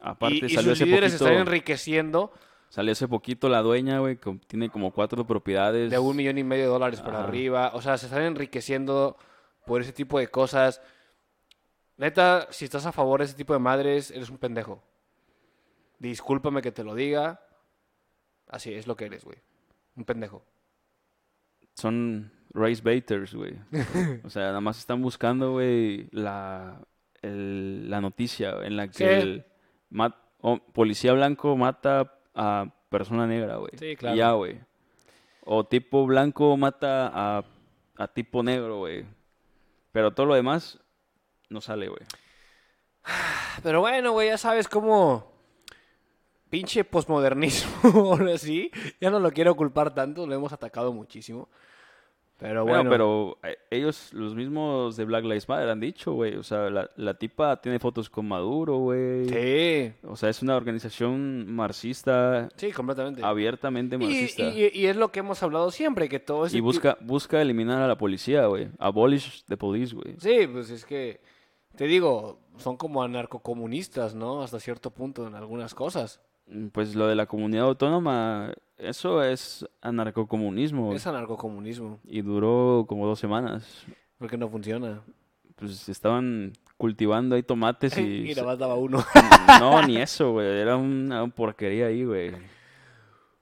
Aparte, 0.00 0.36
y 0.42 0.44
y 0.44 0.48
salió 0.50 0.70
sus 0.70 0.82
hace 0.82 0.86
líderes 0.86 1.12
poquito, 1.12 1.28
están 1.30 1.40
enriqueciendo 1.46 2.32
salió 2.68 2.92
hace 2.92 3.08
poquito 3.08 3.48
la 3.48 3.62
dueña, 3.62 4.00
güey, 4.00 4.16
que 4.16 4.38
tiene 4.46 4.68
como 4.68 4.90
cuatro 4.92 5.24
propiedades. 5.26 5.90
de 5.90 5.98
un 5.98 6.14
millón 6.16 6.38
y 6.38 6.44
medio 6.44 6.64
de 6.64 6.68
dólares 6.70 7.00
por 7.00 7.14
Ajá. 7.14 7.24
arriba. 7.24 7.70
O 7.74 7.80
sea, 7.82 7.96
se 7.98 8.06
están 8.06 8.22
enriqueciendo 8.22 9.16
por 9.66 9.80
ese 9.80 9.92
tipo 9.92 10.18
de 10.18 10.28
cosas. 10.28 10.80
Neta, 11.96 12.48
si 12.50 12.64
estás 12.64 12.86
a 12.86 12.92
favor 12.92 13.20
de 13.20 13.26
ese 13.26 13.34
tipo 13.36 13.52
de 13.52 13.58
madres, 13.60 14.10
eres 14.10 14.30
un 14.30 14.38
pendejo. 14.38 14.82
Discúlpame 15.98 16.60
que 16.62 16.72
te 16.72 16.84
lo 16.84 16.94
diga. 16.94 17.40
Así 18.48 18.72
es 18.74 18.86
lo 18.86 18.96
que 18.96 19.06
eres, 19.06 19.24
güey. 19.24 19.38
Un 19.96 20.04
pendejo. 20.04 20.44
Son 21.74 22.30
race 22.52 22.82
baiters, 22.82 23.34
güey. 23.34 23.54
o 24.24 24.30
sea, 24.30 24.44
nada 24.44 24.60
más 24.60 24.78
están 24.78 25.02
buscando, 25.02 25.52
güey, 25.52 26.08
la, 26.12 26.80
el- 27.22 27.88
la 27.90 28.00
noticia 28.00 28.54
en 28.62 28.76
la 28.76 28.88
que 28.88 28.94
Sí. 28.98 29.04
el 29.04 29.44
mat- 29.90 30.16
o- 30.40 30.58
policía 30.72 31.12
blanco 31.12 31.56
mata 31.56 32.18
a 32.34 32.66
persona 32.90 33.26
negra, 33.26 33.56
güey. 33.56 33.72
Sí, 33.78 33.86
Y 33.86 33.96
claro. 33.96 34.16
ya, 34.16 34.32
güey. 34.32 34.60
O 35.44 35.64
tipo 35.64 36.06
blanco 36.06 36.56
mata 36.56 37.10
a, 37.12 37.44
a 37.96 38.08
tipo 38.08 38.42
negro, 38.42 38.78
güey. 38.78 39.04
Pero 39.94 40.12
todo 40.12 40.26
lo 40.26 40.34
demás 40.34 40.80
no 41.48 41.60
sale, 41.60 41.86
güey. 41.86 42.02
Pero 43.62 43.78
bueno, 43.78 44.10
güey, 44.10 44.26
ya 44.26 44.36
sabes 44.36 44.66
cómo. 44.66 45.32
Pinche 46.50 46.82
posmodernismo, 46.82 47.70
ahora 48.10 48.36
sí. 48.36 48.72
Ya 49.00 49.10
no 49.10 49.20
lo 49.20 49.30
quiero 49.30 49.54
culpar 49.54 49.94
tanto, 49.94 50.26
lo 50.26 50.34
hemos 50.34 50.52
atacado 50.52 50.92
muchísimo. 50.92 51.48
Pero 52.36 52.64
Bueno, 52.64 52.78
bueno. 52.78 52.90
pero 52.90 53.38
eh, 53.44 53.56
ellos, 53.70 54.12
los 54.12 54.34
mismos 54.34 54.96
de 54.96 55.04
Black 55.04 55.22
Lives 55.24 55.48
Matter, 55.48 55.68
han 55.68 55.78
dicho, 55.80 56.12
güey. 56.14 56.34
O 56.36 56.42
sea, 56.42 56.68
la, 56.68 56.90
la 56.96 57.14
tipa 57.14 57.60
tiene 57.60 57.78
fotos 57.78 58.10
con 58.10 58.26
Maduro, 58.26 58.76
güey. 58.78 59.28
Sí, 59.28 59.92
O 60.02 60.16
sea, 60.16 60.28
es 60.30 60.42
una 60.42 60.56
organización 60.56 61.46
marxista, 61.54 62.48
sí, 62.56 62.72
completamente. 62.72 63.22
abiertamente 63.24 63.94
Y, 63.96 63.98
marxista. 64.00 64.42
Y, 64.42 64.64
y- 64.74 64.80
y 64.80 64.86
es 64.86 64.96
lo 64.96 65.12
que 65.12 65.20
hemos 65.20 65.42
hablado 65.44 65.70
siempre, 65.70 66.08
que 66.08 66.18
todo 66.18 66.46
ese 66.46 66.56
ti- 66.56 66.60
busca, 66.60 66.98
busca 67.00 67.40
eliminar 67.40 67.80
a 67.80 67.86
la 67.88 67.96
policía, 67.96 68.46
güey. 68.46 68.68
Abolish 68.78 69.44
the 69.44 69.56
police, 69.56 69.94
güey. 69.94 70.16
Sí, 70.18 70.48
pues 70.52 70.70
es 70.70 70.84
que, 70.84 71.20
te 71.76 71.86
digo, 71.86 72.40
son 72.58 72.76
como 72.76 73.02
anarcocomunistas, 73.04 74.14
¿no? 74.14 74.42
Hasta 74.42 74.58
cierto 74.60 74.90
punto 74.90 75.26
en 75.26 75.34
algunas 75.34 75.74
cosas. 75.74 76.20
Mm, 76.46 76.66
Pues 76.68 76.94
lo 76.94 77.06
de 77.06 77.14
la 77.14 77.26
comunidad 77.26 77.66
autónoma, 77.66 78.52
eso 78.78 79.22
es 79.22 79.66
anarcocomunismo. 79.80 80.92
Es 80.94 81.06
anarcocomunismo, 81.06 82.00
Y 82.04 82.22
duró 82.22 82.84
como 82.88 83.06
dos 83.06 83.18
semanas. 83.18 83.84
porque 84.18 84.36
no 84.36 84.48
funciona. 84.48 85.02
Pues 85.56 85.88
estaban 85.88 86.52
cultivando 86.76 87.36
ahí 87.36 87.42
tomates 87.42 87.96
y... 87.98 88.00
Y 88.30 88.34
nada 88.34 88.48
más 88.48 88.58
daba 88.58 88.74
uno. 88.74 89.04
No, 89.60 89.82
ni 89.86 89.98
eso, 89.98 90.32
güey. 90.32 90.46
Era 90.46 90.76
una 90.76 91.26
porquería 91.28 91.86
ahí, 91.86 92.04
güey. 92.04 92.32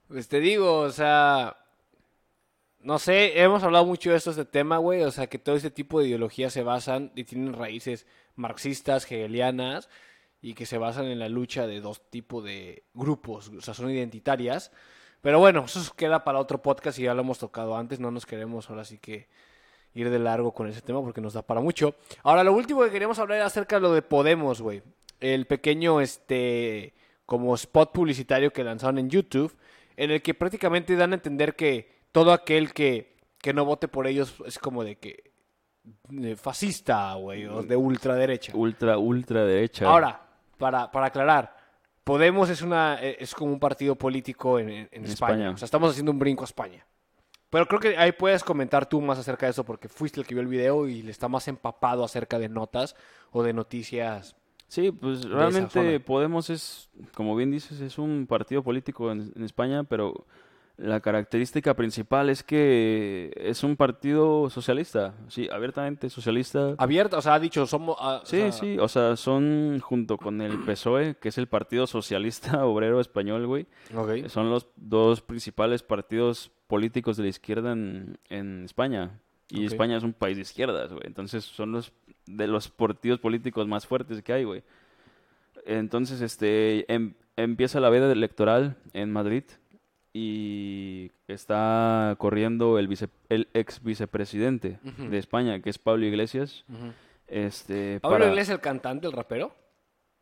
Pues 0.07 0.27
te 0.27 0.39
digo, 0.39 0.79
o 0.81 0.91
sea, 0.91 1.57
no 2.81 2.99
sé, 2.99 3.41
hemos 3.41 3.63
hablado 3.63 3.85
mucho 3.85 4.11
de 4.11 4.17
esto, 4.17 4.29
este 4.29 4.45
tema, 4.45 4.77
güey, 4.77 5.01
o 5.03 5.11
sea, 5.11 5.27
que 5.27 5.39
todo 5.39 5.55
este 5.55 5.71
tipo 5.71 5.99
de 5.99 6.07
ideologías 6.07 6.53
se 6.53 6.61
basan 6.61 7.11
y 7.15 7.23
tienen 7.23 7.53
raíces 7.53 8.05
marxistas, 8.35 9.05
hegelianas, 9.05 9.89
y 10.41 10.53
que 10.53 10.65
se 10.65 10.77
basan 10.77 11.05
en 11.05 11.19
la 11.19 11.29
lucha 11.29 11.65
de 11.65 11.79
dos 11.79 12.09
tipos 12.11 12.43
de 12.43 12.83
grupos, 12.93 13.49
o 13.57 13.61
sea, 13.61 13.73
son 13.73 13.89
identitarias. 13.89 14.71
Pero 15.23 15.39
bueno, 15.39 15.63
eso 15.63 15.93
queda 15.95 16.25
para 16.25 16.37
otro 16.37 16.61
podcast 16.61 16.99
y 16.99 17.03
ya 17.03 17.13
lo 17.13 17.21
hemos 17.21 17.39
tocado 17.39 17.77
antes, 17.77 17.97
no 17.97 18.11
nos 18.11 18.25
queremos 18.25 18.69
ahora 18.69 18.83
sí 18.83 18.97
que 18.97 19.29
ir 19.93 20.09
de 20.09 20.19
largo 20.19 20.53
con 20.53 20.67
ese 20.67 20.81
tema 20.81 21.01
porque 21.01 21.21
nos 21.21 21.31
da 21.31 21.41
para 21.41 21.61
mucho. 21.61 21.95
Ahora, 22.23 22.43
lo 22.43 22.51
último 22.51 22.83
que 22.83 22.91
queríamos 22.91 23.19
hablar 23.19 23.37
era 23.37 23.45
acerca 23.45 23.77
de 23.77 23.83
lo 23.83 23.93
de 23.93 24.01
Podemos, 24.01 24.61
güey. 24.61 24.83
El 25.21 25.47
pequeño, 25.47 26.01
este, 26.01 26.93
como 27.25 27.55
spot 27.55 27.93
publicitario 27.93 28.51
que 28.51 28.65
lanzaron 28.65 28.97
en 28.97 29.09
YouTube, 29.09 29.55
en 29.95 30.11
el 30.11 30.21
que 30.21 30.33
prácticamente 30.33 30.93
dan 30.97 31.13
a 31.13 31.15
entender 31.15 31.55
que 31.55 31.89
todo 32.11 32.33
aquel 32.33 32.73
que, 32.73 33.15
que 33.37 33.53
no 33.53 33.63
vote 33.63 33.87
por 33.87 34.07
ellos 34.07 34.35
es 34.45 34.59
como 34.59 34.83
de 34.83 34.97
que 34.97 35.31
fascista, 36.35 37.13
güey, 37.13 37.45
o 37.45 37.63
de 37.63 37.77
ultraderecha. 37.77 38.51
Ultra, 38.57 38.97
ultra 38.97 39.45
derecha. 39.45 39.87
Ahora, 39.87 40.19
para, 40.57 40.91
para 40.91 41.05
aclarar, 41.05 41.62
Podemos 42.03 42.49
es 42.49 42.61
una 42.61 43.01
eh, 43.01 43.17
es 43.19 43.33
como 43.33 43.53
un 43.53 43.59
partido 43.59 43.95
político 43.95 44.59
en, 44.59 44.69
en- 44.69 44.87
España. 45.05 45.33
España. 45.35 45.49
O 45.51 45.57
sea, 45.57 45.65
estamos 45.65 45.91
haciendo 45.91 46.11
un 46.11 46.19
brinco 46.19 46.43
a 46.43 46.45
España. 46.45 46.85
Pero 47.49 47.67
creo 47.67 47.79
que 47.79 47.97
ahí 47.97 48.11
puedes 48.11 48.43
comentar 48.43 48.89
tú 48.89 48.99
más 48.99 49.19
acerca 49.19 49.45
de 49.45 49.51
eso 49.51 49.63
porque 49.63 49.87
fuiste 49.87 50.19
el 50.19 50.25
que 50.25 50.33
vio 50.33 50.41
el 50.41 50.47
video 50.47 50.87
y 50.87 51.03
le 51.03 51.11
está 51.11 51.27
más 51.27 51.47
empapado 51.47 52.03
acerca 52.03 52.39
de 52.39 52.49
notas 52.49 52.95
o 53.31 53.43
de 53.43 53.53
noticias. 53.53 54.35
Sí, 54.67 54.91
pues 54.91 55.23
realmente. 55.29 55.99
Podemos 55.99 56.49
es, 56.49 56.89
como 57.13 57.35
bien 57.35 57.51
dices, 57.51 57.79
es 57.79 57.99
un 57.99 58.25
partido 58.27 58.63
político 58.63 59.11
en, 59.11 59.31
en 59.35 59.43
España, 59.43 59.83
pero 59.83 60.25
la 60.77 60.99
característica 61.01 61.75
principal 61.75 62.29
es 62.29 62.43
que 62.43 63.31
es 63.35 63.63
un 63.63 63.75
partido 63.75 64.49
socialista, 64.49 65.13
sí, 65.27 65.47
abiertamente 65.51 66.09
socialista. 66.09 66.73
Abierta, 66.79 67.17
o 67.17 67.21
sea, 67.21 67.35
ha 67.35 67.39
dicho, 67.39 67.67
somos... 67.67 67.95
ah, 67.99 68.21
o 68.23 68.25
Sí, 68.25 68.37
sea, 68.37 68.51
sí, 68.51 68.77
o 68.79 68.87
sea, 68.87 69.15
son 69.15 69.79
junto 69.81 70.17
con 70.17 70.41
el 70.41 70.57
PSOE, 70.63 71.15
que 71.21 71.29
es 71.29 71.37
el 71.37 71.47
Partido 71.47 71.85
Socialista 71.85 72.65
Obrero 72.65 72.99
Español, 72.99 73.45
güey, 73.45 73.67
ok. 73.95 74.27
son 74.27 74.49
los 74.49 74.67
dos 74.75 75.21
principales 75.21 75.83
partidos 75.83 76.51
políticos 76.67 77.17
de 77.17 77.23
la 77.23 77.29
izquierda 77.29 77.71
en, 77.73 78.17
en 78.29 78.63
España. 78.65 79.19
Y. 79.49 79.65
España 79.65 79.97
es 79.97 80.03
un 80.03 80.13
país 80.13 80.37
de 80.37 80.41
izquierdas, 80.41 80.89
güey. 80.91 81.03
Entonces 81.05 81.43
son 81.45 81.71
los 81.71 81.93
de 82.25 82.47
los 82.47 82.69
partidos 82.69 83.19
políticos 83.19 83.67
más 83.67 83.85
fuertes 83.85 84.23
que 84.23 84.33
hay, 84.33 84.43
güey. 84.45 84.63
Entonces, 85.65 86.21
este, 86.21 86.91
em- 86.91 87.13
empieza 87.35 87.79
la 87.79 87.89
veda 87.89 88.11
electoral 88.11 88.77
en 88.93 89.11
Madrid 89.11 89.43
y 90.13 91.11
está 91.27 92.15
corriendo 92.19 92.77
el, 92.79 92.87
vice- 92.87 93.09
el 93.29 93.47
ex 93.53 93.81
vicepresidente 93.83 94.79
de 94.83 95.17
España, 95.17 95.59
que 95.61 95.69
es 95.71 95.77
Pablo 95.79 96.05
Iglesias. 96.05 96.63
Este, 97.27 97.99
¿Pablo 97.99 98.19
para- 98.19 98.29
Iglesias 98.29 98.55
el 98.55 98.61
cantante, 98.61 99.07
el 99.07 99.13
rapero? 99.13 99.55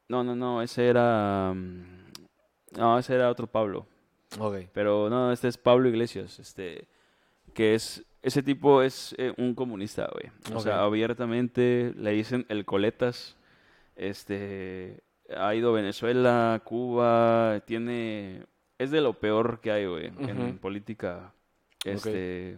No, 0.08 0.24
no, 0.24 0.36
no, 0.36 0.62
ese 0.62 0.88
era... 0.88 1.52
mm, 1.54 2.12
No, 2.78 2.98
ese 2.98 3.16
era 3.16 3.30
otro 3.30 3.48
Pablo. 3.48 3.86
Ok. 4.40 4.68
Pero 4.74 5.10
no, 5.10 5.32
este 5.32 5.50
es 5.50 5.58
Pablo 5.58 5.90
Iglesias, 5.90 6.40
este, 6.40 6.88
que 7.54 7.76
es, 7.76 8.06
ese 8.22 8.42
tipo 8.44 8.82
es 8.82 9.14
eh, 9.18 9.34
un 9.38 9.54
comunista, 9.56 10.10
güey. 10.14 10.32
O 10.56 10.62
sea, 10.62 10.84
abiertamente 10.84 11.94
le 11.98 12.12
dicen 12.12 12.46
el 12.48 12.64
coletas, 12.64 13.36
este, 13.98 15.02
ha 15.36 15.54
ido 15.54 15.72
a 15.72 15.74
Venezuela, 15.74 16.62
Cuba, 16.64 17.62
tiene, 17.66 18.46
es 18.82 18.92
de 18.92 19.02
lo 19.02 19.14
peor 19.14 19.60
que 19.62 19.72
hay, 19.72 19.86
güey, 19.86 20.08
en 20.08 20.58
política, 20.58 21.34
este, 21.86 22.58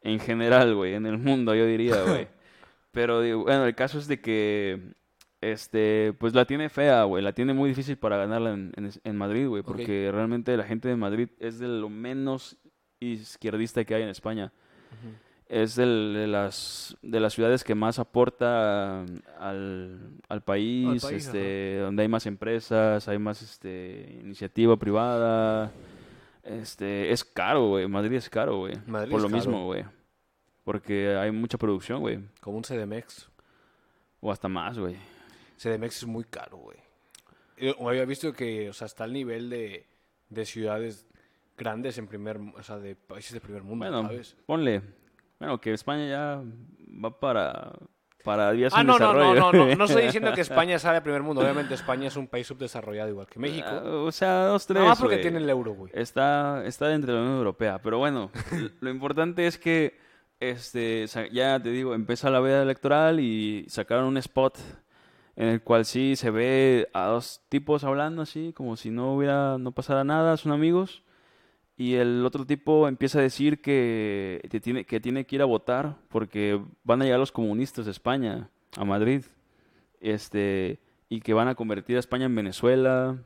en 0.00 0.18
general, 0.18 0.74
güey, 0.74 0.94
en 0.94 1.04
el 1.06 1.18
mundo, 1.18 1.54
yo 1.54 1.66
diría, 1.66 2.02
güey. 2.06 2.28
Pero, 2.90 3.20
digo, 3.20 3.42
bueno, 3.42 3.66
el 3.66 3.74
caso 3.74 3.98
es 3.98 4.08
de 4.08 4.20
que, 4.20 4.94
este, 5.40 6.14
pues 6.18 6.34
la 6.34 6.46
tiene 6.46 6.68
fea, 6.68 7.04
güey, 7.04 7.22
la 7.22 7.32
tiene 7.32 7.52
muy 7.52 7.68
difícil 7.68 7.96
para 7.96 8.16
ganarla 8.16 8.52
en, 8.52 8.72
en, 8.76 8.90
en 9.02 9.16
Madrid, 9.16 9.46
güey, 9.46 9.62
porque 9.62 10.10
realmente 10.10 10.56
la 10.56 10.64
gente 10.64 10.88
de 10.88 10.96
Madrid 10.96 11.28
es 11.38 11.58
de 11.58 11.68
lo 11.68 11.90
menos 11.90 12.56
izquierdista 13.00 13.84
que 13.84 13.94
hay 13.94 14.02
en 14.02 14.08
España. 14.08 14.52
Es 15.54 15.76
del- 15.76 16.14
de 16.14 16.26
las 16.28 16.96
de 17.02 17.20
las 17.20 17.34
ciudades 17.34 17.62
que 17.62 17.74
más 17.74 17.98
aporta 17.98 19.02
al, 19.38 20.00
al 20.28 20.40
país, 20.42 21.02
país, 21.02 21.26
este, 21.26 21.76
donde 21.78 22.00
hay 22.02 22.08
más 22.08 22.24
empresas, 22.24 23.06
hay 23.06 23.18
más 23.18 23.42
este 23.42 24.18
iniciativa 24.22 24.78
privada. 24.78 25.70
Este, 26.42 27.12
es 27.12 27.22
caro, 27.22 27.68
güey. 27.68 27.86
Madrid 27.86 28.16
es 28.16 28.30
caro, 28.30 28.60
güey. 28.60 28.76
Por 28.76 29.20
lo 29.20 29.28
caro. 29.28 29.28
mismo, 29.28 29.66
güey. 29.66 29.84
Porque 30.64 31.14
hay 31.16 31.30
mucha 31.30 31.58
producción, 31.58 32.00
güey. 32.00 32.18
Como 32.40 32.56
un 32.56 32.62
CDMX. 32.64 33.28
O 34.20 34.32
hasta 34.32 34.48
más, 34.48 34.78
güey. 34.78 34.96
CDMX 35.58 35.98
es 35.98 36.06
muy 36.06 36.24
caro, 36.24 36.56
güey. 36.56 36.78
Eh, 37.58 37.74
había 37.86 38.06
visto 38.06 38.32
que, 38.32 38.70
o 38.70 38.72
sea, 38.72 38.86
está 38.86 39.04
al 39.04 39.12
nivel 39.12 39.50
de, 39.50 39.84
de 40.30 40.46
ciudades 40.46 41.06
grandes 41.58 41.98
en 41.98 42.06
primer, 42.08 42.38
o 42.38 42.62
sea, 42.62 42.78
de 42.78 42.96
países 42.96 43.32
de 43.34 43.40
primer 43.40 43.62
mundo, 43.62 43.84
Bueno, 43.84 44.02
¿sabes? 44.08 44.34
ponle. 44.46 44.80
Bueno, 45.42 45.60
que 45.60 45.72
España 45.72 46.06
ya 46.06 46.42
va 47.04 47.18
para, 47.18 47.72
para 48.22 48.52
vías 48.52 48.72
Ah, 48.76 48.84
no, 48.84 48.96
no, 48.96 49.12
no, 49.12 49.34
no, 49.34 49.52
no, 49.52 49.74
no 49.74 49.84
estoy 49.86 50.02
diciendo 50.06 50.32
que 50.32 50.40
España 50.40 50.78
sea 50.78 50.92
de 50.92 51.00
primer 51.00 51.20
mundo. 51.22 51.40
Obviamente 51.42 51.74
España 51.74 52.06
es 52.06 52.16
un 52.16 52.28
país 52.28 52.46
subdesarrollado 52.46 53.08
igual 53.08 53.26
que 53.26 53.40
México. 53.40 53.66
Ah, 53.68 53.82
O 53.82 54.12
sea, 54.12 54.44
dos, 54.44 54.64
tres. 54.68 54.76
Nada 54.76 54.90
más 54.90 55.00
porque 55.00 55.16
tiene 55.16 55.38
el 55.38 55.50
euro, 55.50 55.74
güey. 55.74 55.90
Está, 55.96 56.62
está 56.64 56.86
dentro 56.86 57.12
de 57.12 57.18
la 57.18 57.24
Unión 57.24 57.38
Europea. 57.38 57.80
Pero 57.82 57.98
bueno, 57.98 58.30
lo 58.80 58.90
importante 58.90 59.48
es 59.48 59.58
que, 59.58 59.98
este, 60.38 61.06
ya 61.32 61.60
te 61.60 61.70
digo, 61.70 61.92
empieza 61.92 62.30
la 62.30 62.38
veda 62.38 62.62
electoral 62.62 63.18
y 63.18 63.64
sacaron 63.68 64.04
un 64.04 64.18
spot 64.18 64.58
en 65.34 65.48
el 65.48 65.62
cual 65.62 65.84
sí 65.86 66.14
se 66.14 66.30
ve 66.30 66.88
a 66.92 67.06
dos 67.06 67.40
tipos 67.48 67.82
hablando 67.82 68.22
así, 68.22 68.52
como 68.52 68.76
si 68.76 68.90
no 68.90 69.14
hubiera, 69.14 69.58
no 69.58 69.72
pasara 69.72 70.04
nada, 70.04 70.36
son 70.36 70.52
amigos. 70.52 71.02
Y 71.76 71.94
el 71.94 72.24
otro 72.26 72.44
tipo 72.46 72.86
empieza 72.86 73.18
a 73.18 73.22
decir 73.22 73.60
que, 73.60 74.40
que 74.50 74.60
tiene, 74.60 74.84
que 74.84 75.00
tiene 75.00 75.24
que 75.26 75.36
ir 75.36 75.42
a 75.42 75.46
votar 75.46 75.96
porque 76.08 76.60
van 76.84 77.00
a 77.02 77.04
llegar 77.04 77.18
los 77.20 77.32
comunistas 77.32 77.86
de 77.86 77.90
España 77.92 78.48
a 78.76 78.84
Madrid. 78.84 79.24
Este, 80.00 80.80
y 81.08 81.20
que 81.20 81.34
van 81.34 81.48
a 81.48 81.54
convertir 81.54 81.96
a 81.96 82.00
España 82.00 82.26
en 82.26 82.34
Venezuela. 82.34 83.16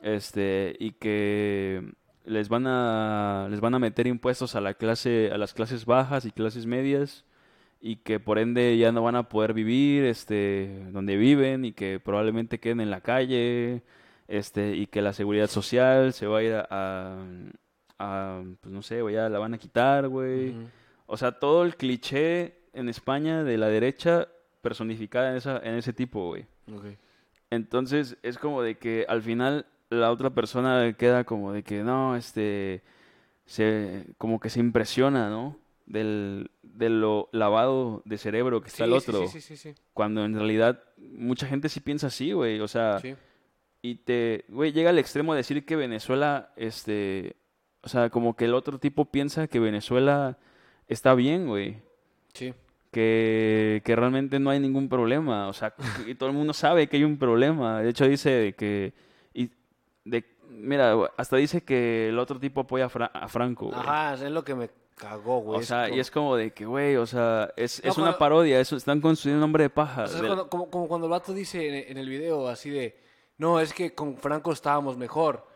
Este, 0.00 0.76
y 0.78 0.92
que 0.92 1.92
les 2.24 2.48
van 2.48 2.66
a 2.66 3.48
les 3.50 3.60
van 3.60 3.74
a 3.74 3.78
meter 3.80 4.06
impuestos 4.06 4.54
a 4.54 4.60
la 4.60 4.74
clase 4.74 5.30
a 5.32 5.38
las 5.38 5.54
clases 5.54 5.86
bajas 5.86 6.24
y 6.24 6.30
clases 6.30 6.66
medias 6.66 7.24
y 7.80 7.96
que 7.96 8.20
por 8.20 8.38
ende 8.38 8.76
ya 8.78 8.92
no 8.92 9.02
van 9.02 9.16
a 9.16 9.28
poder 9.28 9.54
vivir 9.54 10.04
este 10.04 10.86
donde 10.92 11.16
viven 11.16 11.64
y 11.64 11.72
que 11.72 11.98
probablemente 11.98 12.60
queden 12.60 12.80
en 12.80 12.90
la 12.90 13.00
calle 13.00 13.82
este 14.28 14.76
y 14.76 14.86
que 14.86 15.02
la 15.02 15.12
seguridad 15.12 15.48
social 15.48 16.12
se 16.12 16.26
va 16.28 16.38
a 16.38 16.42
ir 16.44 16.52
a, 16.54 16.66
a- 16.70 17.24
pues 17.98 18.72
no 18.72 18.82
sé, 18.82 19.02
güey, 19.02 19.14
ya 19.14 19.28
la 19.28 19.38
van 19.38 19.54
a 19.54 19.58
quitar, 19.58 20.08
güey. 20.08 20.54
O 21.06 21.16
sea, 21.16 21.32
todo 21.32 21.64
el 21.64 21.76
cliché 21.76 22.56
en 22.72 22.88
España 22.88 23.44
de 23.44 23.58
la 23.58 23.68
derecha 23.68 24.28
personificada 24.62 25.30
en 25.30 25.36
esa 25.36 25.58
en 25.58 25.74
ese 25.74 25.92
tipo, 25.92 26.28
güey. 26.28 26.46
Entonces 27.50 28.16
es 28.22 28.38
como 28.38 28.62
de 28.62 28.78
que 28.78 29.04
al 29.08 29.22
final 29.22 29.66
la 29.90 30.10
otra 30.10 30.30
persona 30.30 30.92
queda 30.94 31.24
como 31.24 31.52
de 31.52 31.62
que 31.62 31.82
no, 31.82 32.16
este, 32.16 32.82
se, 33.44 34.06
como 34.16 34.40
que 34.40 34.48
se 34.48 34.60
impresiona, 34.60 35.28
¿no? 35.28 35.58
Del, 35.84 36.50
de 36.62 36.88
lo 36.88 37.28
lavado 37.32 38.00
de 38.06 38.16
cerebro 38.16 38.62
que 38.62 38.68
está 38.68 38.84
el 38.84 38.94
otro. 38.94 39.26
Sí, 39.28 39.40
sí, 39.40 39.56
sí, 39.56 39.56
sí. 39.56 39.74
Cuando 39.92 40.24
en 40.24 40.34
realidad 40.34 40.82
mucha 40.96 41.46
gente 41.46 41.68
sí 41.68 41.80
piensa 41.80 42.06
así, 42.06 42.32
güey. 42.32 42.60
O 42.60 42.68
sea, 42.68 43.00
Sí. 43.00 43.14
y 43.82 43.96
te, 43.96 44.46
güey, 44.48 44.72
llega 44.72 44.88
al 44.88 44.98
extremo 44.98 45.34
de 45.34 45.38
decir 45.38 45.66
que 45.66 45.76
Venezuela, 45.76 46.52
este, 46.56 47.36
o 47.82 47.88
sea, 47.88 48.10
como 48.10 48.34
que 48.36 48.44
el 48.46 48.54
otro 48.54 48.78
tipo 48.78 49.04
piensa 49.06 49.46
que 49.48 49.58
Venezuela 49.60 50.38
está 50.88 51.14
bien, 51.14 51.46
güey 51.46 51.80
Sí. 52.34 52.54
que, 52.90 53.82
que 53.84 53.96
realmente 53.96 54.38
no 54.38 54.50
hay 54.50 54.60
ningún 54.60 54.88
problema. 54.88 55.48
O 55.48 55.52
sea, 55.52 55.74
y 56.06 56.14
todo 56.14 56.28
el 56.28 56.34
mundo 56.34 56.52
sabe 56.52 56.88
que 56.88 56.96
hay 56.98 57.04
un 57.04 57.18
problema. 57.18 57.80
De 57.82 57.90
hecho, 57.90 58.06
dice 58.06 58.30
de 58.30 58.52
que. 58.54 58.92
Y 59.34 59.50
de, 60.04 60.24
mira, 60.48 60.94
hasta 61.16 61.36
dice 61.36 61.62
que 61.62 62.08
el 62.10 62.18
otro 62.18 62.38
tipo 62.38 62.60
apoya 62.60 62.86
a, 62.86 62.88
Fra- 62.88 63.10
a 63.12 63.28
Franco. 63.28 63.66
güey. 63.66 63.78
Ajá, 63.78 64.14
es 64.14 64.30
lo 64.30 64.44
que 64.44 64.54
me 64.54 64.70
cagó, 64.96 65.40
güey. 65.40 65.60
O 65.60 65.62
sea, 65.62 65.84
como- 65.86 65.96
y 65.96 66.00
es 66.00 66.10
como 66.10 66.36
de 66.36 66.52
que, 66.52 66.64
güey, 66.66 66.96
o 66.96 67.06
sea, 67.06 67.52
es, 67.56 67.82
No, 67.82 67.90
es 67.90 67.96
una 67.96 68.04
cuando- 68.06 68.18
parodia. 68.18 68.60
Eso, 68.60 68.76
están 68.76 69.00
construyendo 69.00 69.38
un 69.38 69.48
nombre 69.48 69.64
de 69.64 69.70
paja. 69.70 70.04
O 70.04 70.06
sea, 70.06 70.18
del- 70.18 70.26
cuando- 70.28 70.48
como, 70.50 70.70
como 70.70 70.88
cuando 70.88 71.06
el 71.06 71.10
vato 71.10 71.32
dice 71.34 71.66
en, 71.68 71.90
en 71.92 71.96
el 71.98 72.08
video 72.08 72.48
así 72.48 72.70
de, 72.70 72.96
no, 73.38 73.58
es 73.60 73.72
que 73.72 73.94
con 73.94 74.16
Franco 74.16 74.52
estábamos 74.52 74.96
mejor. 74.96 75.46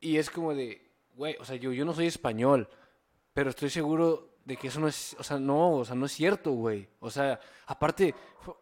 Y 0.00 0.16
es 0.18 0.28
como 0.30 0.52
de, 0.54 0.82
güey, 1.16 1.36
o 1.40 1.44
sea, 1.44 1.56
yo, 1.56 1.72
yo 1.72 1.84
no 1.84 1.92
soy 1.94 2.06
español, 2.06 2.68
pero 3.32 3.50
estoy 3.50 3.70
seguro 3.70 4.30
de 4.44 4.56
que 4.56 4.68
eso 4.68 4.80
no 4.80 4.88
es, 4.88 5.14
o 5.18 5.22
sea, 5.22 5.38
no, 5.38 5.72
o 5.76 5.84
sea, 5.84 5.94
no 5.94 6.06
es 6.06 6.12
cierto, 6.12 6.50
güey. 6.52 6.88
O 7.00 7.10
sea, 7.10 7.38
aparte, 7.66 8.14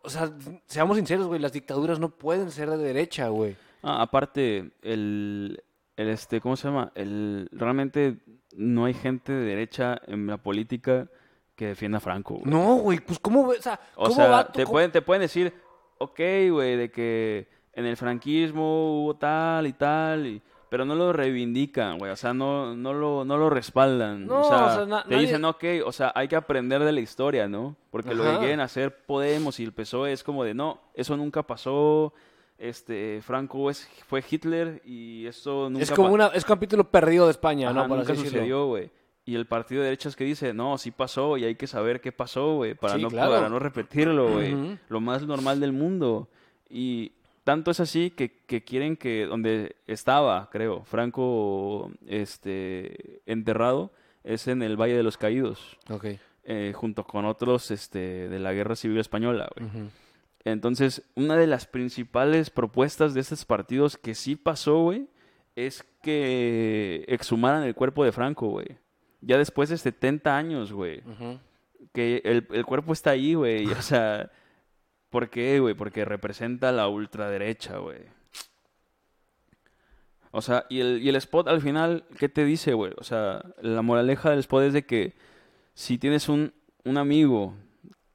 o 0.02 0.10
sea, 0.10 0.30
seamos 0.66 0.96
sinceros, 0.96 1.26
güey, 1.26 1.40
las 1.40 1.52
dictaduras 1.52 1.98
no 1.98 2.10
pueden 2.10 2.50
ser 2.50 2.68
de 2.70 2.76
derecha, 2.76 3.28
güey. 3.28 3.56
Ah, 3.82 4.02
aparte, 4.02 4.72
el, 4.82 5.62
el, 5.96 6.08
este, 6.08 6.40
¿cómo 6.40 6.56
se 6.56 6.68
llama? 6.68 6.92
El, 6.94 7.48
realmente 7.52 8.18
no 8.52 8.84
hay 8.84 8.94
gente 8.94 9.32
de 9.32 9.44
derecha 9.44 9.98
en 10.06 10.26
la 10.26 10.36
política 10.36 11.08
que 11.56 11.68
defienda 11.68 11.98
a 11.98 12.00
Franco. 12.02 12.34
güey. 12.34 12.50
No, 12.50 12.76
güey, 12.76 13.00
pues 13.00 13.18
cómo, 13.18 13.48
o 13.48 13.54
sea, 13.54 13.80
O 13.94 14.04
cómo 14.04 14.16
sea, 14.16 14.46
te 14.52 14.66
pueden, 14.66 14.92
te 14.92 15.00
pueden 15.02 15.22
decir, 15.22 15.52
ok, 15.98 16.20
güey, 16.50 16.76
de 16.76 16.90
que 16.90 17.48
en 17.72 17.86
el 17.86 17.96
franquismo 17.96 19.02
hubo 19.02 19.16
tal 19.16 19.66
y 19.66 19.72
tal, 19.72 20.26
y- 20.26 20.42
pero 20.70 20.84
no 20.86 20.94
lo 20.94 21.12
reivindican, 21.12 21.98
güey, 21.98 22.10
o 22.12 22.16
sea, 22.16 22.32
no, 22.32 22.74
no, 22.74 22.94
lo, 22.94 23.24
no 23.26 23.36
lo 23.36 23.50
respaldan. 23.50 24.26
No, 24.26 24.40
o 24.40 24.44
sea, 24.44 24.66
o 24.66 24.74
sea, 24.76 24.86
na- 24.86 25.02
te 25.02 25.10
nadie- 25.10 25.20
dicen, 25.26 25.44
ok, 25.44 25.64
o 25.84 25.92
sea, 25.92 26.12
hay 26.14 26.28
que 26.28 26.36
aprender 26.36 26.82
de 26.82 26.92
la 26.92 27.00
historia, 27.00 27.48
¿no? 27.48 27.76
Porque 27.90 28.14
lo 28.14 28.24
que 28.24 28.38
quieren 28.38 28.60
hacer 28.60 29.04
Podemos 29.04 29.60
y 29.60 29.64
el 29.64 29.72
PSOE 29.72 30.12
es 30.12 30.22
como 30.24 30.44
de, 30.44 30.54
no, 30.54 30.80
eso 30.94 31.16
nunca 31.16 31.42
pasó, 31.42 32.14
este, 32.56 33.20
Franco 33.22 33.70
es, 33.70 33.88
fue 34.06 34.22
Hitler 34.28 34.80
y 34.84 35.26
eso 35.26 35.68
nunca 35.70 35.82
es 35.82 35.90
como 35.90 36.12
una, 36.12 36.28
es 36.28 36.44
un 36.44 36.48
capítulo 36.48 36.84
perdido 36.84 37.24
de 37.26 37.32
España, 37.32 37.70
Ajá, 37.70 37.82
¿no? 37.82 37.88
Por 37.88 37.98
nunca 37.98 38.14
sucedió, 38.14 38.66
güey. 38.66 38.90
Y 39.24 39.34
el 39.34 39.46
partido 39.46 39.80
de 39.82 39.86
derechas 39.88 40.16
que 40.16 40.24
dice, 40.24 40.52
no, 40.54 40.76
sí 40.78 40.90
pasó 40.90 41.36
y 41.36 41.44
hay 41.44 41.54
que 41.54 41.66
saber 41.66 42.00
qué 42.00 42.10
pasó, 42.10 42.54
güey, 42.56 42.74
para, 42.74 42.94
Sí, 42.96 43.02
no, 43.02 43.08
claro. 43.08 43.32
para 43.32 43.48
no 43.48 43.58
repetirlo, 43.58 44.32
güey. 44.32 44.78
Lo 44.88 45.00
más 45.00 45.26
normal 45.26 45.60
del 45.60 45.72
mundo. 45.72 46.28
Y 46.68 47.12
tanto 47.50 47.72
es 47.72 47.80
así 47.80 48.10
que, 48.12 48.30
que 48.46 48.62
quieren 48.62 48.96
que 48.96 49.26
donde 49.26 49.74
estaba, 49.88 50.48
creo, 50.52 50.84
Franco 50.84 51.90
este, 52.06 53.22
enterrado, 53.26 53.90
es 54.22 54.46
en 54.46 54.62
el 54.62 54.76
Valle 54.80 54.96
de 54.96 55.02
los 55.02 55.16
Caídos, 55.16 55.76
Ok. 55.88 56.04
eh, 56.44 56.72
junto 56.76 57.02
con 57.02 57.24
otros 57.24 57.72
este, 57.72 58.28
de 58.28 58.38
la 58.38 58.52
Guerra 58.52 58.76
Civil 58.76 58.98
Española, 58.98 59.48
güey. 59.56 59.68
Entonces, 60.44 61.02
una 61.16 61.34
de 61.36 61.48
las 61.48 61.66
principales 61.66 62.50
propuestas 62.50 63.14
de 63.14 63.20
estos 63.20 63.44
partidos 63.44 63.96
que 63.96 64.14
sí 64.14 64.36
pasó, 64.36 64.78
güey, 64.84 65.08
es 65.56 65.84
que 66.02 67.04
exhumaran 67.08 67.64
el 67.64 67.74
cuerpo 67.74 68.04
de 68.04 68.12
Franco, 68.12 68.46
güey. 68.46 68.78
Ya 69.22 69.38
después 69.38 69.70
de 69.70 69.76
70 69.76 70.36
años, 70.36 70.72
güey. 70.72 71.02
Que 71.92 72.22
el, 72.24 72.46
el 72.52 72.64
cuerpo 72.64 72.92
está 72.92 73.10
ahí, 73.10 73.34
güey. 73.34 73.66
O 73.66 73.82
sea, 73.82 74.30
¿por 75.10 75.28
qué, 75.28 75.60
güey? 75.60 75.74
Porque 75.74 76.04
representa 76.04 76.72
la 76.72 76.88
ultraderecha, 76.88 77.78
güey. 77.78 77.98
O 80.32 80.42
sea, 80.42 80.64
y 80.68 80.80
el, 80.80 81.02
y 81.02 81.08
el 81.08 81.16
spot 81.16 81.48
al 81.48 81.60
final, 81.60 82.04
¿qué 82.18 82.28
te 82.28 82.44
dice, 82.44 82.72
güey? 82.72 82.92
O 82.98 83.04
sea, 83.04 83.42
la 83.60 83.82
moraleja 83.82 84.30
del 84.30 84.38
spot 84.38 84.62
es 84.64 84.72
de 84.72 84.86
que 84.86 85.12
si 85.74 85.98
tienes 85.98 86.28
un, 86.28 86.52
un 86.84 86.98
amigo 86.98 87.54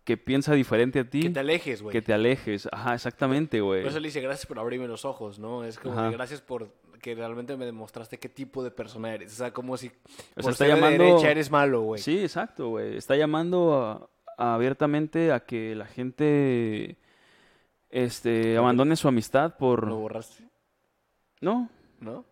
que 0.05 0.15
piensa 0.15 0.53
diferente 0.53 0.99
a 0.99 1.09
ti, 1.09 1.21
Que 1.23 1.29
te 1.31 1.39
alejes, 1.39 1.81
güey. 1.81 1.91
que 1.91 2.01
te 2.01 2.13
alejes. 2.13 2.69
Ajá, 2.71 2.93
exactamente, 2.93 3.59
güey. 3.59 3.81
Por 3.81 3.89
eso 3.89 3.99
le 3.99 4.07
dice 4.07 4.21
gracias 4.21 4.45
por 4.45 4.59
abrirme 4.59 4.87
los 4.87 5.03
ojos, 5.03 5.39
¿no? 5.39 5.65
Es 5.65 5.77
como 5.77 6.01
de, 6.01 6.11
gracias 6.11 6.39
por 6.41 6.69
que 7.01 7.15
realmente 7.15 7.57
me 7.57 7.65
demostraste 7.65 8.17
qué 8.17 8.29
tipo 8.29 8.63
de 8.63 8.71
persona 8.71 9.13
eres. 9.13 9.33
O 9.33 9.35
sea, 9.35 9.51
como 9.51 9.75
si 9.77 9.87
O 9.87 9.91
por 10.35 10.43
sea, 10.43 10.51
está 10.51 10.65
ser 10.65 10.67
de 10.75 10.81
llamando... 10.81 11.03
derecha 11.03 11.31
eres 11.31 11.51
malo, 11.51 11.81
güey. 11.81 12.01
Sí, 12.01 12.19
exacto, 12.19 12.69
güey. 12.69 12.95
Está 12.95 13.15
llamando 13.17 13.73
a 13.75 14.09
abiertamente 14.37 15.31
a 15.31 15.41
que 15.41 15.75
la 15.75 15.85
gente 15.85 16.97
este 17.89 18.57
abandone 18.57 18.95
su 18.95 19.07
amistad 19.07 19.57
por 19.57 19.87
Lo 19.87 19.97
borraste, 19.97 20.43
no, 21.41 21.69
¿no? 21.99 22.25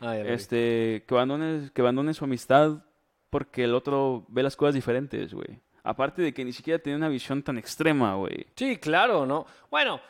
Ah, 0.00 0.12
vi. 0.12 0.28
este 0.28 1.04
que 1.06 1.14
abandone 1.14 1.70
que 1.72 1.80
abandone 1.80 2.14
su 2.14 2.24
amistad 2.24 2.82
porque 3.30 3.64
el 3.64 3.74
otro 3.74 4.24
ve 4.28 4.42
las 4.42 4.56
cosas 4.56 4.74
diferentes, 4.74 5.32
güey. 5.34 5.60
Aparte 5.82 6.22
de 6.22 6.34
que 6.34 6.44
ni 6.44 6.52
siquiera 6.52 6.82
tiene 6.82 6.96
una 6.96 7.08
visión 7.08 7.42
tan 7.42 7.58
extrema, 7.58 8.14
güey. 8.16 8.46
Sí, 8.56 8.76
claro, 8.76 9.24
¿no? 9.24 9.46
Bueno, 9.70 10.00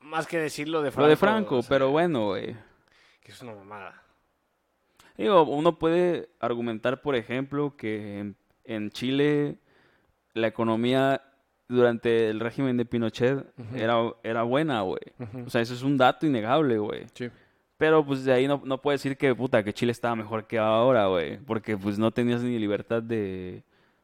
más 0.00 0.26
que 0.26 0.38
decirlo 0.38 0.80
de 0.82 0.90
Franco. 0.90 1.06
Lo 1.06 1.08
de 1.08 1.16
Franco, 1.16 1.56
o 1.56 1.62
sea, 1.62 1.68
pero 1.68 1.90
bueno, 1.90 2.26
güey. 2.26 2.56
Que 3.20 3.32
es 3.32 3.42
una 3.42 3.54
mamada. 3.54 4.02
Digo, 5.16 5.42
uno 5.42 5.78
puede 5.78 6.30
argumentar, 6.38 7.02
por 7.02 7.16
ejemplo, 7.16 7.76
que 7.76 8.20
en, 8.20 8.36
en 8.64 8.90
Chile 8.90 9.58
la 10.38 10.46
economía 10.46 11.22
durante 11.68 12.30
el 12.30 12.40
régimen 12.40 12.76
de 12.78 12.86
Pinochet 12.86 13.44
era, 13.74 13.96
era 14.22 14.42
buena, 14.42 14.80
güey. 14.82 15.00
O 15.46 15.50
sea, 15.50 15.60
eso 15.60 15.74
es 15.74 15.82
un 15.82 15.98
dato 15.98 16.26
innegable, 16.26 16.78
güey. 16.78 17.06
Sí. 17.14 17.28
Pero 17.76 18.04
pues 18.04 18.24
de 18.24 18.32
ahí 18.32 18.48
no, 18.48 18.60
no 18.64 18.80
puedes 18.80 19.02
decir 19.02 19.16
que, 19.18 19.34
puta, 19.34 19.62
que 19.62 19.72
Chile 19.74 19.92
estaba 19.92 20.16
mejor 20.16 20.46
que 20.46 20.58
ahora, 20.58 21.06
güey. 21.06 21.36
Porque 21.38 21.76
pues 21.76 21.98
no 21.98 22.10
tenías 22.10 22.42
ni 22.42 22.58
libertad 22.58 23.02
de, 23.02 23.62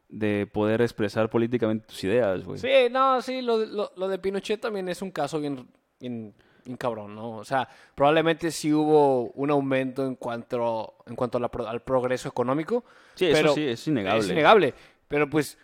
de 0.08 0.46
poder 0.52 0.80
expresar 0.82 1.28
políticamente 1.30 1.86
tus 1.86 2.04
ideas, 2.04 2.44
güey. 2.44 2.58
Sí, 2.58 2.68
no, 2.90 3.20
sí, 3.22 3.40
lo, 3.42 3.58
de- 3.58 3.66
lo, 3.66 3.90
lo 3.96 4.08
de 4.08 4.18
Pinochet 4.18 4.60
también 4.60 4.88
es 4.88 5.00
un 5.02 5.10
caso 5.10 5.40
bien, 5.40 5.66
bien, 5.98 6.34
bien 6.64 6.76
cabrón, 6.76 7.14
¿no? 7.16 7.30
O 7.38 7.44
sea, 7.44 7.68
probablemente 7.96 8.50
sí 8.52 8.72
hubo 8.72 9.30
un 9.30 9.50
aumento 9.50 10.06
en 10.06 10.14
cuanto, 10.16 10.94
en 11.06 11.16
cuanto 11.16 11.40
la 11.40 11.50
al 11.66 11.80
progreso 11.82 12.28
económico. 12.28 12.84
Sí, 13.14 13.26
eso 13.26 13.36
pero 13.36 13.54
sí, 13.54 13.66
es 13.66 13.88
innegable. 13.88 14.20
Es 14.20 14.30
innegable. 14.30 14.74
Pero 15.08 15.28
pues 15.28 15.58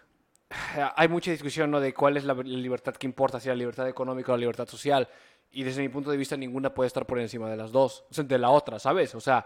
hay 0.97 1.09
mucha 1.09 1.31
discusión, 1.31 1.71
¿no? 1.71 1.81
De 1.81 1.95
cuál 1.95 2.17
es 2.17 2.25
la, 2.25 2.35
libertad 2.35 2.95
que 2.95 3.07
importa, 3.07 3.41
si 3.41 3.49
la 3.49 3.55
libertad 3.55 3.89
económica 3.89 4.33
o 4.33 4.37
la 4.37 4.41
libertad 4.41 4.69
social. 4.69 5.09
Y 5.53 5.63
desde 5.65 5.83
mi 5.83 5.89
punto 5.89 6.11
de 6.11 6.17
vista, 6.17 6.37
ninguna 6.37 6.73
puede 6.73 6.89
estar 6.89 7.07
por 7.07 7.19
encima 7.19 7.49
de 7.51 7.57
las 7.57 7.73
dos, 7.73 8.05
o 8.11 8.15
sea, 8.15 8.25
de 8.25 8.39
la 8.39 8.51
otra, 8.51 8.79
¿sabes? 8.79 9.15
O 9.15 9.21
sea, 9.21 9.45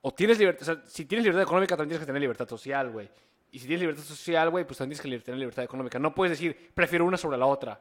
o 0.00 0.12
tienes 0.14 0.38
libertad, 0.38 0.62
o 0.62 0.64
sea, 0.64 0.82
si 0.86 1.04
tienes 1.04 1.24
libertad 1.24 1.42
económica, 1.42 1.76
también 1.76 1.90
tienes 1.90 2.00
que 2.00 2.06
tener 2.06 2.20
libertad 2.22 2.48
social, 2.48 2.90
güey. 2.90 3.10
Y 3.50 3.58
si 3.58 3.66
tienes 3.66 3.80
libertad 3.80 4.04
social, 4.04 4.50
güey, 4.50 4.64
pues 4.64 4.78
también 4.78 4.98
tienes 4.98 5.18
que 5.20 5.24
tener 5.24 5.38
libertad 5.38 5.64
económica. 5.64 5.98
No 5.98 6.14
puedes 6.14 6.30
decir, 6.30 6.70
prefiero 6.74 7.04
una 7.04 7.16
sobre 7.16 7.36
la 7.38 7.46
otra. 7.46 7.80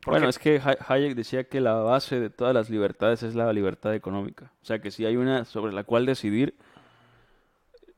Porque- 0.00 0.10
Bueno, 0.10 0.28
es 0.28 0.38
que 0.38 0.60
Ha- 0.64 0.76
Hayek 0.92 1.14
decía 1.14 1.44
que 1.44 1.60
la 1.60 1.74
base 1.74 2.20
de 2.20 2.30
todas 2.30 2.54
las 2.54 2.70
libertades 2.70 3.22
es 3.24 3.34
la 3.34 3.52
libertad 3.52 3.94
económica. 3.94 4.52
O 4.62 4.64
sea, 4.64 4.80
que 4.80 4.90
si 4.90 5.04
hay 5.04 5.16
una 5.16 5.44
sobre 5.44 5.72
la 5.72 5.82
cual 5.84 6.06
decidir, 6.06 6.54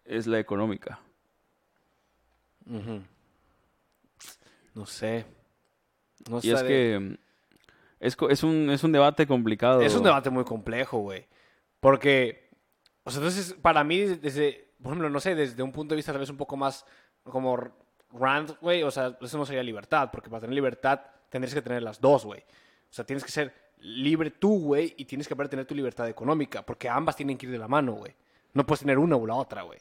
es 0.05 0.27
la 0.27 0.39
económica. 0.39 1.01
Ujú. 2.67 3.03
No 4.75 4.87
sé. 4.87 5.25
No 6.29 6.41
Y 6.43 6.51
es 6.51 6.61
sé. 6.61 6.67
que 6.67 6.99
mm, 7.01 7.15
es, 8.01 8.17
es, 8.31 8.43
un, 8.43 8.71
es 8.71 8.85
un 8.85 8.93
debate 8.93 9.27
complicado. 9.27 9.81
Es 9.81 9.95
un 9.95 10.03
debate 10.03 10.31
muy 10.31 10.45
complejo, 10.45 10.99
güey. 10.99 11.27
Porque, 11.81 12.51
o 13.05 13.11
sea, 13.11 13.19
entonces, 13.21 13.55
para 13.55 13.85
mí, 13.85 14.01
desde, 14.01 14.73
por 14.83 14.93
ejemplo, 14.93 15.09
no 15.11 15.21
sé, 15.21 15.35
desde 15.35 15.63
un 15.63 15.73
punto 15.73 15.95
de 15.95 15.97
vista 15.97 16.13
tal 16.13 16.21
vez 16.21 16.31
un 16.31 16.37
poco 16.37 16.57
más 16.57 16.85
como 17.23 17.57
Rand, 18.13 18.57
güey, 18.61 18.83
o 18.83 18.91
sea, 18.91 19.17
eso 19.21 19.39
no 19.39 19.47
sería 19.47 19.63
libertad, 19.63 20.11
porque 20.13 20.29
para 20.29 20.41
tener 20.41 20.55
libertad 20.55 21.01
tendrías 21.31 21.55
que 21.55 21.63
tener 21.63 21.83
las 21.83 22.01
dos, 22.01 22.25
güey. 22.25 22.41
O 22.41 22.93
sea, 22.93 23.05
tienes 23.07 23.25
que 23.25 23.31
ser 23.31 23.55
libre 23.79 24.31
tú, 24.31 24.61
güey, 24.61 24.95
y 24.99 25.05
tienes 25.07 25.27
que 25.29 25.35
poder 25.37 25.49
tener 25.49 25.65
tu 25.65 25.75
libertad 25.75 26.09
económica, 26.09 26.65
porque 26.67 26.89
ambas 26.89 27.17
tienen 27.17 27.39
que 27.39 27.47
ir 27.47 27.53
de 27.53 27.59
la 27.59 27.69
mano, 27.69 27.93
güey. 27.93 28.15
No 28.53 28.67
puedes 28.67 28.81
tener 28.81 28.99
una 28.99 29.17
o 29.17 29.27
la 29.27 29.35
otra, 29.37 29.63
güey. 29.63 29.79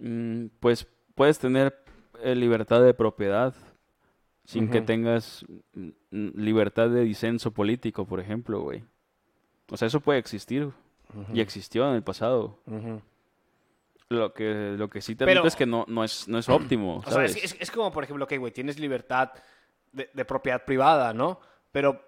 Mm, 0.00 0.46
Pues 0.60 0.86
puedes 1.14 1.38
tener 1.38 1.83
eh, 2.24 2.34
libertad 2.34 2.82
de 2.82 2.94
propiedad 2.94 3.54
sin 4.44 4.70
que 4.70 4.80
tengas 4.82 5.44
libertad 6.10 6.90
de 6.90 7.00
disenso 7.02 7.52
político, 7.52 8.06
por 8.06 8.20
ejemplo, 8.20 8.60
güey. 8.60 8.84
O 9.70 9.76
sea, 9.76 9.88
eso 9.88 10.00
puede 10.00 10.18
existir 10.18 10.70
y 11.32 11.40
existió 11.40 11.88
en 11.88 11.94
el 11.94 12.02
pasado. 12.02 12.58
Lo 14.10 14.34
que, 14.34 14.74
lo 14.76 14.90
que 14.90 15.00
sí 15.00 15.14
te 15.16 15.24
Pero- 15.24 15.46
es 15.46 15.56
que 15.56 15.64
no, 15.66 15.86
no, 15.88 16.04
es, 16.04 16.28
no 16.28 16.38
es 16.38 16.48
óptimo, 16.50 16.98
O 16.98 17.02
sea, 17.04 17.12
¿sabes? 17.14 17.36
es, 17.36 17.54
es- 17.54 17.56
es 17.60 17.70
como, 17.70 17.90
por 17.90 18.04
ejemplo, 18.04 18.26
que, 18.26 18.36
güey, 18.36 18.52
tienes 18.52 18.78
libertad 18.78 19.30
de, 19.92 20.10
de 20.12 20.24
propiedad 20.26 20.62
privada, 20.64 21.14
¿no? 21.14 21.40
Pero, 21.72 22.04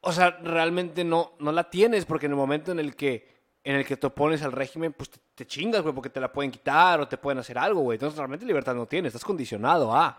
o 0.00 0.12
sea, 0.12 0.30
realmente 0.42 1.02
no, 1.04 1.32
no 1.40 1.50
la 1.50 1.68
tienes 1.70 2.04
porque 2.04 2.26
en 2.26 2.32
el 2.32 2.36
momento 2.36 2.70
en 2.70 2.78
el 2.78 2.94
que, 2.94 3.31
en 3.64 3.76
el 3.76 3.86
que 3.86 3.96
te 3.96 4.06
opones 4.06 4.42
al 4.42 4.52
régimen, 4.52 4.92
pues 4.92 5.10
te, 5.34 5.46
chingas, 5.46 5.82
güey, 5.82 5.94
porque 5.94 6.10
te 6.10 6.20
la 6.20 6.32
pueden 6.32 6.50
quitar 6.50 7.00
o 7.00 7.08
te 7.08 7.16
pueden 7.16 7.38
hacer 7.38 7.58
algo, 7.58 7.80
güey. 7.82 7.96
Entonces, 7.96 8.18
realmente 8.18 8.44
libertad 8.44 8.74
no 8.74 8.86
tienes, 8.86 9.10
estás 9.10 9.24
condicionado 9.24 9.94
a... 9.94 10.18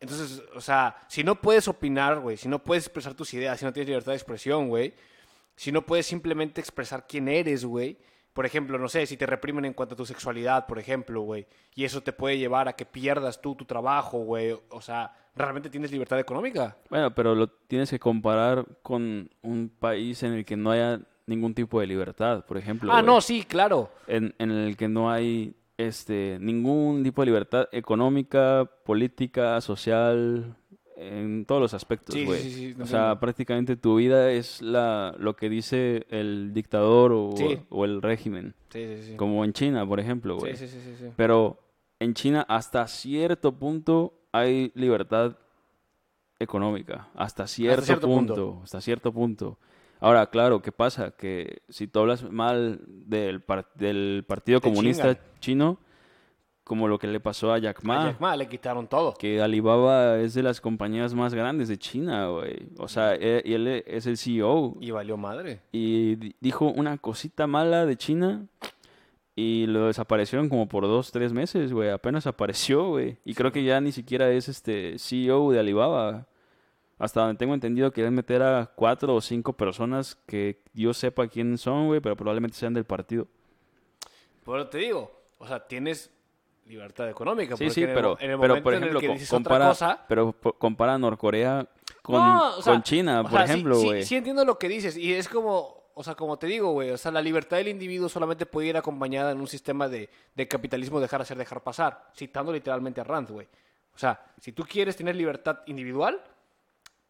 Entonces, 0.00 0.42
o 0.54 0.60
sea, 0.62 0.96
si 1.08 1.22
no 1.22 1.34
puedes 1.34 1.68
opinar, 1.68 2.20
güey, 2.20 2.38
si 2.38 2.48
no 2.48 2.64
puedes 2.64 2.86
expresar 2.86 3.12
tus 3.12 3.34
ideas, 3.34 3.58
si 3.58 3.66
no 3.66 3.72
tienes 3.72 3.88
libertad 3.88 4.12
de 4.12 4.16
expresión, 4.16 4.68
güey, 4.68 4.94
si 5.56 5.72
no 5.72 5.84
puedes 5.84 6.06
simplemente 6.06 6.60
expresar 6.60 7.06
quién 7.06 7.28
eres, 7.28 7.66
güey. 7.66 7.98
Por 8.32 8.46
ejemplo, 8.46 8.78
no 8.78 8.88
sé, 8.88 9.04
si 9.04 9.18
te 9.18 9.26
reprimen 9.26 9.66
en 9.66 9.74
cuanto 9.74 9.92
a 9.94 9.96
tu 9.98 10.06
sexualidad, 10.06 10.66
por 10.66 10.78
ejemplo, 10.78 11.20
güey, 11.20 11.46
y 11.74 11.84
eso 11.84 12.00
te 12.00 12.14
puede 12.14 12.38
llevar 12.38 12.68
a 12.68 12.72
que 12.72 12.86
pierdas 12.86 13.42
tú 13.42 13.54
tu 13.54 13.66
trabajo, 13.66 14.20
güey. 14.20 14.56
O 14.70 14.80
sea, 14.80 15.12
¿realmente 15.34 15.68
tienes 15.68 15.92
libertad 15.92 16.18
económica? 16.18 16.78
Bueno, 16.88 17.14
pero 17.14 17.34
lo 17.34 17.48
tienes 17.48 17.90
que 17.90 17.98
comparar 17.98 18.64
con 18.80 19.28
un 19.42 19.68
país 19.68 20.22
en 20.22 20.32
el 20.32 20.46
que 20.46 20.56
no 20.56 20.70
haya 20.70 21.00
ningún 21.30 21.54
tipo 21.54 21.80
de 21.80 21.86
libertad, 21.86 22.44
por 22.44 22.58
ejemplo. 22.58 22.92
ah, 22.92 23.00
no, 23.00 23.20
sí, 23.22 23.44
claro. 23.44 23.88
en, 24.06 24.34
en 24.38 24.50
el 24.50 24.76
que 24.76 24.88
no 24.88 25.10
hay 25.10 25.54
este 25.78 26.36
ningún 26.40 27.02
tipo 27.02 27.22
de 27.22 27.26
libertad 27.26 27.66
económica, 27.72 28.70
política, 28.84 29.58
social, 29.62 30.54
en 30.96 31.46
todos 31.46 31.62
los 31.62 31.72
aspectos, 31.72 32.12
Sí, 32.14 32.20
sí, 32.20 32.26
güey. 32.26 32.40
sí, 32.42 32.50
sí, 32.52 32.74
te 32.74 32.82
o 32.82 32.86
sea, 32.86 33.18
prácticamente 33.18 33.76
tu 33.76 33.96
vida 33.96 34.30
es 34.30 34.60
la 34.60 35.14
lo 35.18 35.34
que 35.34 35.48
dice 35.48 36.04
el 36.10 36.52
dictador 36.52 37.12
o, 37.14 37.30
Sí. 37.34 37.58
o 37.70 37.86
el 37.86 38.02
régimen, 38.02 38.54
Sí, 38.68 38.84
sí, 38.98 39.02
sí. 39.12 39.16
como 39.16 39.42
en 39.46 39.54
China, 39.54 39.86
por 39.88 39.98
ejemplo, 39.98 40.36
güey. 40.36 40.54
Sí, 40.56 40.66
sí, 40.66 40.78
sí, 40.78 40.80
sí, 40.84 40.96
sí. 40.98 41.10
Pero 41.16 41.58
en 42.00 42.12
China 42.12 42.44
hasta 42.46 42.86
cierto 42.86 43.52
punto 43.52 44.12
hay 44.32 44.72
libertad 44.74 45.38
económica, 46.38 47.08
hasta 47.14 47.46
cierto, 47.46 47.82
cierto 47.82 48.06
punto, 48.06 48.34
punto. 48.34 48.60
hasta 48.64 48.80
cierto 48.80 49.12
punto. 49.12 49.58
Ahora, 50.00 50.26
claro, 50.30 50.62
¿qué 50.62 50.72
pasa? 50.72 51.10
Que 51.10 51.62
si 51.68 51.86
tú 51.86 52.00
hablas 52.00 52.22
mal 52.30 52.80
del, 52.86 53.40
par- 53.42 53.68
del 53.74 54.24
Partido 54.26 54.60
Te 54.60 54.68
Comunista 54.68 55.14
chingan. 55.14 55.18
Chino, 55.40 55.78
como 56.64 56.88
lo 56.88 56.98
que 56.98 57.06
le 57.08 57.20
pasó 57.20 57.52
a 57.52 57.58
Jack 57.58 57.82
Ma, 57.82 58.02
A 58.04 58.06
Jack 58.12 58.20
Ma 58.20 58.36
le 58.36 58.48
quitaron 58.48 58.86
todo. 58.86 59.12
que 59.14 59.42
Alibaba 59.42 60.18
es 60.18 60.34
de 60.34 60.42
las 60.42 60.60
compañías 60.60 61.14
más 61.14 61.34
grandes 61.34 61.68
de 61.68 61.76
China, 61.78 62.28
güey. 62.28 62.68
O 62.78 62.88
sea, 62.88 63.14
e- 63.14 63.42
y 63.44 63.52
él 63.54 63.66
es 63.86 64.06
el 64.06 64.16
CEO 64.16 64.76
Y 64.80 64.90
valió 64.90 65.16
madre. 65.16 65.60
y 65.72 66.14
di- 66.16 66.34
dijo 66.40 66.66
una 66.66 66.96
cosita 66.96 67.46
mala 67.46 67.84
de 67.86 67.96
China 67.96 68.46
y 69.36 69.66
lo 69.66 69.86
desaparecieron 69.86 70.48
como 70.48 70.68
por 70.68 70.84
dos, 70.84 71.10
tres 71.12 71.32
meses, 71.32 71.72
güey. 71.72 71.90
Apenas 71.90 72.26
apareció, 72.26 72.88
güey. 72.88 73.16
Y 73.24 73.34
creo 73.34 73.52
que 73.52 73.64
ya 73.64 73.80
ni 73.80 73.90
siquiera 73.92 74.30
es 74.30 74.48
este 74.48 74.98
CEO 74.98 75.50
de 75.50 75.58
Alibaba. 75.60 76.26
Hasta 77.00 77.22
donde 77.22 77.38
tengo 77.38 77.54
entendido, 77.54 77.90
quieren 77.90 78.14
meter 78.14 78.42
a 78.42 78.66
cuatro 78.76 79.14
o 79.14 79.20
cinco 79.22 79.54
personas 79.54 80.14
que 80.26 80.62
yo 80.74 80.92
sepa 80.94 81.26
quién 81.26 81.56
son, 81.58 81.86
güey, 81.88 82.00
pero 82.00 82.14
probablemente 82.14 82.56
sean 82.56 82.74
del 82.74 82.84
partido. 82.84 83.26
Pero 84.44 84.68
te 84.68 84.78
digo, 84.78 85.10
o 85.38 85.46
sea, 85.48 85.66
tienes 85.66 86.10
libertad 86.66 87.08
económica. 87.08 87.56
Sí, 87.56 87.70
sí, 87.70 87.82
en 87.82 87.88
el 87.88 87.94
pero, 87.94 88.16
en 88.20 88.30
el 88.32 88.38
pero 88.38 88.62
por 88.62 88.74
en 88.74 88.82
el 88.84 88.88
ejemplo, 88.90 89.00
que 89.00 89.08
otra 89.24 89.26
compara, 89.36 89.68
cosa, 89.68 90.04
pero 90.08 90.32
compara 90.58 90.98
Norcorea 90.98 91.66
con, 92.02 92.16
No, 92.16 92.56
o 92.58 92.62
sea, 92.62 92.74
con 92.74 92.82
China, 92.82 93.22
por 93.22 93.32
sea, 93.32 93.46
sí- 93.46 93.52
ejemplo, 93.52 93.74
sí, 93.76 93.86
güey. 93.86 94.02
Sí, 94.04 94.16
entiendo 94.16 94.44
lo 94.44 94.58
que 94.58 94.68
dices. 94.68 94.96
Y 94.96 95.14
es 95.14 95.26
como, 95.28 95.82
o 95.94 96.04
sea, 96.04 96.14
como 96.14 96.38
te 96.38 96.46
digo, 96.48 96.72
güey. 96.72 96.90
O 96.90 96.98
sea, 96.98 97.10
la 97.10 97.22
libertad 97.22 97.56
del 97.56 97.68
individuo 97.68 98.08
solamente 98.10 98.44
puede 98.44 98.68
ir 98.68 98.76
acompañada 98.76 99.32
en 99.32 99.40
un 99.40 99.46
sistema 99.48 99.88
de, 99.88 100.10
de 100.34 100.48
capitalismo 100.48 101.00
dejar 101.00 101.22
hacer, 101.22 101.38
dejar 101.38 101.62
pasar. 101.62 102.10
Citando 102.14 102.52
literalmente 102.52 103.00
a 103.00 103.04
Rand, 103.04 103.30
güey. 103.30 103.48
O 103.94 103.98
sea, 103.98 104.20
si 104.38 104.52
tú 104.52 104.64
quieres 104.64 104.96
tener 104.96 105.16
libertad 105.16 105.60
individual, 105.66 106.20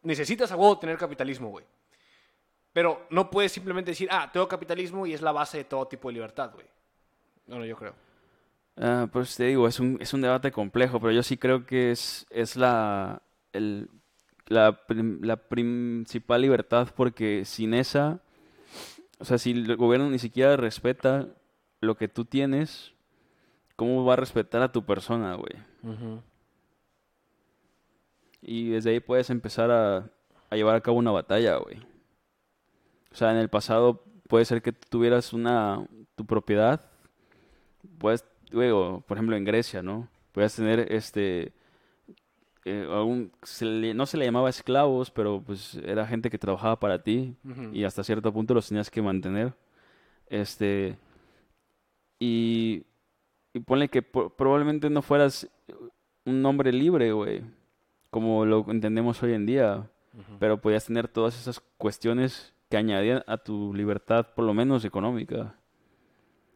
necesitas 0.03 0.51
a 0.51 0.55
huevo 0.55 0.77
tener 0.79 0.97
capitalismo, 0.97 1.49
güey. 1.49 1.65
Pero 2.73 3.05
no 3.09 3.29
puedes 3.29 3.51
simplemente 3.51 3.91
decir, 3.91 4.07
ah, 4.11 4.29
tengo 4.31 4.47
capitalismo 4.47 5.05
y 5.05 5.13
es 5.13 5.21
la 5.21 5.31
base 5.31 5.57
de 5.57 5.63
todo 5.65 5.87
tipo 5.87 6.07
de 6.07 6.13
libertad, 6.13 6.51
güey. 6.53 6.65
No, 7.47 7.59
no, 7.59 7.65
yo 7.65 7.75
creo. 7.75 7.93
Ah, 8.77 9.07
pues 9.11 9.35
te 9.35 9.43
digo, 9.45 9.67
es 9.67 9.79
un, 9.79 9.97
es 9.99 10.13
un 10.13 10.21
debate 10.21 10.51
complejo, 10.51 10.99
pero 10.99 11.11
yo 11.11 11.21
sí 11.23 11.37
creo 11.37 11.65
que 11.65 11.91
es, 11.91 12.25
es 12.29 12.55
la, 12.55 13.21
el- 13.51 13.89
la, 14.47 14.85
prim- 14.87 15.19
la 15.21 15.35
principal 15.35 16.41
libertad 16.41 16.87
porque 16.95 17.43
sin 17.45 17.73
esa, 17.73 18.21
o 19.19 19.25
sea, 19.25 19.37
si 19.37 19.51
el 19.51 19.75
gobierno 19.75 20.09
ni 20.09 20.19
siquiera 20.19 20.55
respeta 20.55 21.27
lo 21.81 21.95
que 21.97 22.07
tú 22.07 22.23
tienes, 22.25 22.93
¿cómo 23.75 24.05
va 24.05 24.13
a 24.13 24.17
respetar 24.17 24.61
a 24.61 24.71
tu 24.71 24.85
persona, 24.85 25.35
güey? 25.35 25.53
Y 28.41 28.69
desde 28.69 28.91
ahí 28.91 28.99
puedes 28.99 29.29
empezar 29.29 29.69
a, 29.71 30.09
a 30.49 30.55
llevar 30.55 30.75
a 30.75 30.81
cabo 30.81 30.97
una 30.97 31.11
batalla, 31.11 31.57
güey. 31.57 31.77
O 33.11 33.15
sea, 33.15 33.31
en 33.31 33.37
el 33.37 33.49
pasado 33.49 34.03
puede 34.27 34.45
ser 34.45 34.61
que 34.61 34.71
tuvieras 34.71 35.33
una, 35.33 35.85
tu 36.15 36.25
propiedad, 36.25 36.89
puedes, 37.97 38.25
luego, 38.51 39.01
por 39.07 39.17
ejemplo, 39.17 39.35
en 39.35 39.43
Grecia, 39.45 39.81
¿no? 39.83 40.07
Puedes 40.31 40.55
tener, 40.55 40.91
este, 40.91 41.51
eh, 42.63 42.87
algún- 42.89 43.31
se 43.43 43.65
le- 43.65 43.93
no 43.93 44.05
se 44.05 44.17
le 44.17 44.25
llamaba 44.25 44.49
esclavos, 44.49 45.11
pero 45.11 45.41
pues 45.45 45.75
era 45.83 46.07
gente 46.07 46.29
que 46.29 46.37
trabajaba 46.37 46.79
para 46.79 47.03
ti 47.03 47.35
y 47.75 47.83
hasta 47.83 48.03
cierto 48.03 48.31
punto 48.31 48.53
los 48.53 48.67
tenías 48.69 48.89
que 48.89 49.01
mantener. 49.01 49.53
Este, 50.27 50.97
y, 52.19 52.85
y 53.53 53.59
ponle 53.61 53.89
que 53.89 54.01
probablemente 54.01 54.89
no 54.89 55.01
fueras 55.01 55.47
un 56.25 56.45
hombre 56.45 56.71
libre, 56.71 57.11
güey, 57.11 57.41
como 58.11 58.45
lo 58.45 58.65
entendemos 58.69 59.23
hoy 59.23 59.33
en 59.33 59.47
día, 59.47 59.89
pero 60.39 60.61
podías 60.61 60.85
tener 60.85 61.07
todas 61.07 61.39
esas 61.39 61.61
cuestiones 61.77 62.53
que 62.69 62.77
añadían 62.77 63.23
a 63.25 63.37
tu 63.37 63.73
libertad, 63.73 64.27
por 64.35 64.45
lo 64.45 64.53
menos 64.53 64.85
económica. 64.85 65.55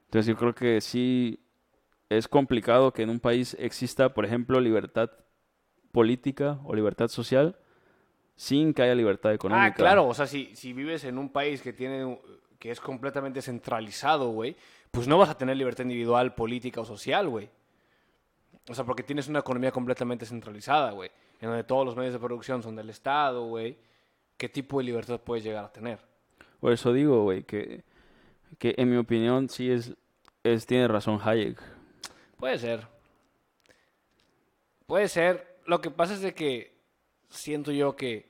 Entonces 0.05 0.27
yo 0.27 0.37
creo 0.37 0.53
que 0.53 0.81
sí 0.81 1.39
es 2.09 2.27
complicado 2.27 2.91
que 2.93 3.01
en 3.01 3.09
un 3.09 3.19
país 3.19 3.55
exista, 3.59 4.13
por 4.13 4.25
ejemplo, 4.25 4.59
libertad 4.59 5.09
política 5.91 6.59
o 6.65 6.75
libertad 6.75 7.07
social 7.07 7.57
sin 8.35 8.73
que 8.73 8.83
haya 8.83 8.95
libertad 8.95 9.33
económica. 9.33 9.67
Ah, 9.67 9.73
claro, 9.73 10.07
o 10.07 10.13
sea, 10.13 10.27
si, 10.27 10.53
si 10.55 10.73
vives 10.73 11.05
en 11.05 11.17
un 11.17 11.29
país 11.29 11.61
que 11.61 11.73
tiene 11.73 12.19
que 12.59 12.71
es 12.71 12.79
completamente 12.79 13.41
centralizado, 13.41 14.29
güey, 14.29 14.55
pues 14.91 15.07
no 15.07 15.17
vas 15.17 15.29
a 15.29 15.37
tener 15.37 15.55
libertad 15.55 15.83
individual, 15.83 16.35
política 16.35 16.81
o 16.81 16.85
social, 16.85 17.29
güey. 17.29 17.49
O 18.67 18.73
sea, 18.73 18.83
porque 18.83 19.03
tienes 19.03 19.27
una 19.27 19.39
economía 19.39 19.71
completamente 19.71 20.25
centralizada, 20.25 20.91
güey, 20.91 21.11
en 21.45 21.51
donde 21.51 21.63
todos 21.63 21.85
los 21.85 21.95
medios 21.95 22.13
de 22.13 22.19
producción 22.19 22.61
son 22.63 22.75
del 22.75 22.89
Estado, 22.89 23.45
güey. 23.45 23.77
¿Qué 24.37 24.49
tipo 24.49 24.79
de 24.79 24.83
libertad 24.85 25.19
puedes 25.19 25.43
llegar 25.43 25.63
a 25.65 25.71
tener? 25.71 25.99
Por 26.59 26.73
eso 26.73 26.91
digo, 26.91 27.23
güey, 27.23 27.43
que, 27.43 27.83
que 28.57 28.73
en 28.77 28.89
mi 28.89 28.97
opinión 28.97 29.47
sí 29.49 29.69
es, 29.71 29.93
es 30.43 30.65
tiene 30.65 30.87
razón 30.87 31.19
Hayek. 31.23 31.61
Puede 32.37 32.57
ser. 32.59 32.87
Puede 34.85 35.07
ser. 35.07 35.59
Lo 35.65 35.81
que 35.81 35.89
pasa 35.91 36.13
es 36.13 36.21
de 36.21 36.33
que 36.33 36.75
siento 37.29 37.71
yo 37.71 37.95
que 37.95 38.13
En 38.15 38.25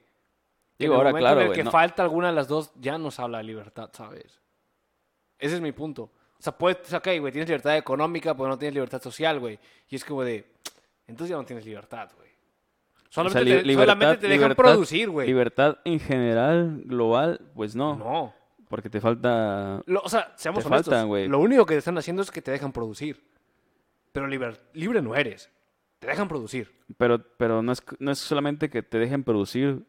Digo, 0.80 0.93
el 0.93 0.97
ahora, 0.97 1.09
momento 1.11 1.26
claro, 1.26 1.41
en 1.41 1.47
el 1.47 1.53
que 1.53 1.63
no- 1.63 1.72
falta 1.72 2.03
alguna 2.03 2.28
de 2.30 2.34
las 2.36 2.47
dos, 2.47 2.72
ya 2.80 2.97
nos 2.97 3.20
habla 3.20 3.39
de 3.39 3.45
libertad, 3.45 3.89
¿sabes? 3.93 4.39
Ese 5.39 5.55
es 5.55 5.61
mi 5.61 5.72
punto. 5.72 6.03
O 6.38 6.41
sea, 6.45 6.57
puedes, 6.57 6.93
ok, 6.93 7.07
güey, 7.20 7.32
tienes 7.32 7.47
libertad 7.47 7.78
económica, 7.78 8.36
pero 8.36 8.49
no 8.49 8.57
tienes 8.57 8.74
libertad 8.76 9.01
social, 9.01 9.39
güey. 9.39 9.57
Y 9.89 9.95
es 9.95 10.05
como 10.05 10.24
de, 10.24 10.45
entonces 11.07 11.30
ya 11.32 11.38
no 11.38 11.45
tienes 11.45 11.66
libertad, 11.66 12.11
güey. 12.16 12.30
O 13.16 13.30
sea, 13.30 13.41
Solamente, 13.41 13.43
li- 13.45 13.61
te, 13.61 13.68
libertad- 13.68 13.93
solamente 13.93 14.18
te 14.22 14.28
dejan 14.28 14.41
libertad- 14.49 14.63
producir, 14.74 15.09
güey. 15.09 15.28
Libertad 15.28 15.78
en 15.86 15.99
general, 15.99 16.82
global, 16.86 17.39
pues 17.55 17.76
no. 17.76 17.95
No. 17.95 18.34
Porque 18.68 18.89
te 18.89 18.99
falta... 18.99 19.82
Lo- 19.86 20.01
o 20.01 20.09
sea, 20.09 20.34
seamos 20.36 20.63
Te 20.63 20.68
honestos. 20.68 21.30
Lo 21.30 21.39
único 21.39 21.66
que 21.66 21.76
te 21.76 21.80
están 21.80 21.97
haciendo 21.97 22.22
es 22.24 22.32
que 22.32 22.41
te 22.41 22.51
dejan 22.51 22.72
producir. 22.74 23.24
Pero 24.11 24.28
liber- 24.28 24.59
libre 24.74 25.01
no 25.01 25.16
eres. 25.16 25.49
Te 25.99 26.07
dejan 26.07 26.28
producir. 26.28 26.72
Pero, 26.97 27.20
pero 27.38 27.61
no, 27.61 27.72
es, 27.72 27.82
no 27.99 28.11
es 28.11 28.20
solamente 28.20 28.70
que 28.70 28.84
te 28.84 28.97
dejen 28.99 29.24
producir, 29.24 29.84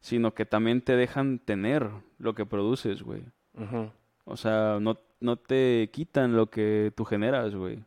sino 0.00 0.34
que 0.34 0.46
también 0.46 0.82
te 0.82 0.94
dejan 0.94 1.38
tener 1.40 1.88
lo 2.18 2.34
que 2.34 2.46
produces, 2.46 3.02
güey. 3.02 3.22
O 4.24 4.36
sea, 4.36 4.78
no, 4.80 4.96
no 5.20 5.36
te 5.36 5.90
quitan 5.92 6.36
lo 6.36 6.48
que 6.48 6.92
tú 6.96 7.04
generas, 7.04 7.54
güey. 7.54 7.82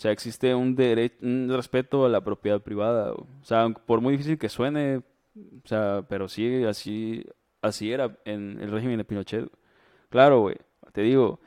O 0.00 0.02
sea, 0.02 0.12
existe 0.12 0.54
un 0.54 0.74
derecho, 0.74 1.16
un 1.20 1.50
respeto 1.54 2.06
a 2.06 2.08
la 2.08 2.22
propiedad 2.22 2.58
privada. 2.62 3.12
O 3.12 3.26
sea, 3.42 3.68
por 3.68 4.00
muy 4.00 4.12
difícil 4.12 4.38
que 4.38 4.48
suene, 4.48 5.02
o 5.36 5.68
sea, 5.68 6.02
pero 6.08 6.26
sí, 6.26 6.64
así, 6.64 7.26
así 7.60 7.92
era 7.92 8.16
en 8.24 8.58
el 8.62 8.70
régimen 8.70 8.96
de 8.96 9.04
Pinochet. 9.04 9.50
Claro, 10.08 10.40
güey, 10.40 10.56
te 10.92 11.02
digo, 11.02 11.38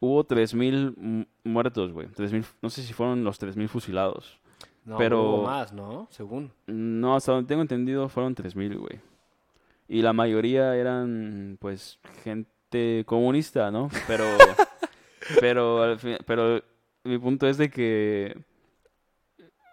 hubo 0.00 0.24
3.000 0.26 0.94
mu- 0.96 1.26
muertos, 1.44 1.92
güey. 1.92 2.06
3.000, 2.08 2.46
no 2.62 2.70
sé 2.70 2.82
si 2.82 2.94
fueron 2.94 3.24
los 3.24 3.38
3.000 3.38 3.68
fusilados. 3.68 4.40
No, 4.86 4.96
Pero- 4.96 5.22
hubo 5.22 5.42
más, 5.44 5.70
¿no? 5.74 6.08
Según. 6.12 6.50
No, 6.66 7.14
hasta 7.14 7.32
donde 7.32 7.46
tengo 7.46 7.60
entendido 7.60 8.08
fueron 8.08 8.34
3.000, 8.34 8.78
güey. 8.78 9.00
Y 9.86 10.00
la 10.00 10.14
mayoría 10.14 10.74
eran, 10.76 11.58
pues, 11.60 11.98
gente 12.22 13.04
comunista, 13.04 13.70
¿no? 13.70 13.90
Pero, 14.06 14.24
pero, 15.40 15.82
al 15.82 15.98
fin- 15.98 16.16
pero 16.26 16.62
mi 17.04 17.18
punto 17.18 17.46
es 17.46 17.58
de 17.58 17.70
que, 17.70 18.36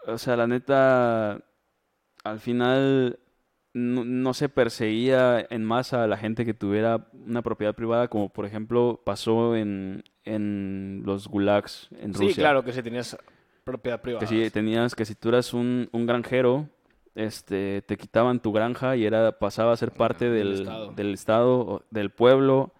o 0.07 0.17
sea, 0.17 0.35
la 0.35 0.47
neta, 0.47 1.41
al 2.23 2.39
final 2.39 3.19
no, 3.73 4.03
no 4.03 4.33
se 4.33 4.49
perseguía 4.49 5.45
en 5.49 5.63
masa 5.63 6.03
a 6.03 6.07
la 6.07 6.17
gente 6.17 6.45
que 6.45 6.53
tuviera 6.53 7.07
una 7.13 7.41
propiedad 7.41 7.73
privada, 7.73 8.09
como 8.09 8.29
por 8.29 8.45
ejemplo 8.45 9.01
pasó 9.05 9.55
en, 9.55 10.03
en 10.23 11.03
los 11.05 11.27
gulags 11.27 11.89
en 11.99 12.13
Rusia. 12.13 12.29
Sí, 12.29 12.35
claro 12.35 12.63
que 12.63 12.73
sí 12.73 12.83
tenías 12.83 13.17
propiedad 13.63 14.01
privada. 14.01 14.19
Que 14.19 14.27
si 14.27 14.49
tenías, 14.49 14.95
que 14.95 15.05
si 15.05 15.15
tú 15.15 15.29
eras 15.29 15.53
un, 15.53 15.89
un 15.91 16.05
granjero, 16.05 16.67
este, 17.15 17.81
te 17.83 17.97
quitaban 17.97 18.41
tu 18.41 18.51
granja 18.51 18.95
y 18.95 19.05
era, 19.05 19.37
pasaba 19.39 19.71
a 19.71 19.77
ser 19.77 19.91
parte 19.91 20.29
del 20.29 20.49
del, 20.49 20.61
estado. 20.61 20.91
del 20.91 21.13
estado, 21.13 21.59
o 21.59 21.83
del 21.91 22.09
pueblo, 22.09 22.73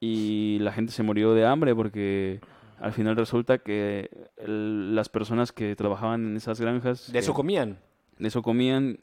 y 0.00 0.58
la 0.60 0.72
gente 0.72 0.92
se 0.92 1.02
murió 1.02 1.34
de 1.34 1.44
hambre 1.44 1.74
porque 1.74 2.40
al 2.80 2.92
final 2.92 3.16
resulta 3.16 3.58
que 3.58 4.10
el- 4.36 4.94
las 4.94 5.08
personas 5.08 5.52
que 5.52 5.74
trabajaban 5.76 6.26
en 6.26 6.36
esas 6.36 6.60
granjas, 6.60 7.10
De 7.12 7.18
eso 7.18 7.32
eh, 7.32 7.34
comían. 7.34 7.78
de 8.18 8.28
eso 8.28 8.42
comían, 8.42 9.00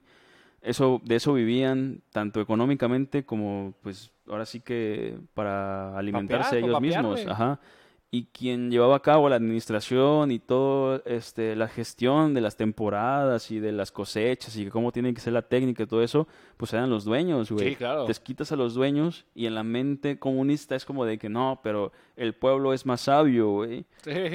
eso, 0.62 1.02
de 1.04 1.16
eso 1.16 1.34
vivían, 1.34 2.02
tanto 2.12 2.42
económicamente 2.42 3.26
como, 3.26 3.74
pues, 3.82 4.12
ahora 4.28 4.46
sí 4.46 4.60
que 4.62 5.18
para 5.34 5.98
alimentarse 5.98 6.56
Papear, 6.62 6.64
ellos 6.70 6.82
mismos, 6.82 7.26
ajá. 7.28 7.60
Y 8.16 8.28
quien 8.32 8.72
llevaba 8.72 8.96
a 8.96 9.02
cabo 9.02 9.28
la 9.28 9.36
administración 9.36 10.32
y 10.32 10.40
todo, 10.40 11.04
este, 11.06 11.56
la 11.56 11.68
gestión 11.68 12.34
de 12.34 12.42
las 12.42 12.56
temporadas 12.56 13.52
y 13.52 13.60
de 13.60 13.72
las 13.72 13.92
cosechas 13.92 14.56
y 14.56 14.68
cómo 14.68 14.92
tiene 14.92 15.14
que 15.14 15.20
ser 15.20 15.34
la 15.34 15.42
técnica 15.42 15.84
y 15.84 15.86
todo 15.88 16.02
eso, 16.02 16.28
pues 16.58 16.74
eran 16.74 16.90
los 16.90 17.04
dueños, 17.04 17.52
güey. 17.52 17.70
Sí, 17.70 17.76
claro. 17.76 18.06
Te 18.06 18.14
quitas 18.14 18.52
a 18.52 18.56
los 18.56 18.74
dueños 18.74 19.26
y 19.36 19.48
en 19.48 19.56
la 19.56 19.64
mente 19.64 20.18
comunista 20.18 20.76
es 20.76 20.86
como 20.86 21.06
de 21.06 21.18
que 21.18 21.30
no, 21.30 21.60
pero 21.62 21.92
el 22.16 22.34
pueblo 22.34 22.74
es 22.74 22.86
más 22.86 23.02
sabio, 23.02 23.50
güey 23.50 23.86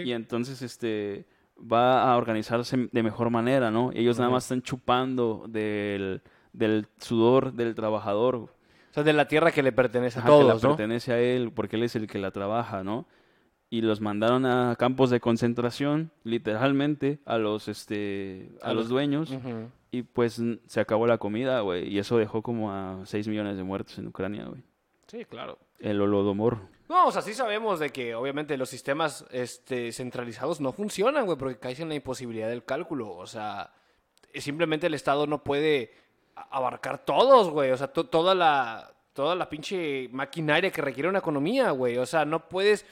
y 0.05 0.13
entonces 0.13 0.63
este 0.63 1.27
va 1.61 2.11
a 2.11 2.17
organizarse 2.17 2.89
de 2.91 3.03
mejor 3.03 3.31
manera, 3.31 3.71
¿no? 3.71 3.91
Ellos 3.95 4.19
nada 4.19 4.31
más 4.31 4.45
están 4.45 4.63
chupando 4.63 5.45
del, 5.49 6.23
del 6.53 6.87
sudor 6.99 7.53
del 7.53 7.75
trabajador, 7.75 8.35
O 8.37 8.49
sea, 8.93 9.03
de 9.03 9.13
la 9.13 9.29
tierra 9.29 9.53
que 9.53 9.63
le 9.63 9.73
pertenece 9.73 10.19
a 10.19 10.23
ajá, 10.23 10.31
que 10.31 10.37
le 10.37 10.49
todos, 10.49 10.63
¿no? 10.63 10.69
pertenece 10.71 11.13
a 11.13 11.21
él, 11.21 11.53
porque 11.53 11.77
él 11.77 11.83
es 11.83 11.97
el 11.97 12.07
que 12.07 12.19
la 12.19 12.31
trabaja, 12.31 12.83
¿no? 12.83 13.07
Y 13.73 13.83
los 13.83 14.01
mandaron 14.01 14.47
a 14.47 14.75
campos 14.77 15.11
de 15.11 15.21
concentración, 15.21 16.11
literalmente, 16.25 17.21
a 17.25 17.39
los 17.39 17.69
este 17.69 18.51
a, 18.63 18.73
los 18.75 18.89
dueños, 18.89 19.33
y 19.93 20.03
pues 20.03 20.43
se 20.67 20.81
acabó 20.81 21.07
la 21.07 21.19
comida, 21.19 21.61
güey, 21.61 21.89
y 21.89 21.99
eso 22.01 22.19
dejó 22.19 22.43
como 22.43 22.73
a 22.73 23.01
6 23.05 23.29
millones 23.29 23.57
de 23.57 23.63
muertos 23.63 23.97
en 23.99 24.09
Ucrania, 24.09 24.47
güey. 24.47 24.63
Sí, 25.07 25.25
claro. 25.25 25.59
El 25.79 26.01
holodomor. 26.01 26.59
No, 26.89 27.07
o 27.07 27.13
sea, 27.13 27.23
sí 27.23 27.33
sabemos 27.33 27.79
de 27.79 27.91
que 27.91 28.17
obviamente 28.17 28.57
los 28.57 28.69
sistemas 28.69 29.25
este, 29.31 29.93
centralizados 29.93 30.61
no 30.61 30.73
funcionan, 30.73 31.25
güey, 31.25 31.39
porque 31.39 31.59
caes 31.59 31.79
en 31.79 31.89
la 31.89 31.95
imposibilidad 31.95 32.49
del 32.49 32.65
cálculo. 32.65 33.13
O 33.15 33.27
sea, 33.29 33.73
simplemente 34.35 34.89
el 34.89 34.95
Estado 34.95 35.29
no 35.29 35.45
puede 35.45 35.93
abarcar 36.35 37.05
todos, 37.05 37.51
güey. 37.51 37.71
O 37.71 37.77
sea, 37.77 37.93
to- 37.93 38.07
toda 38.07 38.35
la 38.35 38.93
toda 39.13 39.35
la 39.35 39.49
pinche 39.49 40.09
maquinaria 40.13 40.71
que 40.71 40.83
requiere 40.83 41.09
una 41.09 41.19
economía, 41.21 41.71
güey. 41.71 41.97
O 41.99 42.07
sea, 42.07 42.25
no 42.25 42.49
puedes 42.49 42.85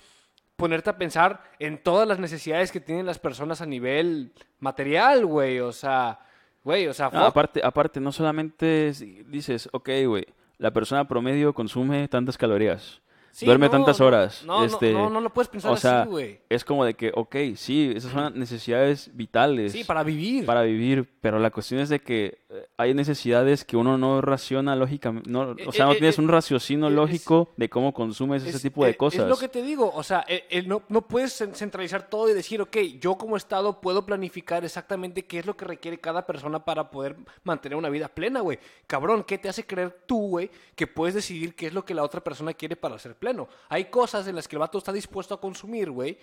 ponerte 0.59 0.91
a 0.91 0.99
pensar 0.99 1.41
en 1.61 1.83
todas 1.83 2.07
las 2.07 2.19
necesidades 2.19 2.73
que 2.73 2.81
tienen 2.81 3.07
las 3.07 3.19
personas 3.19 3.61
a 3.63 3.67
nivel 3.67 4.33
material, 4.59 5.25
güey. 5.25 5.61
O 5.61 5.71
sea, 5.73 6.19
güey, 6.65 6.89
o 6.89 6.93
sea, 6.93 7.07
aparte, 7.07 7.61
aparte, 7.65 8.01
no 8.01 8.11
solamente 8.13 8.89
es- 8.89 8.99
dices, 9.31 9.69
ok, 9.73 9.89
güey, 10.07 10.27
la 10.59 10.73
persona 10.73 11.07
promedio 11.07 11.55
consume 11.55 12.09
tantas 12.09 12.37
calorías, 12.37 13.01
Sí, 13.39 13.47
duerme 13.47 13.67
no, 13.67 13.71
tantas 13.71 14.01
no, 14.01 14.07
horas. 14.07 14.43
No, 14.45 14.59
no, 14.59 14.65
este, 14.65 14.93
no, 14.93 15.09
no 15.09 15.21
lo 15.21 15.31
puedes 15.33 15.49
pensar 15.49 15.71
o 15.71 15.77
sea, 15.77 16.01
así, 16.03 16.11
güey. 16.11 16.41
es 16.49 16.65
como 16.65 16.85
de 16.85 16.95
que, 16.95 17.13
ok, 17.15 17.37
sí, 17.55 17.93
esas 17.95 18.11
son 18.11 18.37
necesidades 18.37 19.11
vitales 19.15 19.71
Sí, 19.71 19.85
para 19.85 20.03
vivir. 20.03 20.45
para 20.45 20.63
vivir, 20.63 21.09
pero 21.21 21.39
la 21.39 21.51
cuestión 21.53 21.79
es 21.81 21.89
de 21.89 22.01
que 22.01 22.41
eh, 22.51 22.67
hay 22.77 22.95
necesidades 22.95 23.65
que 23.65 23.77
uno 23.77 23.97
no 23.97 24.21
raciona 24.23 24.75
lógicamente, 24.75 25.31
no, 25.31 25.53
Eh, 25.53 25.67
o 25.69 25.71
sea, 25.73 25.85
no 25.87 25.93
eh, 25.93 25.97
tienes 25.99 26.19
eh, 26.19 26.21
un 26.21 26.29
raciocinio 26.29 26.89
es- 26.89 26.95
lógico 26.95 27.51
de 27.57 27.69
cómo 27.71 27.95
consumes 27.95 28.43
ese 28.43 28.57
Es- 28.57 28.63
tipo 28.63 28.85
de 28.85 28.91
eh, 28.91 28.97
cosas. 28.97 29.21
Es 29.23 29.29
lo 29.29 29.37
que 29.37 29.47
te 29.49 29.63
digo, 29.63 29.89
o 29.95 30.03
sea, 30.03 30.25
eh, 30.27 30.45
eh, 30.51 30.63
no, 30.63 30.83
no 30.89 31.03
puedes 31.03 31.41
cen- 31.41 31.55
centralizar 31.55 32.09
todo 32.11 32.29
y 32.29 32.35
decir, 32.35 32.61
ok, 32.61 32.77
yo 33.01 33.15
como 33.17 33.37
Estado 33.37 33.81
puedo 33.81 34.05
planificar 34.05 34.65
exactamente 34.65 35.27
qué 35.27 35.39
es 35.39 35.47
lo 35.47 35.57
que 35.57 35.65
requiere 35.65 35.99
cada 36.01 36.27
persona 36.27 36.65
para 36.65 36.91
poder 36.91 37.15
mantener 37.45 37.79
una 37.79 37.89
vida 37.89 38.09
plena, 38.09 38.41
güey. 38.41 38.59
Cabrón, 38.89 39.23
¿qué 39.23 39.39
te 39.39 39.49
hace 39.49 39.65
creer 39.65 39.97
tú, 40.07 40.29
güey, 40.31 40.51
que 40.75 40.89
puedes 40.89 41.15
decidir 41.15 41.55
qué 41.55 41.69
es 41.69 41.73
lo 41.73 41.85
que 41.85 41.95
la 41.95 42.03
otra 42.03 42.21
persona 42.25 42.53
quiere 42.53 42.75
para 42.75 42.99
ser 42.99 43.15
pleno? 43.29 43.49
Hay 43.69 43.87
cosas 43.87 44.27
en 44.29 44.37
las 44.37 44.49
que 44.49 44.57
el 44.57 44.61
vato 44.61 44.79
está 44.79 44.93
dispuesto 44.93 45.35
a 45.35 45.41
consumir, 45.41 45.91
güey, 45.91 46.19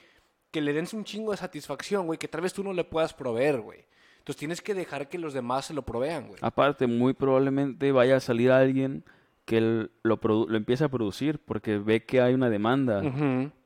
que 0.52 0.62
le 0.62 0.74
den 0.74 0.88
un 0.94 1.04
chingo 1.04 1.32
de 1.32 1.38
satisfacción, 1.38 2.06
güey, 2.06 2.18
que 2.18 2.28
tal 2.28 2.42
vez 2.42 2.54
tú 2.54 2.64
no 2.64 2.74
le 2.74 2.84
puedas 2.84 3.14
proveer, 3.14 3.60
güey. 3.62 3.80
Entonces 4.20 4.38
tienes 4.40 4.62
que 4.62 4.74
dejar 4.74 5.08
que 5.08 5.20
los 5.20 5.34
demás 5.34 5.66
se 5.66 5.74
lo 5.74 5.84
provean, 5.84 6.28
güey. 6.28 6.40
Aparte, 6.42 6.88
muy 6.88 7.14
probablemente 7.14 7.92
vaya 7.92 8.16
a 8.16 8.20
salir 8.20 8.52
alguien 8.52 9.04
que 9.46 9.58
él 9.60 9.92
lo, 10.02 10.20
lo 10.24 10.58
empiece 10.58 10.84
a 10.84 10.90
producir 10.90 11.38
porque 11.38 11.78
ve 11.78 12.04
que 12.04 12.20
hay 12.22 12.34
una 12.34 12.50
demanda. 12.50 13.04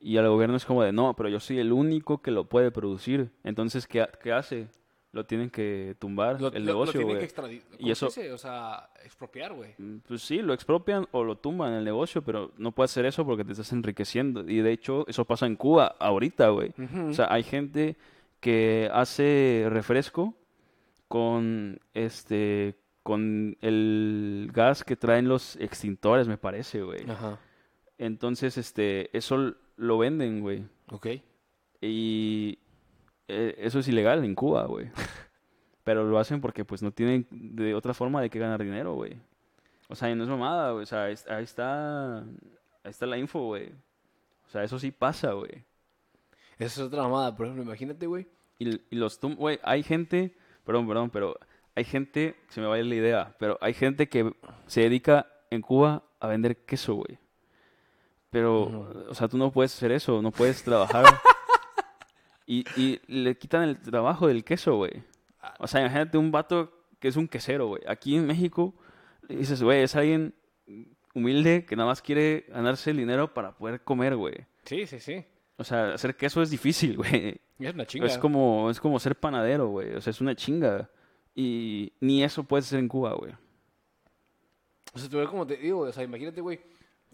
Y 0.01 0.17
al 0.17 0.27
gobierno 0.27 0.57
es 0.57 0.65
como 0.65 0.83
de, 0.83 0.91
no, 0.91 1.15
pero 1.15 1.29
yo 1.29 1.39
soy 1.39 1.59
el 1.59 1.71
único 1.71 2.21
que 2.21 2.31
lo 2.31 2.49
puede 2.49 2.71
producir. 2.71 3.31
Entonces, 3.45 3.87
¿qué, 3.87 4.01
ha- 4.01 4.09
qué 4.21 4.33
hace? 4.33 4.67
Lo 5.11 5.25
tienen 5.25 5.49
que 5.49 5.95
tumbar 5.97 6.39
Lo, 6.39 6.47
el 6.49 6.53
lo- 6.53 6.59
lo 6.59 6.65
negocio, 6.85 6.99
tienen 6.99 7.15
güey. 7.17 7.25
Y 7.25 7.77
¿cómo 7.77 7.87
se 7.87 7.91
eso- 7.91 8.05
dice? 8.07 8.31
O 8.31 8.37
sea, 8.37 8.89
expropiar, 9.03 9.53
güey. 9.53 9.73
Mm, 9.79 9.97
Pues 10.07 10.21
sí, 10.21 10.37
lo 10.43 10.53
expropian 10.53 11.07
o 11.11 11.23
lo 11.23 11.35
tumban 11.35 11.73
el 11.73 11.83
negocio, 11.83 12.21
pero 12.21 12.51
no 12.57 12.71
puedes 12.73 12.91
hacer 12.91 13.05
eso 13.05 13.25
porque 13.25 13.43
te 13.43 13.53
estás 13.53 13.71
enriqueciendo. 13.73 14.47
Y 14.47 14.57
de 14.57 14.71
hecho, 14.71 15.05
eso 15.07 15.25
pasa 15.25 15.47
en 15.47 15.55
Cuba 15.55 15.95
ahorita, 15.99 16.49
güey. 16.49 16.73
O 17.09 17.13
sea, 17.13 17.27
hay 17.33 17.41
gente 17.43 17.97
que 18.39 18.89
hace 18.93 19.65
refresco 19.69 20.35
con 21.07 21.79
este 21.93 22.75
con 23.01 23.57
el 23.61 24.51
gas 24.53 24.83
que 24.83 24.95
traen 24.95 25.27
los 25.27 25.55
extintores, 25.55 26.27
me 26.27 26.37
parece, 26.37 26.83
güey. 26.83 27.09
Ajá. 27.09 27.39
Entonces, 27.97 28.57
este, 28.59 29.09
eso 29.17 29.55
lo 29.77 29.97
venden, 29.97 30.41
güey. 30.41 30.63
Ok. 30.91 31.07
Y 31.81 32.59
eh, 33.29 33.55
eso 33.59 33.79
es 33.79 33.87
ilegal 33.87 34.23
en 34.25 34.35
Cuba, 34.35 34.65
güey. 34.65 34.89
Pero 35.83 36.03
lo 36.03 36.19
hacen 36.19 36.41
porque 36.41 36.65
pues 36.65 36.81
no 36.83 36.91
tienen 36.91 37.25
de 37.31 37.73
otra 37.73 37.93
forma 37.93 38.21
de 38.21 38.29
que 38.29 38.39
ganar 38.39 38.61
dinero, 38.63 38.93
güey. 38.93 39.15
O 39.87 39.95
sea, 39.95 40.09
y 40.09 40.15
no 40.15 40.23
es 40.23 40.29
mamada, 40.29 40.71
güey. 40.71 40.83
O 40.83 40.85
sea, 40.85 41.05
ahí 41.05 41.13
está- 41.13 41.35
ahí 41.37 41.43
está, 41.43 43.05
la 43.05 43.17
info, 43.17 43.39
güey. 43.47 43.69
O 44.47 44.49
sea, 44.51 44.63
eso 44.63 44.77
sí 44.77 44.91
pasa, 44.91 45.31
güey. 45.33 45.63
Esa 46.59 46.81
es 46.81 46.87
otra 46.87 47.03
mamada, 47.03 47.35
por 47.35 47.45
ejemplo, 47.45 47.63
imagínate, 47.63 48.05
güey. 48.05 48.27
Y, 48.59 48.69
y 48.89 48.95
los 48.95 49.19
tum, 49.19 49.35
güey, 49.35 49.59
hay 49.63 49.81
gente, 49.81 50.35
perdón, 50.65 50.87
perdón, 50.87 51.09
pero 51.09 51.39
hay 51.75 51.85
gente, 51.85 52.35
se 52.49 52.59
me 52.61 52.67
va 52.67 52.75
a 52.75 52.79
ir 52.79 52.85
la 52.85 52.95
idea, 52.95 53.35
pero 53.39 53.57
hay 53.61 53.73
gente 53.73 54.09
que 54.09 54.33
se 54.67 54.81
dedica 54.81 55.25
en 55.49 55.61
Cuba 55.61 56.03
a 56.19 56.27
vender 56.27 56.57
queso, 56.65 56.95
güey. 56.95 57.17
Pero, 58.29 59.05
o 59.09 59.15
sea, 59.15 59.27
tú 59.27 59.37
no 59.37 59.51
puedes 59.51 59.73
hacer 59.75 59.91
eso, 59.91 60.21
no 60.21 60.31
puedes 60.31 60.61
trabajar. 60.63 61.05
y, 62.49 62.65
y 62.75 62.99
le 63.05 63.37
quitan 63.37 63.61
el 63.61 63.79
trabajo 63.79 64.27
del 64.27 64.43
queso, 64.43 64.75
güey. 64.75 65.03
O 65.59 65.67
sea, 65.67 65.81
imagínate 65.81 66.17
un 66.17 66.31
vato 66.31 66.73
que 66.99 67.07
es 67.07 67.15
un 67.15 67.27
quesero, 67.27 67.67
güey. 67.67 67.83
Aquí 67.87 68.15
en 68.15 68.25
México, 68.25 68.73
dices, 69.27 69.61
güey, 69.61 69.83
es 69.83 69.95
alguien 69.95 70.33
humilde 71.13 71.63
que 71.63 71.75
nada 71.75 71.89
más 71.89 72.01
quiere 72.01 72.45
ganarse 72.49 72.89
el 72.89 72.97
dinero 72.97 73.35
para 73.35 73.55
poder 73.55 73.83
comer, 73.83 74.15
güey. 74.15 74.33
Sí, 74.65 74.87
sí, 74.87 74.99
sí. 74.99 75.23
O 75.57 75.63
sea, 75.63 75.93
hacer 75.93 76.15
queso 76.15 76.41
es 76.41 76.49
difícil, 76.49 76.97
güey. 76.97 77.39
Es 77.59 77.73
una 77.75 77.85
chinga. 77.85 78.07
Es 78.07 78.17
como, 78.17 78.71
es 78.71 78.79
como 78.79 78.99
ser 78.99 79.15
panadero, 79.15 79.67
güey. 79.67 79.93
O 79.93 80.01
sea, 80.01 80.09
es 80.09 80.19
una 80.19 80.35
chinga. 80.35 80.89
Y 81.35 81.93
ni 81.99 82.23
eso 82.23 82.45
puede 82.45 82.63
ser 82.63 82.79
en 82.79 82.87
Cuba, 82.87 83.13
güey. 83.13 83.31
O 84.91 84.97
sea, 84.97 85.07
tú 85.07 85.17
ves 85.17 85.29
como 85.29 85.45
te 85.45 85.55
digo, 85.55 85.81
o 85.81 85.91
sea, 85.91 86.03
imagínate, 86.03 86.41
güey, 86.41 86.59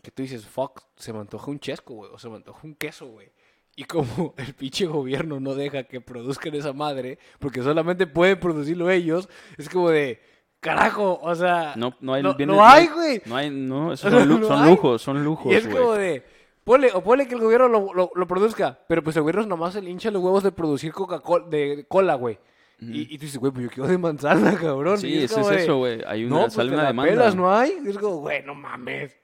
que 0.01 0.11
tú 0.11 0.21
dices, 0.21 0.47
fuck, 0.47 0.81
se 0.95 1.11
me 1.11 1.19
antoja 1.19 1.51
un 1.51 1.59
chesco, 1.59 1.93
güey, 1.93 2.09
o 2.13 2.17
se 2.17 2.29
me 2.29 2.38
antoja 2.38 2.65
un 2.65 2.73
queso, 2.75 3.07
güey. 3.07 3.29
Y 3.76 3.84
como 3.84 4.34
el 4.38 4.53
pinche 4.53 4.86
gobierno 4.86 5.39
no 5.39 5.53
deja 5.55 5.84
que 5.84 5.99
produzcan 6.01 6.53
esa 6.55 6.73
madre, 6.73 7.17
porque 7.39 7.61
solamente 7.61 8.07
pueden 8.07 8.39
producirlo 8.39 8.89
ellos, 8.89 9.28
es 9.57 9.67
como 9.69 9.89
de, 9.89 10.21
carajo, 10.59 11.19
o 11.21 11.36
sea, 11.36 11.73
No, 11.76 11.93
no 11.99 12.13
hay, 12.13 12.23
no, 12.23 12.34
no 12.38 12.65
hay, 12.65 12.88
güey. 12.88 13.21
No 13.26 13.36
hay, 13.36 13.49
no, 13.49 13.91
esos 13.93 14.11
son, 14.11 14.28
lu- 14.30 14.38
lujos, 14.39 15.01
son 15.01 15.23
lujos, 15.23 15.51
Y 15.51 15.55
es 15.55 15.65
güey. 15.67 15.78
como 15.78 15.93
de, 15.93 16.23
ponle, 16.63 16.89
o 16.93 17.03
ponle 17.03 17.28
que 17.28 17.36
el 17.36 17.41
gobierno 17.41 17.67
lo, 17.67 17.93
lo- 17.93 18.11
lo 18.15 18.28
produzca, 18.28 18.80
pero 18.88 19.03
pues 19.03 19.15
el 19.17 19.23
gobierno 19.23 19.45
nomás 19.45 19.73
se 19.73 19.82
le 19.82 19.89
hincha 19.89 20.09
los 20.09 20.23
huevos 20.23 20.43
de 20.43 20.51
producir 20.51 20.91
Coca-Cola, 20.93 21.45
de 21.47 21.86
cola, 21.88 22.15
güey. 22.15 22.39
y, 22.80 23.13
y 23.13 23.17
tú 23.17 23.26
dices, 23.26 23.38
güey, 23.38 23.51
pues 23.51 23.65
yo 23.65 23.69
quiero 23.69 23.88
de 23.89 23.97
manzana, 23.97 24.55
cabrón. 24.55 24.97
Sí, 24.97 25.28
como 25.34 25.49
es 25.49 25.55
de, 25.57 25.63
eso, 25.63 25.78
güey. 25.78 26.01
Hay 26.07 26.23
una, 26.26 26.36
No, 26.36 26.41
pues 26.43 26.53
sale 26.53 26.73
una 26.73 26.88
demanda. 26.88 27.11
pelas, 27.11 27.36
no 27.36 27.53
hay. 27.53 27.73
Y 27.86 27.89
es 27.89 27.97
como, 27.97 28.17
güey, 28.17 28.43
no 28.43 28.55
mames. 28.55 29.15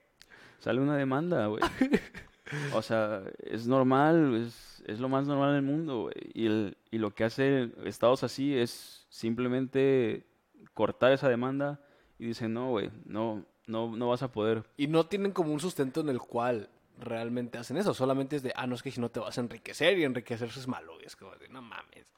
Sale 0.58 0.80
una 0.80 0.96
demanda, 0.96 1.46
güey. 1.46 1.62
O 2.74 2.82
sea, 2.82 3.22
es 3.42 3.66
normal, 3.66 4.34
es, 4.46 4.82
es 4.86 5.00
lo 5.00 5.08
más 5.08 5.26
normal 5.26 5.54
del 5.54 5.62
mundo. 5.62 6.10
Y, 6.34 6.46
el- 6.46 6.76
y 6.90 6.98
lo 6.98 7.14
que 7.14 7.24
hace 7.24 7.70
estados 7.84 8.22
así 8.24 8.56
es 8.56 9.06
simplemente 9.08 10.26
cortar 10.74 11.12
esa 11.12 11.28
demanda 11.28 11.80
y 12.18 12.26
dicen, 12.26 12.52
no, 12.54 12.70
güey, 12.70 12.90
no, 13.04 13.44
no, 13.66 13.96
no 13.96 14.08
vas 14.08 14.22
a 14.22 14.30
poder. 14.32 14.64
Y 14.76 14.86
no 14.86 15.06
tienen 15.06 15.32
como 15.32 15.52
un 15.52 15.60
sustento 15.60 16.00
en 16.00 16.08
el 16.08 16.18
cual 16.18 16.68
realmente 16.98 17.58
hacen 17.58 17.76
eso. 17.76 17.94
Solamente 17.94 18.36
es 18.36 18.42
de, 18.42 18.52
ah, 18.54 18.66
no, 18.66 18.74
es 18.74 18.82
que 18.82 18.90
si 18.90 19.00
no 19.00 19.08
te 19.10 19.20
vas 19.20 19.36
a 19.38 19.40
enriquecer 19.40 19.98
y 19.98 20.04
enriquecerse 20.04 20.60
es 20.60 20.68
malo. 20.68 20.94
Y 21.02 21.06
es 21.06 21.16
como 21.16 21.32
de, 21.36 21.48
no 21.48 21.62
mames. 21.62 22.12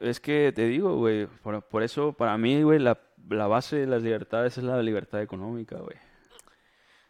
Es 0.00 0.20
que 0.20 0.52
te 0.54 0.66
digo, 0.66 0.96
güey, 0.96 1.26
por, 1.26 1.62
por 1.62 1.82
eso 1.82 2.12
para 2.12 2.38
mí, 2.38 2.62
güey, 2.62 2.78
la, 2.78 2.98
la 3.30 3.46
base 3.46 3.76
de 3.76 3.86
las 3.86 4.02
libertades 4.02 4.56
es 4.58 4.64
la 4.64 4.80
libertad 4.82 5.20
económica, 5.22 5.76
güey. 5.78 5.96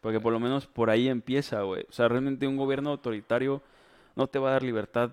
Porque 0.00 0.20
por 0.20 0.32
lo 0.32 0.40
menos 0.40 0.66
por 0.66 0.90
ahí 0.90 1.08
empieza, 1.08 1.62
güey. 1.62 1.82
O 1.88 1.92
sea, 1.92 2.08
realmente 2.08 2.46
un 2.46 2.56
gobierno 2.56 2.90
autoritario 2.90 3.62
no 4.14 4.26
te 4.26 4.38
va 4.38 4.50
a 4.50 4.52
dar 4.52 4.62
libertad, 4.62 5.10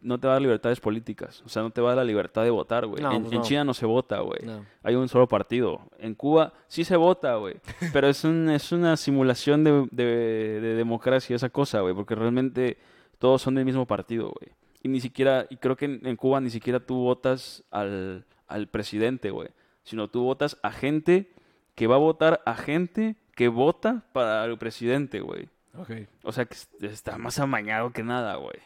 no 0.00 0.18
te 0.18 0.26
va 0.26 0.32
a 0.32 0.36
dar 0.36 0.42
libertades 0.42 0.80
políticas. 0.80 1.42
O 1.44 1.48
sea, 1.48 1.62
no 1.62 1.70
te 1.70 1.80
va 1.80 1.88
a 1.88 1.94
dar 1.94 1.98
la 2.04 2.04
libertad 2.10 2.42
de 2.42 2.50
votar, 2.50 2.86
güey. 2.86 3.02
No, 3.02 3.12
en, 3.12 3.22
pues 3.22 3.34
en. 3.34 3.42
China 3.42 3.64
no 3.64 3.74
se 3.74 3.84
vota, 3.86 4.20
güey. 4.20 4.40
No. 4.44 4.64
Hay 4.82 4.94
un 4.94 5.08
solo 5.08 5.28
partido. 5.28 5.80
En 5.98 6.14
Cuba 6.14 6.52
sí 6.68 6.84
se 6.84 6.96
vota, 6.96 7.36
güey. 7.36 7.56
Pero 7.92 8.08
es, 8.08 8.24
un, 8.24 8.48
es 8.50 8.72
una 8.72 8.96
simulación 8.96 9.62
de, 9.64 9.86
de- 9.90 10.60
de 10.60 10.74
democracia 10.74 11.36
esa 11.36 11.50
cosa, 11.50 11.80
güey. 11.80 11.94
Porque 11.94 12.14
realmente 12.14 12.78
todos 13.18 13.42
son 13.42 13.54
del 13.56 13.64
mismo 13.66 13.86
partido, 13.86 14.32
güey. 14.40 14.52
Y 14.82 14.88
ni 14.88 15.00
siquiera, 15.00 15.46
y 15.50 15.56
creo 15.56 15.76
que 15.76 15.84
en, 15.84 16.06
en 16.06 16.16
Cuba 16.16 16.40
ni 16.40 16.50
siquiera 16.50 16.80
tú 16.80 16.96
votas 17.02 17.62
al, 17.70 18.24
al 18.46 18.68
presidente, 18.68 19.30
güey. 19.30 19.48
Sino 19.82 20.08
tú 20.08 20.22
votas 20.22 20.56
a 20.62 20.70
gente 20.72 21.30
que 21.74 21.86
va 21.86 21.96
a 21.96 21.98
votar 21.98 22.40
a 22.46 22.54
gente 22.54 23.16
que 23.38 23.46
vota 23.46 24.02
para 24.12 24.44
el 24.46 24.58
presidente, 24.58 25.20
güey. 25.20 25.48
Ok. 25.78 25.90
O 26.24 26.32
sea, 26.32 26.44
que 26.46 26.54
es- 26.54 26.68
está 26.80 27.18
más 27.18 27.38
amañado 27.38 27.92
que 27.92 28.02
nada, 28.02 28.34
güey. 28.34 28.56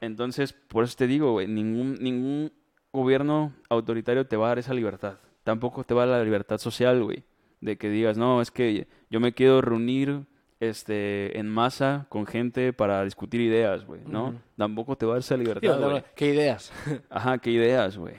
Entonces, 0.00 0.52
por 0.52 0.82
eso 0.82 0.96
te 0.96 1.06
digo, 1.06 1.30
güey, 1.32 1.46
ningún, 1.46 1.94
ningún 2.00 2.52
gobierno 2.92 3.52
autoritario 3.68 4.26
te 4.26 4.36
va 4.36 4.46
a 4.46 4.48
dar 4.48 4.58
esa 4.58 4.74
libertad. 4.74 5.18
Tampoco 5.44 5.84
te 5.84 5.94
va 5.94 6.02
a 6.02 6.06
dar 6.06 6.18
la 6.18 6.24
libertad 6.24 6.58
social, 6.58 7.00
güey. 7.04 7.22
De 7.60 7.78
que 7.78 7.88
digas, 7.90 8.18
no, 8.18 8.40
es 8.42 8.50
que 8.50 8.88
yo 9.08 9.20
me 9.20 9.32
quiero 9.32 9.60
reunir 9.60 10.22
este, 10.58 11.38
en 11.38 11.48
masa 11.48 12.06
con 12.08 12.26
gente 12.26 12.72
para 12.72 13.04
discutir 13.04 13.40
ideas, 13.40 13.84
güey, 13.84 14.00
¿no? 14.04 14.34
Tampoco 14.56 14.96
te 14.96 15.06
va 15.06 15.12
a 15.12 15.14
dar 15.14 15.20
esa 15.20 15.36
libertad, 15.36 15.78
güey. 15.90 16.04
¿Qué 16.16 16.26
ideas? 16.34 16.72
Ajá, 17.08 17.38
¿qué 17.38 17.52
ideas, 17.52 17.96
güey? 17.96 18.16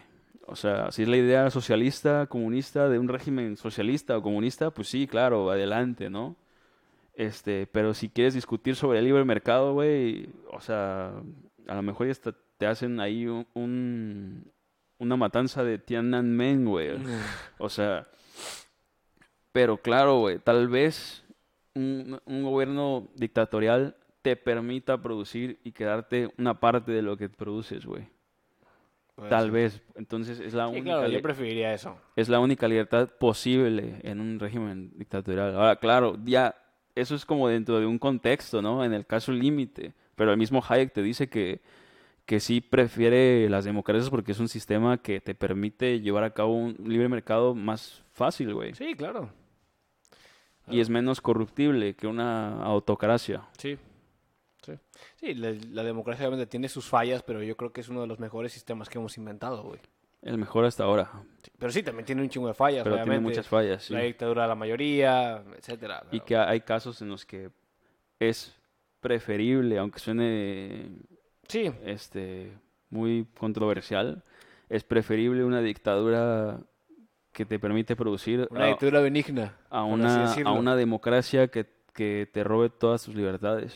O 0.51 0.55
sea, 0.55 0.91
si 0.91 1.03
es 1.03 1.07
la 1.07 1.17
idea 1.17 1.49
socialista, 1.51 2.25
comunista, 2.27 2.89
de 2.89 2.97
un 2.99 3.07
régimen 3.07 3.55
socialista 3.57 4.17
o 4.17 4.21
comunista, 4.23 4.71
pues 4.71 4.87
sí, 4.89 5.05
claro, 5.07 5.51
adelante, 5.51 6.09
¿no? 6.09 6.35
Este, 7.13 7.67
pero 7.67 7.93
si 7.93 8.09
quieres 8.09 8.33
discutir 8.33 8.75
sobre 8.75 8.99
el 8.99 9.05
libre 9.05 9.25
mercado, 9.25 9.73
güey, 9.73 10.29
o 10.51 10.61
sea, 10.61 11.11
a 11.67 11.75
lo 11.75 11.81
mejor 11.81 12.07
ya 12.07 12.11
hasta 12.11 12.33
te 12.57 12.65
hacen 12.65 12.99
ahí 12.99 13.27
un, 13.27 13.45
un- 13.53 14.51
una 14.97 15.15
matanza 15.17 15.63
de 15.63 15.77
Tiananmen, 15.77 16.65
güey. 16.65 16.97
O 17.59 17.69
sea, 17.69 18.07
pero 19.51 19.77
claro, 19.77 20.19
güey, 20.19 20.39
tal 20.39 20.67
vez 20.67 21.23
un, 21.75 22.19
un 22.25 22.43
gobierno 22.43 23.07
dictatorial 23.15 23.95
te 24.21 24.35
permita 24.35 25.01
producir 25.01 25.59
y 25.63 25.71
quedarte 25.71 26.31
una 26.37 26.59
parte 26.59 26.91
de 26.91 27.01
lo 27.01 27.17
que 27.17 27.29
produces, 27.29 27.85
güey. 27.85 28.07
Tal 29.27 29.51
vez. 29.51 29.81
Entonces 29.95 30.39
es 30.39 30.53
la 30.53 30.67
Sí, 30.67 30.75
única 30.75 30.91
claro, 30.93 31.07
li- 31.07 31.13
yo 31.15 31.21
preferiría 31.21 31.73
eso. 31.73 31.97
es 32.15 32.29
la 32.29 32.39
única 32.39 32.67
libertad 32.67 33.09
posible 33.19 33.99
en 34.03 34.21
un 34.21 34.39
régimen 34.39 34.91
dictatorial. 34.95 35.55
Ahora, 35.55 35.75
claro, 35.77 36.17
ya 36.23 36.55
eso 36.95 37.15
es 37.15 37.25
como 37.25 37.47
dentro 37.49 37.79
de 37.79 37.85
un 37.85 37.97
contexto, 37.99 38.61
¿no? 38.61 38.83
En 38.85 38.93
el 38.93 39.05
caso 39.05 39.31
límite. 39.31 39.93
Pero 40.15 40.31
el 40.31 40.37
mismo 40.37 40.63
Hayek 40.67 40.93
te 40.93 41.01
dice 41.01 41.27
que, 41.29 41.61
que 42.25 42.39
sí 42.39 42.61
prefiere 42.61 43.49
las 43.49 43.65
democracias 43.65 44.09
porque 44.09 44.33
es 44.33 44.39
un 44.39 44.47
sistema 44.49 44.97
que 45.01 45.19
te 45.21 45.33
permite 45.33 45.99
llevar 46.01 46.23
a 46.23 46.31
cabo 46.33 46.53
un 46.55 46.75
libre 46.85 47.07
mercado 47.09 47.55
más 47.55 48.03
fácil, 48.13 48.53
güey. 48.53 48.73
Sí, 48.75 48.93
claro. 48.95 49.29
Y 50.67 50.81
es 50.81 50.89
menos 50.89 51.19
corruptible 51.19 51.95
que 51.95 52.05
una 52.05 52.61
autocracia. 52.63 53.41
Sí. 53.57 53.77
Sí, 54.61 54.73
sí 55.17 55.33
la, 55.35 55.51
la 55.71 55.83
democracia 55.83 56.27
obviamente 56.27 56.49
tiene 56.49 56.67
sus 56.69 56.85
fallas, 56.87 57.23
pero 57.23 57.41
yo 57.43 57.55
creo 57.57 57.71
que 57.71 57.81
es 57.81 57.89
uno 57.89 58.01
de 58.01 58.07
los 58.07 58.19
mejores 58.19 58.51
sistemas 58.51 58.89
que 58.89 58.97
hemos 58.97 59.17
inventado, 59.17 59.63
güey. 59.63 59.79
El 60.21 60.37
mejor 60.37 60.65
hasta 60.65 60.83
ahora. 60.83 61.09
Sí, 61.41 61.51
Pero 61.57 61.71
sí, 61.71 61.81
también 61.81 62.05
tiene 62.05 62.21
un 62.21 62.29
chingo 62.29 62.47
de 62.49 62.53
fallas, 62.53 62.83
Pero 62.83 62.95
tiene 62.97 63.09
obviamente. 63.11 63.29
muchas 63.29 63.47
fallas, 63.47 63.83
sí. 63.85 63.93
La 63.93 64.01
dictadura 64.01 64.41
de 64.43 64.47
la 64.49 64.55
mayoría, 64.55 65.41
etcétera. 65.57 66.03
Y 66.11 66.19
que 66.19 66.35
hay 66.35 66.59
casos 66.61 67.01
en 67.01 67.07
los 67.09 67.25
que 67.25 67.49
es 68.19 68.53
preferible, 68.99 69.77
aunque 69.77 69.99
suene 69.99 70.89
Sí, 71.47 71.71
este 71.85 72.51
muy 72.89 73.25
controversial, 73.39 74.23
es 74.67 74.83
preferible 74.83 75.45
una 75.45 75.61
dictadura 75.61 76.59
que 77.31 77.45
te 77.45 77.57
permite 77.57 77.95
producir 77.95 78.45
una 78.51 78.65
a, 78.65 78.67
dictadura 78.67 78.99
benigna. 78.99 79.57
a 79.69 79.83
una 79.83 80.75
democracia 80.75 81.47
que, 81.47 81.65
que 81.93 82.29
te 82.31 82.43
robe 82.43 82.69
todas 82.69 83.03
tus 83.03 83.15
libertades. 83.15 83.73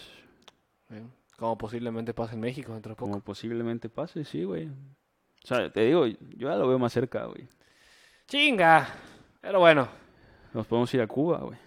Sí, 0.93 1.01
Como 1.37 1.57
posiblemente 1.57 2.13
pasa 2.13 2.33
en 2.33 2.39
México 2.41 2.73
dentro 2.73 2.91
de 2.91 2.95
poco. 2.95 3.09
Como 3.11 3.23
posiblemente 3.23 3.89
pase, 3.89 4.23
sí, 4.25 4.43
güey. 4.43 4.67
O 4.67 5.47
sea, 5.47 5.71
te 5.71 5.81
digo, 5.81 6.05
yo 6.05 6.17
ya 6.49 6.55
lo 6.55 6.67
veo 6.67 6.79
más 6.79 6.93
cerca, 6.93 7.25
güey. 7.25 7.47
Chinga. 8.27 8.87
Pero 9.41 9.59
bueno, 9.59 9.87
Nos 10.53 10.65
podemos 10.67 10.93
ir 10.93 11.01
a 11.01 11.07
Cuba, 11.07 11.39
güey. 11.39 11.57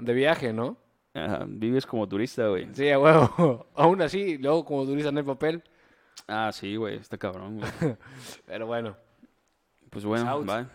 de 0.00 0.12
viaje, 0.12 0.52
¿no? 0.52 0.76
Ajá, 1.14 1.44
vives 1.46 1.86
como 1.86 2.08
turista, 2.08 2.48
güey. 2.48 2.68
Sí, 2.74 2.90
a 2.90 2.98
huevo. 2.98 3.66
Aún 3.74 4.02
así, 4.02 4.36
luego 4.38 4.64
como 4.64 4.84
turista 4.84 5.10
en 5.10 5.18
el 5.18 5.24
papel. 5.24 5.62
Ah, 6.26 6.50
sí, 6.52 6.74
güey, 6.76 6.96
está 6.96 7.16
cabrón, 7.16 7.58
güey. 7.60 7.70
Pero 8.46 8.66
bueno. 8.66 8.96
Pues 9.90 10.04
bueno, 10.04 10.44
va. 10.44 10.68